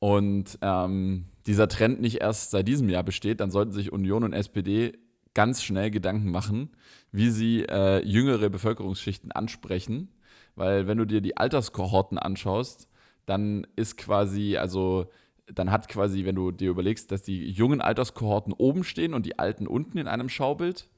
und 0.00 0.58
ähm, 0.62 1.26
dieser 1.46 1.68
Trend 1.68 2.00
nicht 2.00 2.20
erst 2.20 2.50
seit 2.50 2.66
diesem 2.66 2.88
Jahr 2.88 3.04
besteht, 3.04 3.38
dann 3.38 3.52
sollten 3.52 3.70
sich 3.70 3.92
Union 3.92 4.24
und 4.24 4.32
SPD 4.32 4.98
ganz 5.32 5.62
schnell 5.62 5.92
Gedanken 5.92 6.32
machen, 6.32 6.70
wie 7.12 7.30
sie 7.30 7.66
äh, 7.66 8.04
jüngere 8.04 8.50
Bevölkerungsschichten 8.50 9.30
ansprechen. 9.30 10.08
Weil 10.56 10.88
wenn 10.88 10.98
du 10.98 11.04
dir 11.04 11.20
die 11.20 11.36
Alterskohorten 11.36 12.18
anschaust, 12.18 12.88
dann 13.26 13.64
ist 13.76 13.96
quasi, 13.96 14.56
also 14.56 15.06
dann 15.46 15.70
hat 15.70 15.86
quasi, 15.86 16.24
wenn 16.24 16.34
du 16.34 16.50
dir 16.50 16.70
überlegst, 16.70 17.12
dass 17.12 17.22
die 17.22 17.48
jungen 17.48 17.80
Alterskohorten 17.80 18.54
oben 18.54 18.82
stehen 18.82 19.14
und 19.14 19.24
die 19.24 19.38
alten 19.38 19.68
unten 19.68 19.98
in 19.98 20.08
einem 20.08 20.28
Schaubild 20.28 20.88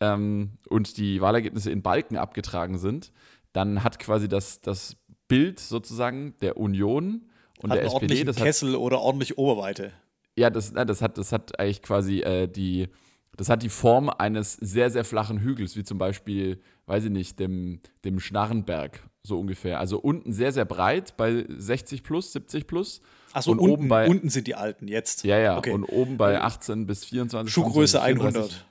ähm, 0.00 0.52
und 0.68 0.96
die 0.96 1.20
Wahlergebnisse 1.20 1.70
in 1.70 1.82
Balken 1.82 2.16
abgetragen 2.16 2.78
sind, 2.78 3.12
dann 3.52 3.82
hat 3.82 3.98
quasi 3.98 4.28
das, 4.28 4.60
das 4.60 4.96
Bild 5.26 5.60
sozusagen 5.60 6.34
der 6.40 6.56
Union 6.56 7.28
und 7.62 7.70
Hat 7.70 7.78
der 7.78 7.86
SPD, 7.86 8.24
das 8.24 8.36
hat 8.38 8.44
Kessel 8.44 8.76
oder 8.76 9.00
ordentlich 9.00 9.36
Oberweite. 9.36 9.92
ja, 10.36 10.50
das, 10.50 10.72
das, 10.72 11.02
hat, 11.02 11.18
das 11.18 11.32
hat 11.32 11.58
eigentlich 11.58 11.82
quasi 11.82 12.20
äh, 12.20 12.46
die, 12.46 12.88
das 13.36 13.48
hat 13.48 13.62
die 13.62 13.68
Form 13.68 14.10
eines 14.10 14.54
sehr, 14.54 14.90
sehr 14.90 15.04
flachen 15.04 15.40
Hügels, 15.40 15.76
wie 15.76 15.84
zum 15.84 15.98
Beispiel, 15.98 16.60
weiß 16.86 17.04
ich 17.04 17.10
nicht, 17.10 17.38
dem, 17.40 17.80
dem 18.04 18.20
Schnarrenberg, 18.20 19.02
so 19.22 19.38
ungefähr. 19.38 19.80
Also 19.80 19.98
unten 19.98 20.32
sehr, 20.32 20.52
sehr 20.52 20.64
breit 20.64 21.16
bei 21.16 21.44
60 21.48 22.02
plus, 22.02 22.32
70 22.32 22.66
plus. 22.66 23.00
Achso, 23.32 23.52
und 23.52 23.58
unten, 23.58 23.72
oben 23.72 23.88
bei, 23.88 24.08
unten 24.08 24.30
sind 24.30 24.46
die 24.46 24.54
alten 24.54 24.88
jetzt. 24.88 25.24
ja, 25.24 25.38
ja, 25.38 25.58
okay. 25.58 25.72
und 25.72 25.84
oben 25.84 26.16
bei 26.16 26.40
18 26.40 26.86
bis 26.86 27.04
24. 27.04 27.52
Schuhgröße 27.52 28.00
24, 28.00 28.36
100. 28.42 28.64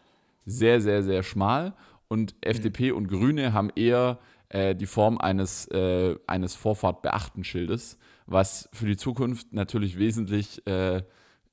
Sehr, 0.49 0.79
sehr, 0.79 1.03
sehr 1.03 1.23
schmal. 1.23 1.73
Und 2.07 2.35
FDP 2.39 2.91
und 2.91 3.09
Grüne 3.09 3.51
haben 3.51 3.69
eher 3.75 4.17
äh, 4.47 4.75
die 4.75 4.85
Form 4.85 5.17
eines, 5.17 5.67
äh, 5.67 6.15
eines 6.25 6.55
Vorfahrt-Beachten-Schildes, 6.55 7.97
was 8.27 8.69
für 8.71 8.85
die 8.85 8.95
Zukunft 8.95 9.51
natürlich 9.51 9.99
wesentlich 9.99 10.65
äh, 10.65 11.03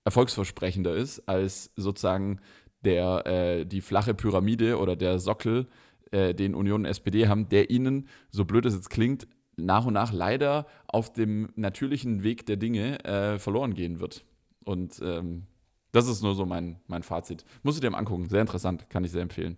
erfolgsversprechender 0.04 0.94
ist 0.94 1.28
als 1.28 1.72
sozusagen 1.74 2.40
der, 2.85 3.26
äh, 3.26 3.66
die 3.66 3.80
flache 3.80 4.14
Pyramide 4.14 4.78
oder 4.78 4.94
der 4.94 5.18
Sockel, 5.18 5.66
äh, 6.12 6.33
den 6.33 6.54
Union 6.54 6.83
und 6.83 6.87
SPD 6.87 7.26
haben, 7.26 7.48
der 7.48 7.70
ihnen, 7.70 8.09
so 8.30 8.44
blöd 8.44 8.64
es 8.64 8.74
jetzt 8.74 8.90
klingt, 8.90 9.26
nach 9.57 9.87
und 9.87 9.94
nach 9.94 10.12
leider 10.12 10.66
auf 10.87 11.12
dem 11.12 11.48
natürlichen 11.57 12.22
Weg 12.22 12.46
der 12.46 12.59
Dinge 12.59 13.04
äh, 13.04 13.40
verloren 13.40 13.74
gehen 13.74 13.98
wird. 13.98 14.24
Und 14.64 15.00
ähm, 15.02 15.48
das 15.94 16.09
ist 16.09 16.22
nur 16.22 16.35
so 16.35 16.44
mein, 16.44 16.76
mein 16.87 17.02
Fazit. 17.02 17.44
Musst 17.62 17.78
du 17.78 17.80
dir 17.80 17.90
mal 17.90 17.99
angucken. 17.99 18.28
Sehr 18.28 18.40
interessant. 18.42 18.90
Kann 18.90 19.05
ich 19.05 19.11
sehr 19.12 19.22
empfehlen. 19.22 19.57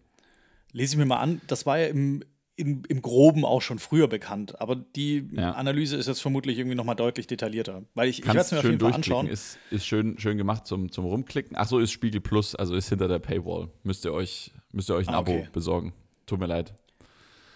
Lese 0.72 0.94
ich 0.94 0.98
mir 0.98 1.06
mal 1.06 1.18
an. 1.18 1.40
Das 1.46 1.66
war 1.66 1.78
ja 1.78 1.86
im, 1.86 2.22
im, 2.56 2.82
im 2.88 3.02
Groben 3.02 3.44
auch 3.44 3.62
schon 3.62 3.78
früher 3.78 4.06
bekannt. 4.08 4.60
Aber 4.60 4.76
die 4.76 5.28
Ja. 5.32 5.52
Analyse 5.52 5.96
ist 5.96 6.06
jetzt 6.06 6.20
vermutlich 6.20 6.58
irgendwie 6.58 6.76
noch 6.76 6.84
mal 6.84 6.94
deutlich 6.94 7.26
detaillierter. 7.26 7.84
Weil 7.94 8.08
ich, 8.08 8.20
ich 8.20 8.26
werde 8.26 8.38
es 8.40 8.50
Kannst 8.50 8.52
mir 8.52 8.58
auf 8.58 8.62
schön 8.62 8.70
jeden 8.72 8.80
Fall 8.80 8.92
durchklicken. 8.92 9.18
anschauen. 9.20 9.32
Ist, 9.32 9.58
ist 9.70 9.86
schön, 9.86 10.18
schön 10.18 10.36
gemacht 10.36 10.66
zum, 10.66 10.92
zum 10.92 11.04
Rumklicken. 11.06 11.56
Ach 11.56 11.66
so, 11.66 11.78
ist 11.78 11.90
Spiegel 11.92 12.20
Plus, 12.20 12.54
also 12.54 12.74
ist 12.76 12.88
hinter 12.88 13.08
der 13.08 13.18
Paywall. 13.18 13.70
Müsst 13.82 14.04
ihr 14.04 14.12
euch, 14.12 14.52
müsst 14.72 14.90
ihr 14.90 14.94
euch 14.94 15.08
ein 15.08 15.14
Ah, 15.14 15.18
Abo 15.18 15.32
okay. 15.32 15.48
besorgen. 15.52 15.92
Tut 16.26 16.38
mir 16.40 16.46
leid. 16.46 16.74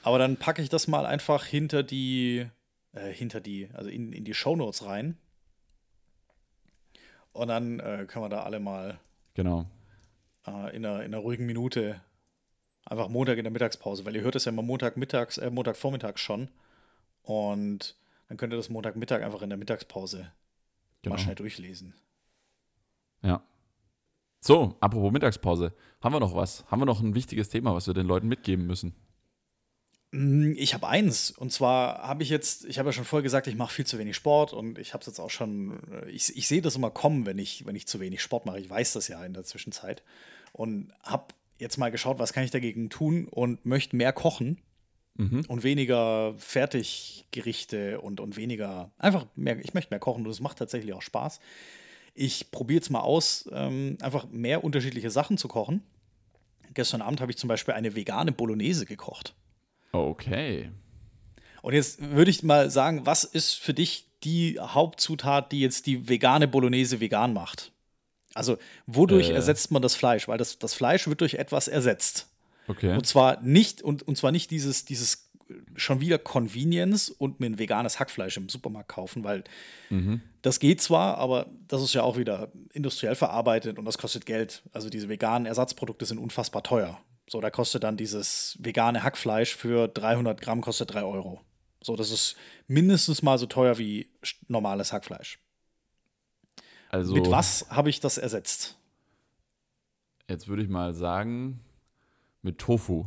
Aber 0.02 0.18
dann 0.18 0.36
packe 0.38 0.62
ich 0.62 0.70
das 0.70 0.88
mal 0.88 1.04
einfach 1.04 1.44
hinter 1.44 1.82
die, 1.82 2.46
äh, 2.92 3.12
hinter 3.12 3.40
die, 3.40 3.68
also 3.74 3.90
in, 3.90 4.12
in 4.14 4.24
die 4.24 4.32
Shownotes 4.32 4.86
rein. 4.86 5.18
Und 7.32 7.48
dann 7.48 7.80
äh, 7.80 8.06
können 8.08 8.24
wir 8.24 8.28
da 8.28 8.42
alle 8.42 8.60
mal 8.60 8.98
Genau. 9.34 9.66
äh, 10.46 10.74
in, 10.76 10.84
einer, 10.84 11.02
in 11.02 11.14
einer 11.14 11.18
ruhigen 11.18 11.46
Minute 11.46 12.00
einfach 12.84 13.08
Montag 13.08 13.38
in 13.38 13.44
der 13.44 13.52
Mittagspause, 13.52 14.04
weil 14.04 14.16
ihr 14.16 14.22
hört 14.22 14.36
es 14.36 14.44
ja 14.46 14.52
immer 14.52 14.62
Montagmittags, 14.62 15.38
äh, 15.38 15.50
Montagvormittags 15.50 16.20
schon. 16.20 16.48
Und 17.22 17.96
dann 18.28 18.36
könnt 18.36 18.52
ihr 18.52 18.56
das 18.56 18.70
Montagmittag 18.70 19.22
einfach 19.22 19.42
in 19.42 19.50
der 19.50 19.58
Mittagspause 19.58 20.32
genau. 21.02 21.14
mal 21.14 21.18
schnell 21.20 21.34
durchlesen. 21.34 21.94
Ja. 23.22 23.42
So, 24.40 24.76
apropos 24.80 25.12
Mittagspause. 25.12 25.72
Haben 26.00 26.14
wir 26.14 26.20
noch 26.20 26.34
was? 26.34 26.64
Haben 26.70 26.80
wir 26.80 26.86
noch 26.86 27.00
ein 27.00 27.14
wichtiges 27.14 27.50
Thema, 27.50 27.74
was 27.74 27.86
wir 27.86 27.94
den 27.94 28.06
Leuten 28.06 28.26
mitgeben 28.28 28.66
müssen? 28.66 28.94
Mm, 30.12 30.52
Ich 30.56 30.74
habe 30.74 30.88
eins. 30.88 31.30
Und 31.30 31.52
zwar 31.52 31.98
habe 32.06 32.22
ich 32.22 32.28
jetzt, 32.30 32.64
ich 32.64 32.78
habe 32.78 32.88
ja 32.88 32.92
schon 32.92 33.04
vorher 33.04 33.22
gesagt, 33.22 33.46
ich 33.46 33.56
mache 33.56 33.72
viel 33.74 33.86
zu 33.86 33.98
wenig 33.98 34.16
Sport 34.16 34.52
und 34.52 34.78
ich 34.78 34.92
habe 34.92 35.00
es 35.02 35.06
jetzt 35.06 35.20
auch 35.20 35.30
schon, 35.30 35.80
äh, 35.92 36.10
ich, 36.10 36.36
ich 36.36 36.48
sehe 36.48 36.62
das 36.62 36.76
immer 36.76 36.90
kommen, 36.90 37.26
wenn 37.26 37.38
ich, 37.38 37.64
wenn 37.66 37.76
ich 37.76 37.86
zu 37.86 38.00
wenig 38.00 38.20
Sport 38.22 38.46
mache. 38.46 38.58
Ich 38.60 38.68
weiß 38.70 38.92
das 38.94 39.08
ja 39.08 39.24
in 39.24 39.34
der 39.34 39.44
Zwischenzeit. 39.44 40.02
Und 40.52 40.92
habe 41.02 41.26
jetzt 41.58 41.76
mal 41.76 41.90
geschaut, 41.90 42.18
was 42.18 42.32
kann 42.32 42.42
ich 42.44 42.50
dagegen 42.50 42.90
tun 42.90 43.28
und 43.28 43.64
möchte 43.66 43.96
mehr 43.96 44.12
kochen 44.12 44.58
Mhm. 45.16 45.42
und 45.48 45.64
weniger 45.64 46.34
Fertiggerichte 46.38 48.00
und, 48.00 48.20
und 48.20 48.36
weniger, 48.36 48.90
einfach 48.96 49.26
mehr, 49.34 49.58
ich 49.58 49.74
möchte 49.74 49.90
mehr 49.90 49.98
kochen 49.98 50.24
und 50.24 50.30
es 50.30 50.40
macht 50.40 50.58
tatsächlich 50.58 50.94
auch 50.94 51.02
Spaß. 51.02 51.40
Ich 52.14 52.50
probiere 52.50 52.76
jetzt 52.76 52.90
mal 52.90 53.00
aus, 53.00 53.48
ähm, 53.52 53.98
einfach 54.00 54.28
mehr 54.30 54.64
unterschiedliche 54.64 55.10
Sachen 55.10 55.36
zu 55.36 55.48
kochen. 55.48 55.82
Gestern 56.74 57.02
Abend 57.02 57.20
habe 57.20 57.32
ich 57.32 57.38
zum 57.38 57.48
Beispiel 57.48 57.74
eine 57.74 57.94
vegane 57.96 58.32
Bolognese 58.32 58.86
gekocht. 58.86 59.34
Okay. 59.92 60.70
Und 61.62 61.74
jetzt 61.74 62.00
würde 62.00 62.30
ich 62.30 62.42
mal 62.42 62.70
sagen, 62.70 63.04
was 63.06 63.24
ist 63.24 63.54
für 63.54 63.74
dich 63.74 64.06
die 64.24 64.58
Hauptzutat, 64.60 65.52
die 65.52 65.60
jetzt 65.60 65.86
die 65.86 66.08
vegane 66.08 66.48
Bolognese 66.48 67.00
vegan 67.00 67.32
macht? 67.32 67.72
Also, 68.34 68.58
wodurch 68.86 69.30
Äh. 69.30 69.34
ersetzt 69.34 69.70
man 69.70 69.82
das 69.82 69.94
Fleisch? 69.94 70.28
Weil 70.28 70.38
das, 70.38 70.58
das 70.58 70.74
Fleisch 70.74 71.06
wird 71.08 71.20
durch 71.20 71.34
etwas 71.34 71.68
ersetzt. 71.68 72.28
Okay. 72.68 72.94
Und 72.94 73.06
zwar 73.06 73.40
nicht, 73.42 73.82
und, 73.82 74.02
und 74.06 74.16
zwar 74.16 74.30
nicht 74.30 74.50
dieses, 74.52 74.84
dieses 74.84 75.30
äh, 75.48 75.54
schon 75.74 76.00
wieder 76.00 76.18
Convenience 76.18 77.10
und 77.10 77.40
mir 77.40 77.46
ein 77.46 77.58
veganes 77.58 77.98
Hackfleisch 77.98 78.36
im 78.36 78.48
Supermarkt 78.48 78.88
kaufen, 78.88 79.24
weil 79.24 79.42
Mhm. 79.90 80.20
das 80.42 80.60
geht 80.60 80.80
zwar, 80.80 81.18
aber 81.18 81.46
das 81.66 81.82
ist 81.82 81.94
ja 81.94 82.04
auch 82.04 82.16
wieder 82.16 82.52
industriell 82.72 83.16
verarbeitet 83.16 83.76
und 83.78 83.84
das 83.84 83.98
kostet 83.98 84.24
Geld. 84.24 84.62
Also 84.72 84.88
diese 84.88 85.08
veganen 85.08 85.46
Ersatzprodukte 85.46 86.06
sind 86.06 86.18
unfassbar 86.18 86.62
teuer. 86.62 87.00
So, 87.30 87.40
da 87.40 87.48
kostet 87.48 87.84
dann 87.84 87.96
dieses 87.96 88.58
vegane 88.58 89.04
Hackfleisch 89.04 89.54
für 89.54 89.86
300 89.86 90.40
Gramm 90.40 90.62
kostet 90.62 90.92
3 90.92 91.04
Euro. 91.04 91.40
So, 91.80 91.94
das 91.94 92.10
ist 92.10 92.34
mindestens 92.66 93.22
mal 93.22 93.38
so 93.38 93.46
teuer 93.46 93.78
wie 93.78 94.10
normales 94.48 94.92
Hackfleisch. 94.92 95.38
Also, 96.88 97.14
Mit 97.14 97.30
was 97.30 97.66
habe 97.70 97.88
ich 97.88 98.00
das 98.00 98.18
ersetzt? 98.18 98.76
jetzt 100.26 100.48
würde 100.48 100.62
ich 100.64 100.68
mal 100.68 100.92
sagen, 100.92 101.60
mit 102.42 102.58
Tofu. 102.58 103.06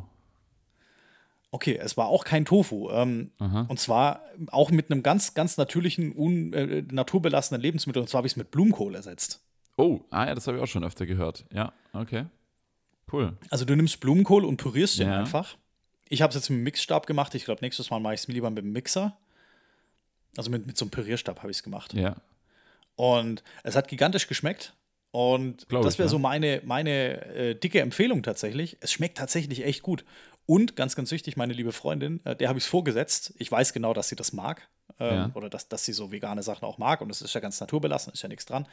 Okay, 1.52 1.78
es 1.78 1.98
war 1.98 2.08
auch 2.08 2.24
kein 2.24 2.46
Tofu. 2.46 2.90
Ähm, 2.92 3.32
und 3.68 3.78
zwar 3.78 4.22
auch 4.52 4.72
mit 4.72 4.90
einem 4.90 5.04
ganz, 5.04 5.34
ganz 5.34 5.58
natürlichen, 5.58 6.16
un, 6.16 6.54
äh, 6.54 6.82
naturbelassenen 6.90 7.62
Lebensmittel. 7.62 8.02
Und 8.02 8.08
zwar 8.08 8.20
habe 8.20 8.28
ich 8.28 8.34
es 8.34 8.38
mit 8.38 8.52
Blumenkohl 8.52 8.96
ersetzt. 8.96 9.42
Oh, 9.76 10.00
ah 10.12 10.28
ja, 10.28 10.36
das 10.36 10.48
habe 10.48 10.58
ich 10.58 10.64
auch 10.64 10.68
schon 10.68 10.86
öfter 10.86 11.06
gehört. 11.06 11.46
Ja, 11.52 11.74
okay. 11.92 12.26
Cool. 13.12 13.38
Also 13.50 13.66
du 13.66 13.76
nimmst 13.76 14.00
Blumenkohl 14.00 14.46
und 14.46 14.58
pürierst 14.58 15.00
den 15.00 15.08
Ja. 15.10 15.20
einfach. 15.20 15.56
Ich 16.10 16.22
habe 16.22 16.30
es 16.30 16.36
jetzt 16.36 16.50
mit 16.50 16.60
dem 16.60 16.64
Mixstab 16.64 17.06
gemacht. 17.08 17.34
Ich 17.36 17.46
glaube, 17.46 17.62
nächstes 17.62 17.90
Mal 17.90 18.00
mache 18.00 18.14
ich 18.16 18.22
es 18.22 18.28
mir 18.28 18.34
lieber 18.36 18.50
mit 18.50 18.64
dem 18.64 18.72
Mixer. 18.72 19.18
Also 20.38 20.50
mit, 20.50 20.66
mit 20.66 20.78
so 20.78 20.86
einem 20.86 20.92
Pürierstab 20.92 21.40
habe 21.40 21.52
ich 21.52 21.58
es 21.58 21.64
gemacht. 21.64 21.94
Ja. 21.94 22.16
Und 22.96 23.44
es 23.64 23.76
hat 23.76 23.88
gigantisch 23.88 24.28
geschmeckt. 24.28 24.74
Und 25.12 25.68
Glaub 25.70 25.84
das 25.84 26.00
wäre 26.00 26.08
ja. 26.08 26.10
so 26.12 26.18
meine, 26.18 26.62
meine 26.66 27.24
äh, 27.36 27.56
dicke 27.56 27.82
Empfehlung 27.82 28.24
tatsächlich. 28.24 28.78
Es 28.80 28.92
schmeckt 28.92 29.18
tatsächlich 29.18 29.64
echt 29.64 29.84
gut. 29.84 30.06
Und 30.46 30.76
ganz, 30.76 30.96
ganz 30.96 31.12
wichtig, 31.12 31.38
meine 31.38 31.54
liebe 31.54 31.72
Freundin, 31.72 32.20
äh, 32.26 32.36
der 32.36 32.50
habe 32.50 32.58
ich 32.58 32.66
es 32.66 32.70
vorgesetzt. 32.70 33.34
Ich 33.38 33.52
weiß 33.52 33.74
genau, 33.74 33.94
dass 33.94 34.10
sie 34.10 34.16
das 34.16 34.34
mag. 34.34 34.68
Ähm, 35.00 35.14
Ja. 35.16 35.32
Oder 35.36 35.50
dass, 35.50 35.70
dass 35.70 35.86
sie 35.86 35.94
so 35.94 36.12
vegane 36.12 36.42
Sachen 36.44 36.66
auch 36.66 36.78
mag. 36.80 37.02
Und 37.02 37.10
es 37.12 37.22
ist 37.22 37.34
ja 37.36 37.42
ganz 37.42 37.60
naturbelassen, 37.60 38.12
ist 38.14 38.24
ja 38.24 38.30
nichts 38.30 38.46
dran. 38.46 38.68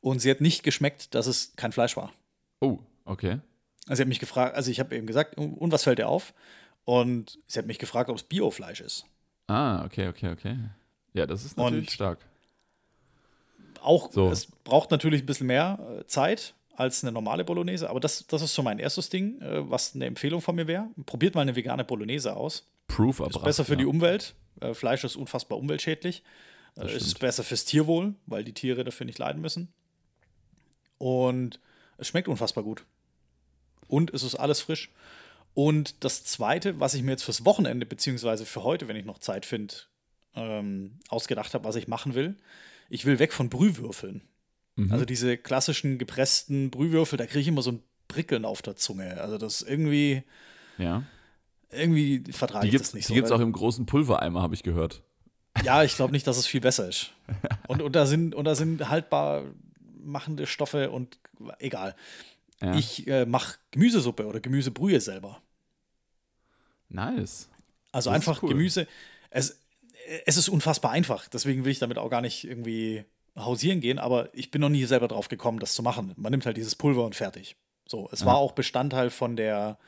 Und 0.00 0.20
sie 0.20 0.30
hat 0.30 0.40
nicht 0.40 0.62
geschmeckt, 0.62 1.14
dass 1.14 1.26
es 1.26 1.54
kein 1.56 1.72
Fleisch 1.72 1.96
war. 1.96 2.12
Oh, 2.60 2.78
okay. 3.04 3.38
Also 3.86 3.96
sie 3.96 4.02
hat 4.02 4.08
mich 4.08 4.20
gefragt, 4.20 4.56
also 4.56 4.70
ich 4.70 4.80
habe 4.80 4.96
eben 4.96 5.06
gesagt, 5.06 5.36
und 5.36 5.70
was 5.72 5.84
fällt 5.84 5.98
dir 5.98 6.08
auf? 6.08 6.32
Und 6.84 7.38
sie 7.46 7.58
hat 7.58 7.66
mich 7.66 7.78
gefragt, 7.78 8.10
ob 8.10 8.16
es 8.16 8.22
Biofleisch 8.22 8.80
ist. 8.80 9.04
Ah, 9.46 9.84
okay, 9.84 10.08
okay, 10.08 10.30
okay. 10.30 10.56
Ja, 11.12 11.26
das 11.26 11.44
ist 11.44 11.56
natürlich 11.56 11.86
Und- 11.86 11.90
stark. 11.90 12.18
Auch, 13.82 14.10
So. 14.12 14.30
es 14.30 14.46
braucht 14.46 14.90
natürlich 14.90 15.22
ein 15.22 15.26
bisschen 15.26 15.46
mehr 15.46 15.78
äh, 16.00 16.06
Zeit 16.06 16.54
als 16.74 17.04
eine 17.04 17.12
normale 17.12 17.44
Bolognese, 17.44 17.90
aber 17.90 18.00
das, 18.00 18.26
das 18.26 18.40
ist 18.42 18.54
so 18.54 18.62
mein 18.62 18.78
erstes 18.78 19.10
Ding, 19.10 19.40
äh, 19.42 19.68
was 19.70 19.94
eine 19.94 20.06
Empfehlung 20.06 20.40
von 20.40 20.56
mir 20.56 20.66
wäre. 20.66 20.88
Probiert 21.04 21.34
mal 21.34 21.42
eine 21.42 21.54
vegane 21.54 21.84
Bolognese 21.84 22.34
aus. 22.34 22.66
Proof 22.88 23.20
Ist 23.20 23.26
erbracht. 23.26 23.44
besser 23.44 23.64
für 23.66 23.72
ja. 23.72 23.78
die 23.80 23.84
Umwelt. 23.86 24.34
Äh, 24.60 24.72
Fleisch 24.72 25.04
ist 25.04 25.16
unfassbar 25.16 25.58
umweltschädlich. 25.58 26.22
Das 26.74 26.90
ist 26.92 27.02
stimmt. 27.10 27.20
besser 27.20 27.44
fürs 27.44 27.64
Tierwohl, 27.66 28.14
weil 28.26 28.42
die 28.42 28.54
Tiere 28.54 28.82
dafür 28.84 29.04
nicht 29.06 29.18
leiden 29.18 29.40
müssen. 29.42 29.68
Und 30.98 31.60
es 31.98 32.08
schmeckt 32.08 32.26
unfassbar 32.28 32.64
gut. 32.64 32.84
Und 33.94 34.12
es 34.12 34.24
ist 34.24 34.34
alles 34.34 34.60
frisch. 34.60 34.90
Und 35.54 36.02
das 36.02 36.24
Zweite, 36.24 36.80
was 36.80 36.94
ich 36.94 37.04
mir 37.04 37.12
jetzt 37.12 37.22
fürs 37.22 37.44
Wochenende, 37.44 37.86
beziehungsweise 37.86 38.44
für 38.44 38.64
heute, 38.64 38.88
wenn 38.88 38.96
ich 38.96 39.04
noch 39.04 39.18
Zeit 39.18 39.46
finde, 39.46 39.74
ähm, 40.34 40.98
ausgedacht 41.08 41.54
habe, 41.54 41.62
was 41.62 41.76
ich 41.76 41.86
machen 41.86 42.16
will, 42.16 42.34
ich 42.90 43.04
will 43.04 43.20
weg 43.20 43.32
von 43.32 43.50
Brühwürfeln. 43.50 44.22
Mhm. 44.74 44.90
Also 44.90 45.04
diese 45.04 45.36
klassischen 45.36 45.98
gepressten 45.98 46.70
Brühwürfel, 46.70 47.16
da 47.16 47.26
kriege 47.26 47.38
ich 47.38 47.46
immer 47.46 47.62
so 47.62 47.70
ein 47.70 47.82
Prickeln 48.08 48.44
auf 48.44 48.62
der 48.62 48.74
Zunge. 48.74 49.20
Also 49.20 49.38
das 49.38 49.62
irgendwie, 49.62 50.24
ja. 50.76 51.04
irgendwie 51.70 52.24
vertrage 52.32 52.66
ich 52.66 52.72
gibt 52.72 52.82
es 52.82 52.88
das 52.88 52.94
nicht 52.94 53.08
die 53.08 53.14
gibt's 53.14 53.30
weil- 53.30 53.38
auch 53.38 53.42
im 53.42 53.52
großen 53.52 53.86
Pulvereimer, 53.86 54.42
habe 54.42 54.56
ich 54.56 54.64
gehört. 54.64 55.04
Ja, 55.62 55.84
ich 55.84 55.94
glaube 55.94 56.10
nicht, 56.10 56.26
dass 56.26 56.36
es 56.36 56.48
viel 56.48 56.60
besser 56.60 56.88
ist. 56.88 57.12
Und, 57.68 57.80
und, 57.80 57.94
da, 57.94 58.06
sind, 58.06 58.34
und 58.34 58.44
da 58.44 58.56
sind 58.56 58.88
haltbar 58.88 59.44
machende 60.04 60.46
Stoffe 60.46 60.90
und 60.90 61.18
egal. 61.58 61.94
Ja. 62.64 62.74
Ich 62.74 63.06
äh, 63.06 63.26
mache 63.26 63.58
Gemüsesuppe 63.72 64.26
oder 64.26 64.40
Gemüsebrühe 64.40 65.00
selber. 65.00 65.40
nice. 66.88 67.48
Also 67.92 68.10
Das 68.10 68.16
einfach 68.16 68.42
cool. 68.42 68.50
Gemüse. 68.50 68.86
Es, 69.30 69.60
es 70.26 70.36
ist 70.36 70.48
unfassbar 70.48 70.90
einfach. 70.90 71.28
Deswegen 71.28 71.64
will 71.64 71.70
ich 71.72 71.78
damit 71.78 71.98
auch 71.98 72.10
gar 72.10 72.20
nicht 72.20 72.44
irgendwie 72.44 73.04
hausieren 73.36 73.80
gehen. 73.80 73.98
Aber 73.98 74.28
ich 74.34 74.50
bin 74.50 74.60
noch 74.60 74.68
nie 74.68 74.84
selber 74.84 75.08
drauf 75.08 75.28
gekommen, 75.28 75.58
das 75.60 75.74
zu 75.74 75.82
machen. 75.82 76.12
Man 76.16 76.30
nimmt 76.32 76.44
halt 76.46 76.56
dieses 76.56 76.74
Pulver 76.74 77.04
und 77.04 77.14
fertig. 77.14 77.56
So, 77.86 78.08
es 78.12 78.20
Ja. 78.20 78.26
war 78.26 78.36
auch 78.36 78.52
Bestandteil 78.52 79.10
von 79.10 79.36
der, 79.36 79.78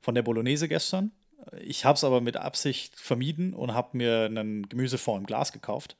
von 0.00 0.14
der 0.14 0.22
Bolognese 0.22 0.68
gestern. 0.68 1.12
Ich 1.60 1.84
habe 1.84 1.96
es 1.96 2.04
aber 2.04 2.20
mit 2.22 2.36
Absicht 2.38 2.98
vermieden 2.98 3.52
und 3.52 3.74
habe 3.74 3.96
mir 3.96 4.24
einen 4.24 4.66
Gemüsefond 4.68 5.20
im 5.20 5.26
Glas 5.26 5.52
gekauft. 5.52 5.96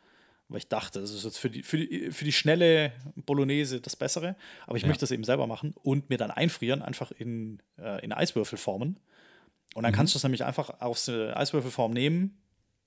Weil 0.48 0.58
ich 0.58 0.68
dachte, 0.68 1.00
das 1.00 1.10
ist 1.10 1.24
jetzt 1.24 1.38
für 1.38 1.48
die, 1.50 1.62
für 1.62 1.78
die, 1.78 2.10
für 2.10 2.24
die 2.24 2.32
schnelle 2.32 2.92
Bolognese 3.16 3.80
das 3.80 3.96
Bessere. 3.96 4.36
Aber 4.66 4.76
ich 4.76 4.82
Ja. 4.82 4.88
möchte 4.88 5.00
das 5.02 5.10
eben 5.10 5.24
selber 5.24 5.46
machen 5.46 5.74
und 5.82 6.10
mir 6.10 6.18
dann 6.18 6.30
einfrieren, 6.30 6.82
einfach 6.82 7.10
in, 7.12 7.62
äh, 7.78 8.04
in 8.04 8.12
Eiswürfelformen. 8.12 8.98
Und 9.74 9.82
dann 9.82 9.92
Mhm. 9.92 9.96
kannst 9.96 10.14
du 10.14 10.18
es 10.18 10.22
nämlich 10.22 10.44
einfach 10.44 10.80
aus 10.80 11.06
der 11.06 11.36
Eiswürfelform 11.38 11.92
nehmen. 11.92 12.38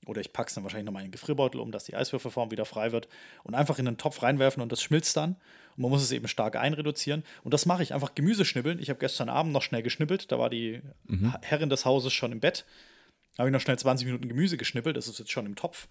Oder 0.05 0.22
ich 0.22 0.32
packe 0.32 0.47
es 0.49 0.53
dann 0.55 0.64
wahrscheinlich 0.64 0.86
nochmal 0.86 1.01
in 1.01 1.08
den 1.08 1.12
Gefrierbeutel, 1.12 1.60
um 1.60 1.72
dass 1.72 1.84
die 1.84 1.95
Eiswürfelform 1.95 2.51
wieder 2.51 2.64
frei 2.64 2.91
wird. 2.93 3.10
Und 3.43 3.55
einfach 3.55 3.78
in 3.80 3.86
den 3.86 3.97
Topf 3.97 4.22
reinwerfen 4.22 4.62
und 4.64 4.72
das 4.72 4.82
schmilzt 4.82 5.18
dann. 5.18 5.32
Und 5.76 5.82
man 5.82 5.91
muss 5.91 6.01
es 6.03 6.12
eben 6.12 6.28
stark 6.30 6.55
einreduzieren. 6.55 7.24
Und 7.43 7.53
das 7.53 7.66
mache 7.66 7.84
ich 7.84 7.93
einfach 7.93 8.16
Gemüse 8.16 8.45
schnibbeln. 8.45 8.80
Ich 8.80 8.89
habe 8.89 8.99
gestern 8.99 9.28
Abend 9.30 9.51
noch 9.51 9.64
schnell 9.64 9.82
geschnippelt. 9.84 10.32
Da 10.32 10.39
war 10.39 10.49
die 10.49 10.82
Mhm. 11.08 11.36
Herrin 11.41 11.70
des 11.70 11.84
Hauses 11.86 12.14
schon 12.14 12.32
im 12.32 12.39
Bett. 12.39 12.66
Da 13.38 13.42
habe 13.44 13.50
ich 13.50 13.54
noch 13.54 13.62
schnell 13.62 13.78
20 13.78 14.08
Minuten 14.08 14.28
Gemüse 14.28 14.58
geschnippelt. 14.58 14.98
Das 14.98 15.08
ist 15.08 15.20
jetzt 15.20 15.32
schon 15.32 15.46
im 15.46 15.56
Topf. 15.56 15.88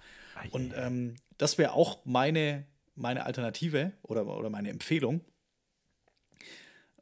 Und 0.50 0.74
ähm, 0.76 1.14
das 1.38 1.58
wäre 1.58 1.72
auch 1.74 2.04
meine, 2.04 2.66
meine 2.96 3.24
Alternative 3.24 3.92
oder, 4.02 4.26
oder 4.26 4.50
meine 4.50 4.68
Empfehlung. 4.70 5.20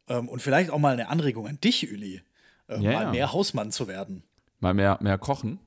Ähm, 0.06 0.28
und 0.28 0.40
vielleicht 0.42 0.70
auch 0.70 0.78
mal 0.78 0.92
eine 0.92 1.08
Anregung 1.08 1.46
an 1.48 1.58
dich, 1.60 1.90
Uli, 1.90 2.22
äh, 2.68 2.78
Ja, 2.78 2.92
mal 2.92 3.10
mehr 3.10 3.32
Hausmann 3.32 3.72
zu 3.72 3.88
werden. 3.88 4.22
Mal 4.60 4.74
mehr, 4.74 4.98
mehr 5.00 5.16
kochen. 5.18 5.58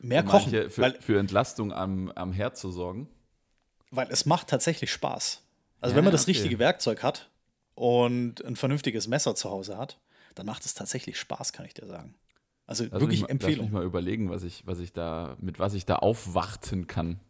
Mehr 0.00 0.22
um 0.22 0.28
kochen, 0.28 0.50
Für, 0.50 0.78
weil, 0.82 1.00
für 1.00 1.18
Entlastung 1.18 1.72
am, 1.72 2.10
am 2.10 2.32
Herd 2.32 2.56
zu 2.58 2.70
sorgen. 2.70 3.08
weil 3.90 4.08
es 4.10 4.26
macht 4.26 4.48
tatsächlich 4.48 4.90
Spaß. 4.92 5.42
Also 5.80 5.92
Ja, 5.92 5.96
wenn 5.96 6.04
man 6.04 6.12
das 6.12 6.22
okay. 6.22 6.32
richtige 6.32 6.58
Werkzeug 6.58 7.02
hat 7.04 7.30
und 7.76 8.44
ein 8.44 8.56
vernünftiges 8.56 9.06
Messer 9.06 9.34
zu 9.36 9.48
Hause 9.50 9.78
hat, 9.78 10.00
dann 10.34 10.46
macht 10.46 10.64
es 10.66 10.74
tatsächlich 10.74 11.18
Spaß, 11.20 11.52
kann 11.52 11.64
ich 11.66 11.74
dir 11.74 11.86
sagen. 11.86 12.16
Also 12.66 12.84
Lass 12.84 12.92
wirklich 12.92 13.08
mich, 13.08 13.20
mal- 13.20 13.26
Lass 13.26 13.30
Empfehlung. 13.30 13.64
mich 13.66 13.72
mal 13.72 13.84
überlegen, 13.84 14.30
was 14.30 14.42
ich, 14.42 14.66
was 14.66 14.78
ich 14.78 14.92
da, 14.92 15.36
mit 15.40 15.58
was 15.58 15.74
ich 15.74 15.84
da 15.86 15.96
aufwarten 15.96 16.86
kann. 16.86 17.20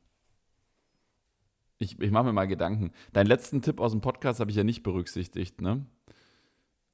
Ich, 1.78 1.98
ich 2.00 2.10
mache 2.10 2.24
mir 2.24 2.32
mal 2.32 2.46
Gedanken. 2.46 2.92
Deinen 3.12 3.26
letzten 3.26 3.60
Tipp 3.62 3.80
aus 3.80 3.90
dem 3.92 4.00
Podcast 4.00 4.40
habe 4.40 4.50
ich 4.50 4.56
ja 4.56 4.64
nicht 4.64 4.82
berücksichtigt, 4.82 5.60
ne? 5.60 5.84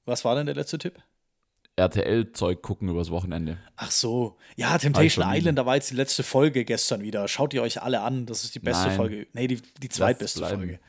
Was 0.06 0.24
war 0.24 0.34
denn 0.34 0.46
der 0.46 0.54
letzte 0.54 0.78
Tipp? 0.78 0.98
RTL-Zeug 1.76 2.62
gucken 2.62 2.88
übers 2.88 3.10
Wochenende. 3.10 3.58
Ach 3.76 3.90
so, 3.90 4.36
ja, 4.56 4.76
Temptation. 4.76 5.24
Island, 5.28 5.58
da 5.58 5.66
war 5.66 5.76
jetzt 5.76 5.90
die 5.90 5.94
letzte 5.94 6.22
Folge 6.22 6.64
gestern 6.64 7.02
wieder. 7.02 7.28
Schaut 7.28 7.54
ihr 7.54 7.62
euch 7.62 7.82
alle 7.82 8.00
an, 8.00 8.26
das 8.26 8.44
ist 8.44 8.54
die 8.54 8.58
beste 8.58 8.88
Nein. 8.88 8.96
Folge. 8.96 9.26
Nee, 9.32 9.46
die, 9.46 9.60
die 9.82 9.88
zweitbeste. 9.88 10.44
Folge. 10.46 10.80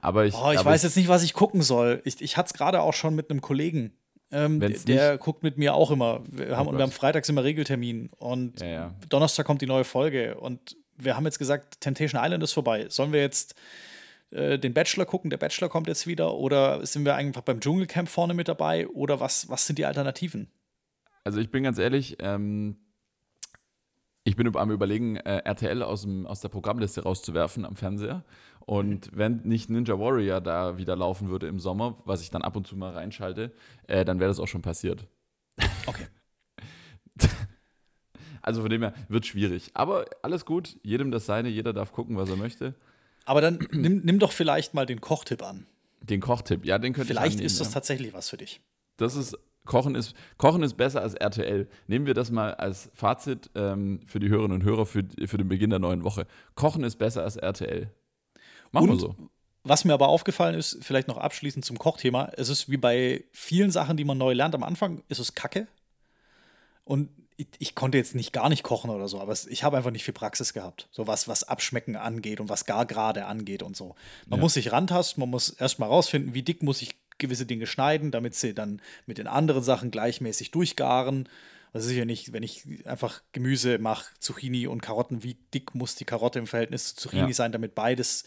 Aber 0.00 0.24
ich, 0.24 0.34
Oh, 0.34 0.52
ich 0.52 0.64
weiß 0.64 0.82
jetzt 0.84 0.96
nicht, 0.96 1.08
was 1.08 1.24
ich 1.24 1.34
gucken 1.34 1.60
soll. 1.62 2.00
Ich, 2.04 2.20
ich 2.22 2.36
hatte 2.36 2.46
es 2.48 2.52
gerade 2.54 2.80
auch 2.82 2.94
schon 2.94 3.14
mit 3.16 3.30
einem 3.30 3.40
Kollegen. 3.40 3.92
Ähm, 4.30 4.60
der 4.60 4.68
nicht- 4.70 5.20
guckt 5.20 5.42
mit 5.42 5.56
mir 5.56 5.74
auch 5.74 5.90
immer. 5.90 6.22
Wir 6.30 6.56
haben, 6.56 6.66
Oh 6.66 6.70
und 6.70 6.76
wir 6.78 6.82
haben 6.82 6.92
freitags 6.92 7.28
immer 7.28 7.44
Regeltermin. 7.44 8.10
Und 8.18 8.60
Ja, 8.60 8.66
ja. 8.66 8.94
Donnerstag 9.08 9.46
kommt 9.46 9.62
die 9.62 9.66
neue 9.66 9.84
Folge. 9.84 10.36
Und 10.38 10.76
wir 10.96 11.16
haben 11.16 11.24
jetzt 11.24 11.38
gesagt, 11.38 11.80
Temptation 11.80 12.22
Island 12.22 12.42
ist 12.42 12.52
vorbei. 12.52 12.86
Sollen 12.88 13.12
wir 13.12 13.20
jetzt 13.20 13.54
äh, 14.30 14.58
den 14.58 14.74
Bachelor 14.74 15.06
gucken? 15.06 15.30
Der 15.30 15.38
Bachelor 15.38 15.68
kommt 15.70 15.86
jetzt 15.86 16.06
wieder. 16.06 16.34
Oder 16.34 16.84
sind 16.84 17.04
wir 17.06 17.14
einfach 17.14 17.40
beim 17.42 17.60
Dschungelcamp 17.60 18.08
vorne 18.08 18.34
mit 18.34 18.48
dabei? 18.48 18.86
Oder 18.88 19.18
was, 19.20 19.48
was 19.48 19.66
sind 19.66 19.78
die 19.78 19.86
Alternativen? 19.86 20.50
Also 21.24 21.40
ich 21.40 21.50
bin 21.50 21.62
ganz 21.62 21.78
ehrlich, 21.78 22.16
ähm, 22.20 22.76
ich 24.24 24.36
bin 24.36 24.54
am 24.54 24.70
überlegen, 24.70 25.16
äh, 25.16 25.38
RTL 25.44 25.82
aus, 25.82 26.02
dem, 26.02 26.26
aus 26.26 26.40
der 26.40 26.48
Programmliste 26.50 27.02
rauszuwerfen 27.02 27.64
am 27.64 27.76
Fernseher. 27.76 28.24
Und 28.68 29.08
wenn 29.16 29.40
nicht 29.44 29.70
Ninja 29.70 29.98
Warrior 29.98 30.42
da 30.42 30.76
wieder 30.76 30.94
laufen 30.94 31.30
würde 31.30 31.46
im 31.46 31.58
Sommer, 31.58 31.96
was 32.04 32.20
ich 32.20 32.28
dann 32.28 32.42
ab 32.42 32.54
und 32.54 32.66
zu 32.66 32.76
mal 32.76 32.92
reinschalte, 32.92 33.50
äh, 33.86 34.04
dann 34.04 34.20
wäre 34.20 34.28
das 34.28 34.38
auch 34.38 34.46
schon 34.46 34.60
passiert. 34.60 35.06
Okay. 35.86 36.06
Also 38.40 38.62
von 38.62 38.70
dem 38.70 38.80
her 38.80 38.94
wird 39.08 39.26
schwierig. 39.26 39.72
Aber 39.74 40.06
alles 40.22 40.46
gut, 40.46 40.78
jedem 40.82 41.10
das 41.10 41.26
seine, 41.26 41.50
jeder 41.50 41.74
darf 41.74 41.92
gucken, 41.92 42.16
was 42.16 42.30
er 42.30 42.36
möchte. 42.36 42.74
Aber 43.26 43.42
dann 43.42 43.58
nimm, 43.72 44.00
nimm 44.04 44.18
doch 44.18 44.32
vielleicht 44.32 44.72
mal 44.72 44.86
den 44.86 45.02
Kochtipp 45.02 45.42
an. 45.42 45.66
Den 46.00 46.20
Kochtipp, 46.20 46.64
ja, 46.64 46.78
den 46.78 46.94
könnte 46.94 47.12
ich 47.12 47.18
Vielleicht 47.18 47.34
annehmen, 47.34 47.46
ist 47.46 47.60
das 47.60 47.68
ja. 47.68 47.74
tatsächlich 47.74 48.14
was 48.14 48.30
für 48.30 48.38
dich. 48.38 48.62
Das 48.96 49.16
ist 49.16 49.36
Kochen 49.66 49.94
ist 49.94 50.14
Kochen 50.38 50.62
ist 50.62 50.78
besser 50.78 51.02
als 51.02 51.12
RTL. 51.12 51.68
Nehmen 51.88 52.06
wir 52.06 52.14
das 52.14 52.30
mal 52.30 52.54
als 52.54 52.90
Fazit 52.94 53.50
ähm, 53.54 54.00
für 54.06 54.18
die 54.18 54.30
Hörerinnen 54.30 54.60
und 54.60 54.64
Hörer 54.64 54.86
für, 54.86 55.04
für 55.26 55.36
den 55.36 55.48
Beginn 55.48 55.68
der 55.68 55.80
neuen 55.80 56.04
Woche. 56.04 56.26
Kochen 56.54 56.84
ist 56.84 56.96
besser 56.96 57.24
als 57.24 57.36
RTL. 57.36 57.90
Machen 58.72 58.88
wir 58.88 58.96
so. 58.98 59.14
Was 59.64 59.84
mir 59.84 59.92
aber 59.92 60.08
aufgefallen 60.08 60.54
ist, 60.54 60.78
vielleicht 60.80 61.08
noch 61.08 61.18
abschließend 61.18 61.64
zum 61.64 61.78
Kochthema, 61.78 62.30
es 62.36 62.48
ist 62.48 62.70
wie 62.70 62.76
bei 62.76 63.24
vielen 63.32 63.70
Sachen, 63.70 63.96
die 63.96 64.04
man 64.04 64.16
neu 64.16 64.32
lernt. 64.32 64.54
Am 64.54 64.62
Anfang 64.62 65.02
ist 65.08 65.18
es 65.18 65.34
Kacke. 65.34 65.66
Und 66.84 67.10
ich, 67.36 67.48
ich 67.58 67.74
konnte 67.74 67.98
jetzt 67.98 68.14
nicht 68.14 68.32
gar 68.32 68.48
nicht 68.48 68.62
kochen 68.62 68.90
oder 68.90 69.08
so, 69.08 69.20
aber 69.20 69.32
es, 69.32 69.46
ich 69.46 69.62
habe 69.62 69.76
einfach 69.76 69.90
nicht 69.90 70.04
viel 70.04 70.14
Praxis 70.14 70.54
gehabt. 70.54 70.88
So 70.90 71.06
was, 71.06 71.28
was 71.28 71.44
Abschmecken 71.44 71.96
angeht 71.96 72.40
und 72.40 72.48
was 72.48 72.64
gar 72.64 72.86
gerade 72.86 73.26
angeht 73.26 73.62
und 73.62 73.76
so. 73.76 73.94
Man 74.26 74.38
Ja. 74.38 74.42
muss 74.42 74.54
sich 74.54 74.72
rantasten, 74.72 75.20
man 75.20 75.30
muss 75.30 75.50
erstmal 75.50 75.88
rausfinden, 75.88 76.34
wie 76.34 76.42
dick 76.42 76.62
muss 76.62 76.80
ich 76.82 76.96
gewisse 77.18 77.46
Dinge 77.46 77.66
schneiden, 77.66 78.10
damit 78.10 78.34
sie 78.34 78.54
dann 78.54 78.80
mit 79.06 79.18
den 79.18 79.26
anderen 79.26 79.62
Sachen 79.62 79.90
gleichmäßig 79.90 80.50
durchgaren. 80.50 81.28
Also 81.78 81.90
sicher 81.90 82.04
nicht, 82.04 82.32
wenn 82.32 82.42
ich 82.42 82.86
einfach 82.86 83.22
Gemüse 83.32 83.78
mache, 83.78 84.12
Zucchini 84.18 84.66
und 84.66 84.82
Karotten, 84.82 85.22
wie 85.22 85.34
dick 85.54 85.74
muss 85.76 85.94
die 85.94 86.04
Karotte 86.04 86.40
im 86.40 86.48
Verhältnis 86.48 86.94
zu 86.94 87.02
Zucchini 87.02 87.28
Ja. 87.28 87.32
sein, 87.32 87.52
damit 87.52 87.76
beides 87.76 88.24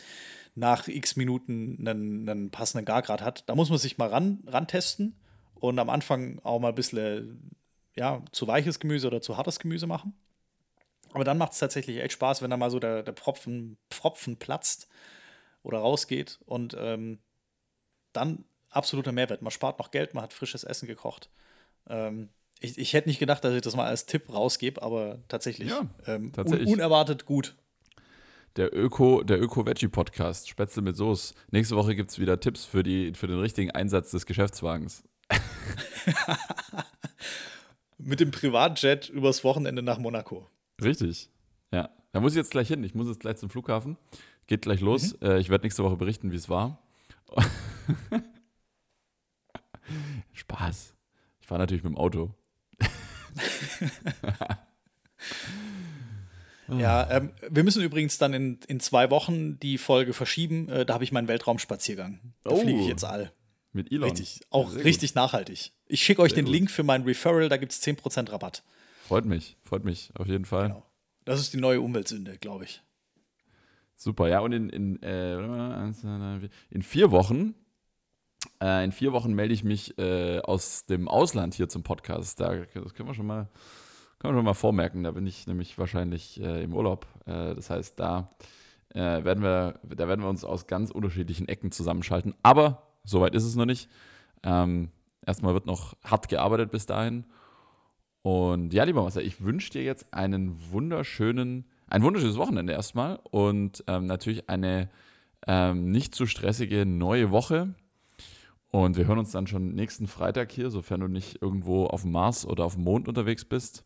nach 0.55 0.87
x 0.87 1.17
Minuten 1.17 1.77
einen, 1.85 2.29
einen 2.29 2.49
passenden 2.49 2.85
Gargrad 2.85 3.21
hat. 3.21 3.47
Da 3.49 3.55
muss 3.55 3.69
man 3.69 3.77
sich 3.77 3.97
mal 3.97 4.07
ran, 4.07 4.41
rantesten 4.47 5.15
und 5.55 5.79
am 5.79 5.89
Anfang 5.89 6.39
auch 6.43 6.59
mal 6.59 6.69
ein 6.69 6.75
bisschen 6.75 7.51
ja, 7.93 8.23
zu 8.31 8.47
weiches 8.47 8.79
Gemüse 8.79 9.07
oder 9.07 9.21
zu 9.21 9.35
hartes 9.35 9.59
Gemüse 9.59 9.85
machen. 9.85 10.13
Aber 11.11 11.25
dann 11.25 11.37
macht 11.37 11.51
es 11.51 11.59
tatsächlich 11.59 11.97
echt 11.97 12.13
Spaß, 12.13 12.41
wenn 12.41 12.51
da 12.51 12.57
mal 12.57 12.71
so 12.71 12.79
der, 12.79 13.03
der 13.03 13.13
Pfropfen, 13.13 13.77
Pfropfen 13.89 14.37
platzt 14.37 14.87
oder 15.61 15.79
rausgeht 15.79 16.39
und 16.45 16.73
ähm, 16.79 17.19
dann 18.13 18.45
absoluter 18.69 19.11
Mehrwert. 19.11 19.41
Man 19.41 19.51
spart 19.51 19.77
noch 19.77 19.91
Geld, 19.91 20.13
man 20.13 20.23
hat 20.23 20.31
frisches 20.31 20.63
Essen 20.63 20.87
gekocht. 20.87 21.29
Ähm, 21.89 22.29
ich, 22.61 22.77
ich 22.77 22.93
hätte 22.93 23.09
nicht 23.09 23.19
gedacht, 23.19 23.43
dass 23.43 23.53
ich 23.53 23.61
das 23.61 23.75
mal 23.75 23.87
als 23.87 24.05
Tipp 24.05 24.31
rausgebe, 24.31 24.81
aber 24.81 25.19
tatsächlich, 25.27 25.69
Ja, 25.69 25.87
ähm, 26.05 26.31
tatsächlich. 26.31 26.67
Un 26.67 26.75
unerwartet 26.75 27.25
gut. 27.25 27.55
Der 28.55 28.75
Öko, 28.75 29.23
der 29.23 29.41
Öko-Veggie-Podcast, 29.41 30.47
Spätzle 30.49 30.81
mit 30.81 30.95
Soße. 30.97 31.33
Nächste 31.51 31.75
Woche 31.75 31.95
gibt 31.95 32.11
es 32.11 32.19
wieder 32.19 32.39
Tipps 32.39 32.65
für, 32.65 32.83
die, 32.83 33.13
für 33.13 33.27
den 33.27 33.39
richtigen 33.39 33.71
Einsatz 33.71 34.11
des 34.11 34.25
Geschäftswagens. 34.25 35.03
Mit 37.97 38.19
dem 38.19 38.31
Privatjet 38.31 39.09
übers 39.09 39.43
Wochenende 39.43 39.81
nach 39.81 39.99
Monaco. 39.99 40.49
Richtig. 40.83 41.29
Ja. 41.71 41.89
Da 42.11 42.19
muss 42.19 42.33
ich 42.33 42.37
jetzt 42.37 42.51
gleich 42.51 42.67
hin. 42.67 42.83
Ich 42.83 42.93
muss 42.93 43.07
jetzt 43.07 43.21
gleich 43.21 43.37
zum 43.37 43.49
Flughafen. 43.49 43.97
Geht 44.47 44.63
gleich 44.63 44.81
los. 44.81 45.13
Äh, 45.21 45.39
ich 45.39 45.49
werde 45.49 45.63
nächste 45.63 45.83
Woche 45.83 45.95
berichten, 45.95 46.31
wie 46.31 46.35
es 46.35 46.49
war. 46.49 46.83
Spaß. 50.33 50.93
Ich 51.39 51.47
fahre 51.47 51.59
natürlich 51.59 51.83
mit 51.83 51.93
dem 51.93 51.97
Auto. 51.97 52.35
Ja, 56.69 57.09
ähm, 57.11 57.31
wir 57.49 57.63
müssen 57.63 57.83
übrigens 57.83 58.17
dann 58.17 58.33
in, 58.33 58.59
in 58.67 58.79
zwei 58.79 59.09
Wochen 59.11 59.59
die 59.59 59.77
Folge 59.77 60.13
verschieben. 60.13 60.69
Äh, 60.69 60.85
da 60.85 60.93
habe 60.93 61.03
ich 61.03 61.11
meinen 61.11 61.27
Weltraumspaziergang. 61.27 62.19
Da 62.43 62.51
Oh. 62.51 62.57
fliege 62.61 62.79
ich 62.79 62.87
jetzt 62.87 63.03
all. 63.03 63.31
Mit 63.73 63.91
Elon. 63.91 64.09
Richtig. 64.09 64.39
Auch 64.49 64.67
Sehr 64.69 64.77
gut. 64.77 64.85
richtig 64.85 65.15
nachhaltig. 65.15 65.71
Ich 65.87 66.01
schicke 66.01 66.21
euch 66.21 66.31
Sehr 66.31 66.37
den 66.37 66.45
gut. 66.45 66.53
Link 66.53 66.71
für 66.71 66.83
mein 66.83 67.03
Referral, 67.03 67.49
da 67.49 67.57
gibt 67.57 67.73
es 67.73 67.81
10% 67.81 68.31
Rabatt. 68.31 68.63
Freut 69.05 69.25
mich. 69.25 69.57
Freut 69.63 69.83
mich 69.83 70.11
auf 70.15 70.27
jeden 70.27 70.45
Fall. 70.45 70.69
Genau. 70.69 70.85
Das 71.25 71.39
ist 71.41 71.53
die 71.53 71.57
neue 71.57 71.81
Umweltsünde, 71.81 72.37
glaube 72.37 72.63
ich. 72.65 72.81
Super, 73.97 74.29
ja, 74.29 74.39
und 74.39 74.51
in, 74.53 74.69
in, 74.69 75.03
äh, 75.03 75.35
in 76.71 76.81
vier 76.81 77.11
Wochen, 77.11 77.53
äh, 78.61 78.83
in 78.83 78.91
vier 78.91 79.11
Wochen 79.11 79.33
melde 79.33 79.53
ich 79.53 79.63
mich 79.63 79.97
äh, 79.97 80.39
aus 80.39 80.85
dem 80.85 81.07
Ausland 81.07 81.53
hier 81.53 81.69
zum 81.69 81.83
Podcast. 81.83 82.39
Da, 82.39 82.55
das 82.55 82.93
können 82.93 83.09
wir 83.09 83.15
schon 83.15 83.27
mal, 83.27 83.47
können 84.19 84.33
wir 84.33 84.37
schon 84.39 84.45
mal 84.45 84.53
vormerken. 84.53 85.03
Da 85.03 85.11
bin 85.11 85.25
ich 85.25 85.47
nämlich 85.47 85.77
wahrscheinlich 85.77 86.41
äh, 86.41 86.63
im 86.63 86.73
Urlaub. 86.73 87.07
Äh, 87.25 87.55
das 87.55 87.69
heißt, 87.69 87.99
da 87.99 88.29
äh, 88.93 89.23
werden 89.23 89.43
wir, 89.43 89.79
da 89.83 90.07
werden 90.07 90.21
wir 90.21 90.29
uns 90.29 90.43
aus 90.43 90.67
ganz 90.67 90.91
unterschiedlichen 90.91 91.47
Ecken 91.47 91.71
zusammenschalten. 91.71 92.35
Aber 92.43 92.83
soweit 93.03 93.35
ist 93.35 93.45
es 93.45 93.55
noch 93.55 93.65
nicht. 93.65 93.89
Ähm, 94.43 94.89
erstmal 95.25 95.53
wird 95.53 95.65
noch 95.65 95.95
hart 96.03 96.29
gearbeitet 96.29 96.71
bis 96.71 96.85
dahin. 96.85 97.25
Und 98.23 98.73
ja, 98.73 98.83
lieber 98.83 99.01
Marcel, 99.01 99.25
ich 99.25 99.43
wünsche 99.43 99.71
dir 99.71 99.83
jetzt 99.83 100.13
einen 100.13 100.71
wunderschönen, 100.71 101.65
ein 101.87 102.03
wunderschönes 102.03 102.37
Wochenende 102.37 102.73
erstmal 102.73 103.19
und 103.31 103.83
ähm, 103.87 104.05
natürlich 104.05 104.47
eine 104.49 104.89
ähm, 105.47 105.91
nicht 105.91 106.13
zu 106.13 106.27
stressige 106.27 106.85
neue 106.85 107.31
Woche. 107.31 107.73
Und 108.71 108.95
wir 108.95 109.05
hören 109.05 109.19
uns 109.19 109.31
dann 109.31 109.47
schon 109.47 109.73
nächsten 109.75 110.07
Freitag 110.07 110.51
hier, 110.51 110.69
sofern 110.69 111.01
du 111.01 111.07
nicht 111.07 111.41
irgendwo 111.41 111.85
auf 111.87 112.03
dem 112.03 112.11
Mars 112.11 112.45
oder 112.45 112.63
auf 112.65 112.75
dem 112.75 112.83
Mond 112.85 113.07
unterwegs 113.09 113.43
bist. 113.45 113.83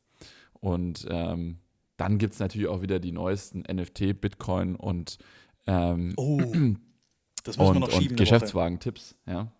Und 0.54 1.06
ähm, 1.10 1.58
dann 1.98 2.18
gibt 2.20 2.34
es 2.34 2.40
natürlich 2.40 2.68
auch 2.68 2.82
wieder 2.82 3.00
die 3.00 3.12
neuesten 3.12 3.62
NFT, 3.62 4.20
Bitcoin 4.22 4.76
und, 4.76 5.18
ähm, 5.66 6.14
Oh, 6.18 6.38
das 7.44 7.58
müssen 7.58 7.60
wir 7.60 7.68
und, 7.70 7.80
noch 7.80 7.88
und 7.94 7.94
schieben. 8.02 8.16
Geschäftswagen-Tipps. 8.18 9.16
Ja, 9.26 9.52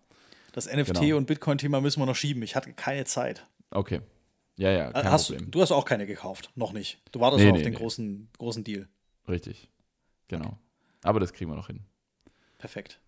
Das 0.52 0.66
NFT 0.72 1.00
Genau. 1.00 1.16
und 1.16 1.26
Bitcoin-Thema 1.26 1.80
müssen 1.80 2.00
wir 2.00 2.06
noch 2.06 2.16
schieben. 2.16 2.42
Ich 2.42 2.54
hatte 2.54 2.72
keine 2.72 3.04
Zeit. 3.04 3.46
okay. 3.70 4.00
Ja, 4.58 4.70
ja, 4.70 4.90
kein 4.90 5.10
hast, 5.10 5.28
Problem. 5.28 5.50
du 5.50 5.60
hast 5.60 5.70
auch 5.70 5.84
keine 5.84 6.06
gekauft. 6.06 6.50
Noch 6.54 6.72
nicht. 6.72 6.98
Du 7.12 7.20
wartest 7.20 7.40
Nee, 7.40 7.48
noch 7.48 7.52
auf 7.52 7.58
nee, 7.58 7.64
den 7.64 7.72
nee. 7.74 7.78
großen, 7.78 8.28
großen 8.38 8.64
Deal. 8.64 8.88
Richtig. 9.28 9.68
Genau. 10.28 10.56
Aber 11.02 11.20
das 11.20 11.34
kriegen 11.34 11.50
wir 11.50 11.56
noch 11.56 11.66
hin. 11.66 11.80
Perfekt. 12.56 12.98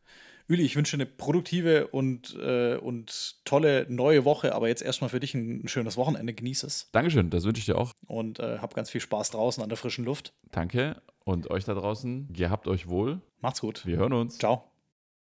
Üli, 0.49 0.63
ich 0.63 0.77
wünsche 0.77 0.97
eine 0.97 1.07
produktive 1.07 1.89
und, 1.89 2.35
äh, 2.41 2.77
und 2.77 3.37
tolle 3.45 3.87
neue 3.89 4.25
Woche, 4.25 4.55
aber 4.55 4.69
jetzt 4.69 4.83
erstmal 4.83 5.11
für 5.11 5.21
dich 5.21 5.35
ein, 5.35 5.65
ein 5.65 5.69
schönes 5.69 5.97
Wochenende. 5.97 6.33
Genieß 6.33 6.63
es 6.63 6.89
Dankeschön, 6.93 7.31
das 7.31 7.45
wünsche 7.45 7.61
ich 7.61 7.67
dir 7.67 7.77
auch. 7.77 7.95
und 8.07 8.41
äh, 8.41 8.59
hab 8.59 8.75
ganz 8.75 8.91
viel 8.91 9.01
Spaß 9.01 9.31
draußen 9.31 9.63
an 9.63 9.69
der 9.69 9.77
frischen 9.77 10.05
Luft. 10.05 10.33
Danke 10.51 11.01
und 11.25 11.51
euch 11.51 11.65
da 11.65 11.75
draußen, 11.75 12.33
gehabt 12.33 12.67
euch 12.67 12.89
wohl. 12.89 13.21
Macht's 13.41 13.61
gut. 13.61 13.85
Wir 13.85 13.99
hören 13.99 14.15
uns. 14.15 14.39
Ciao. 14.39 14.68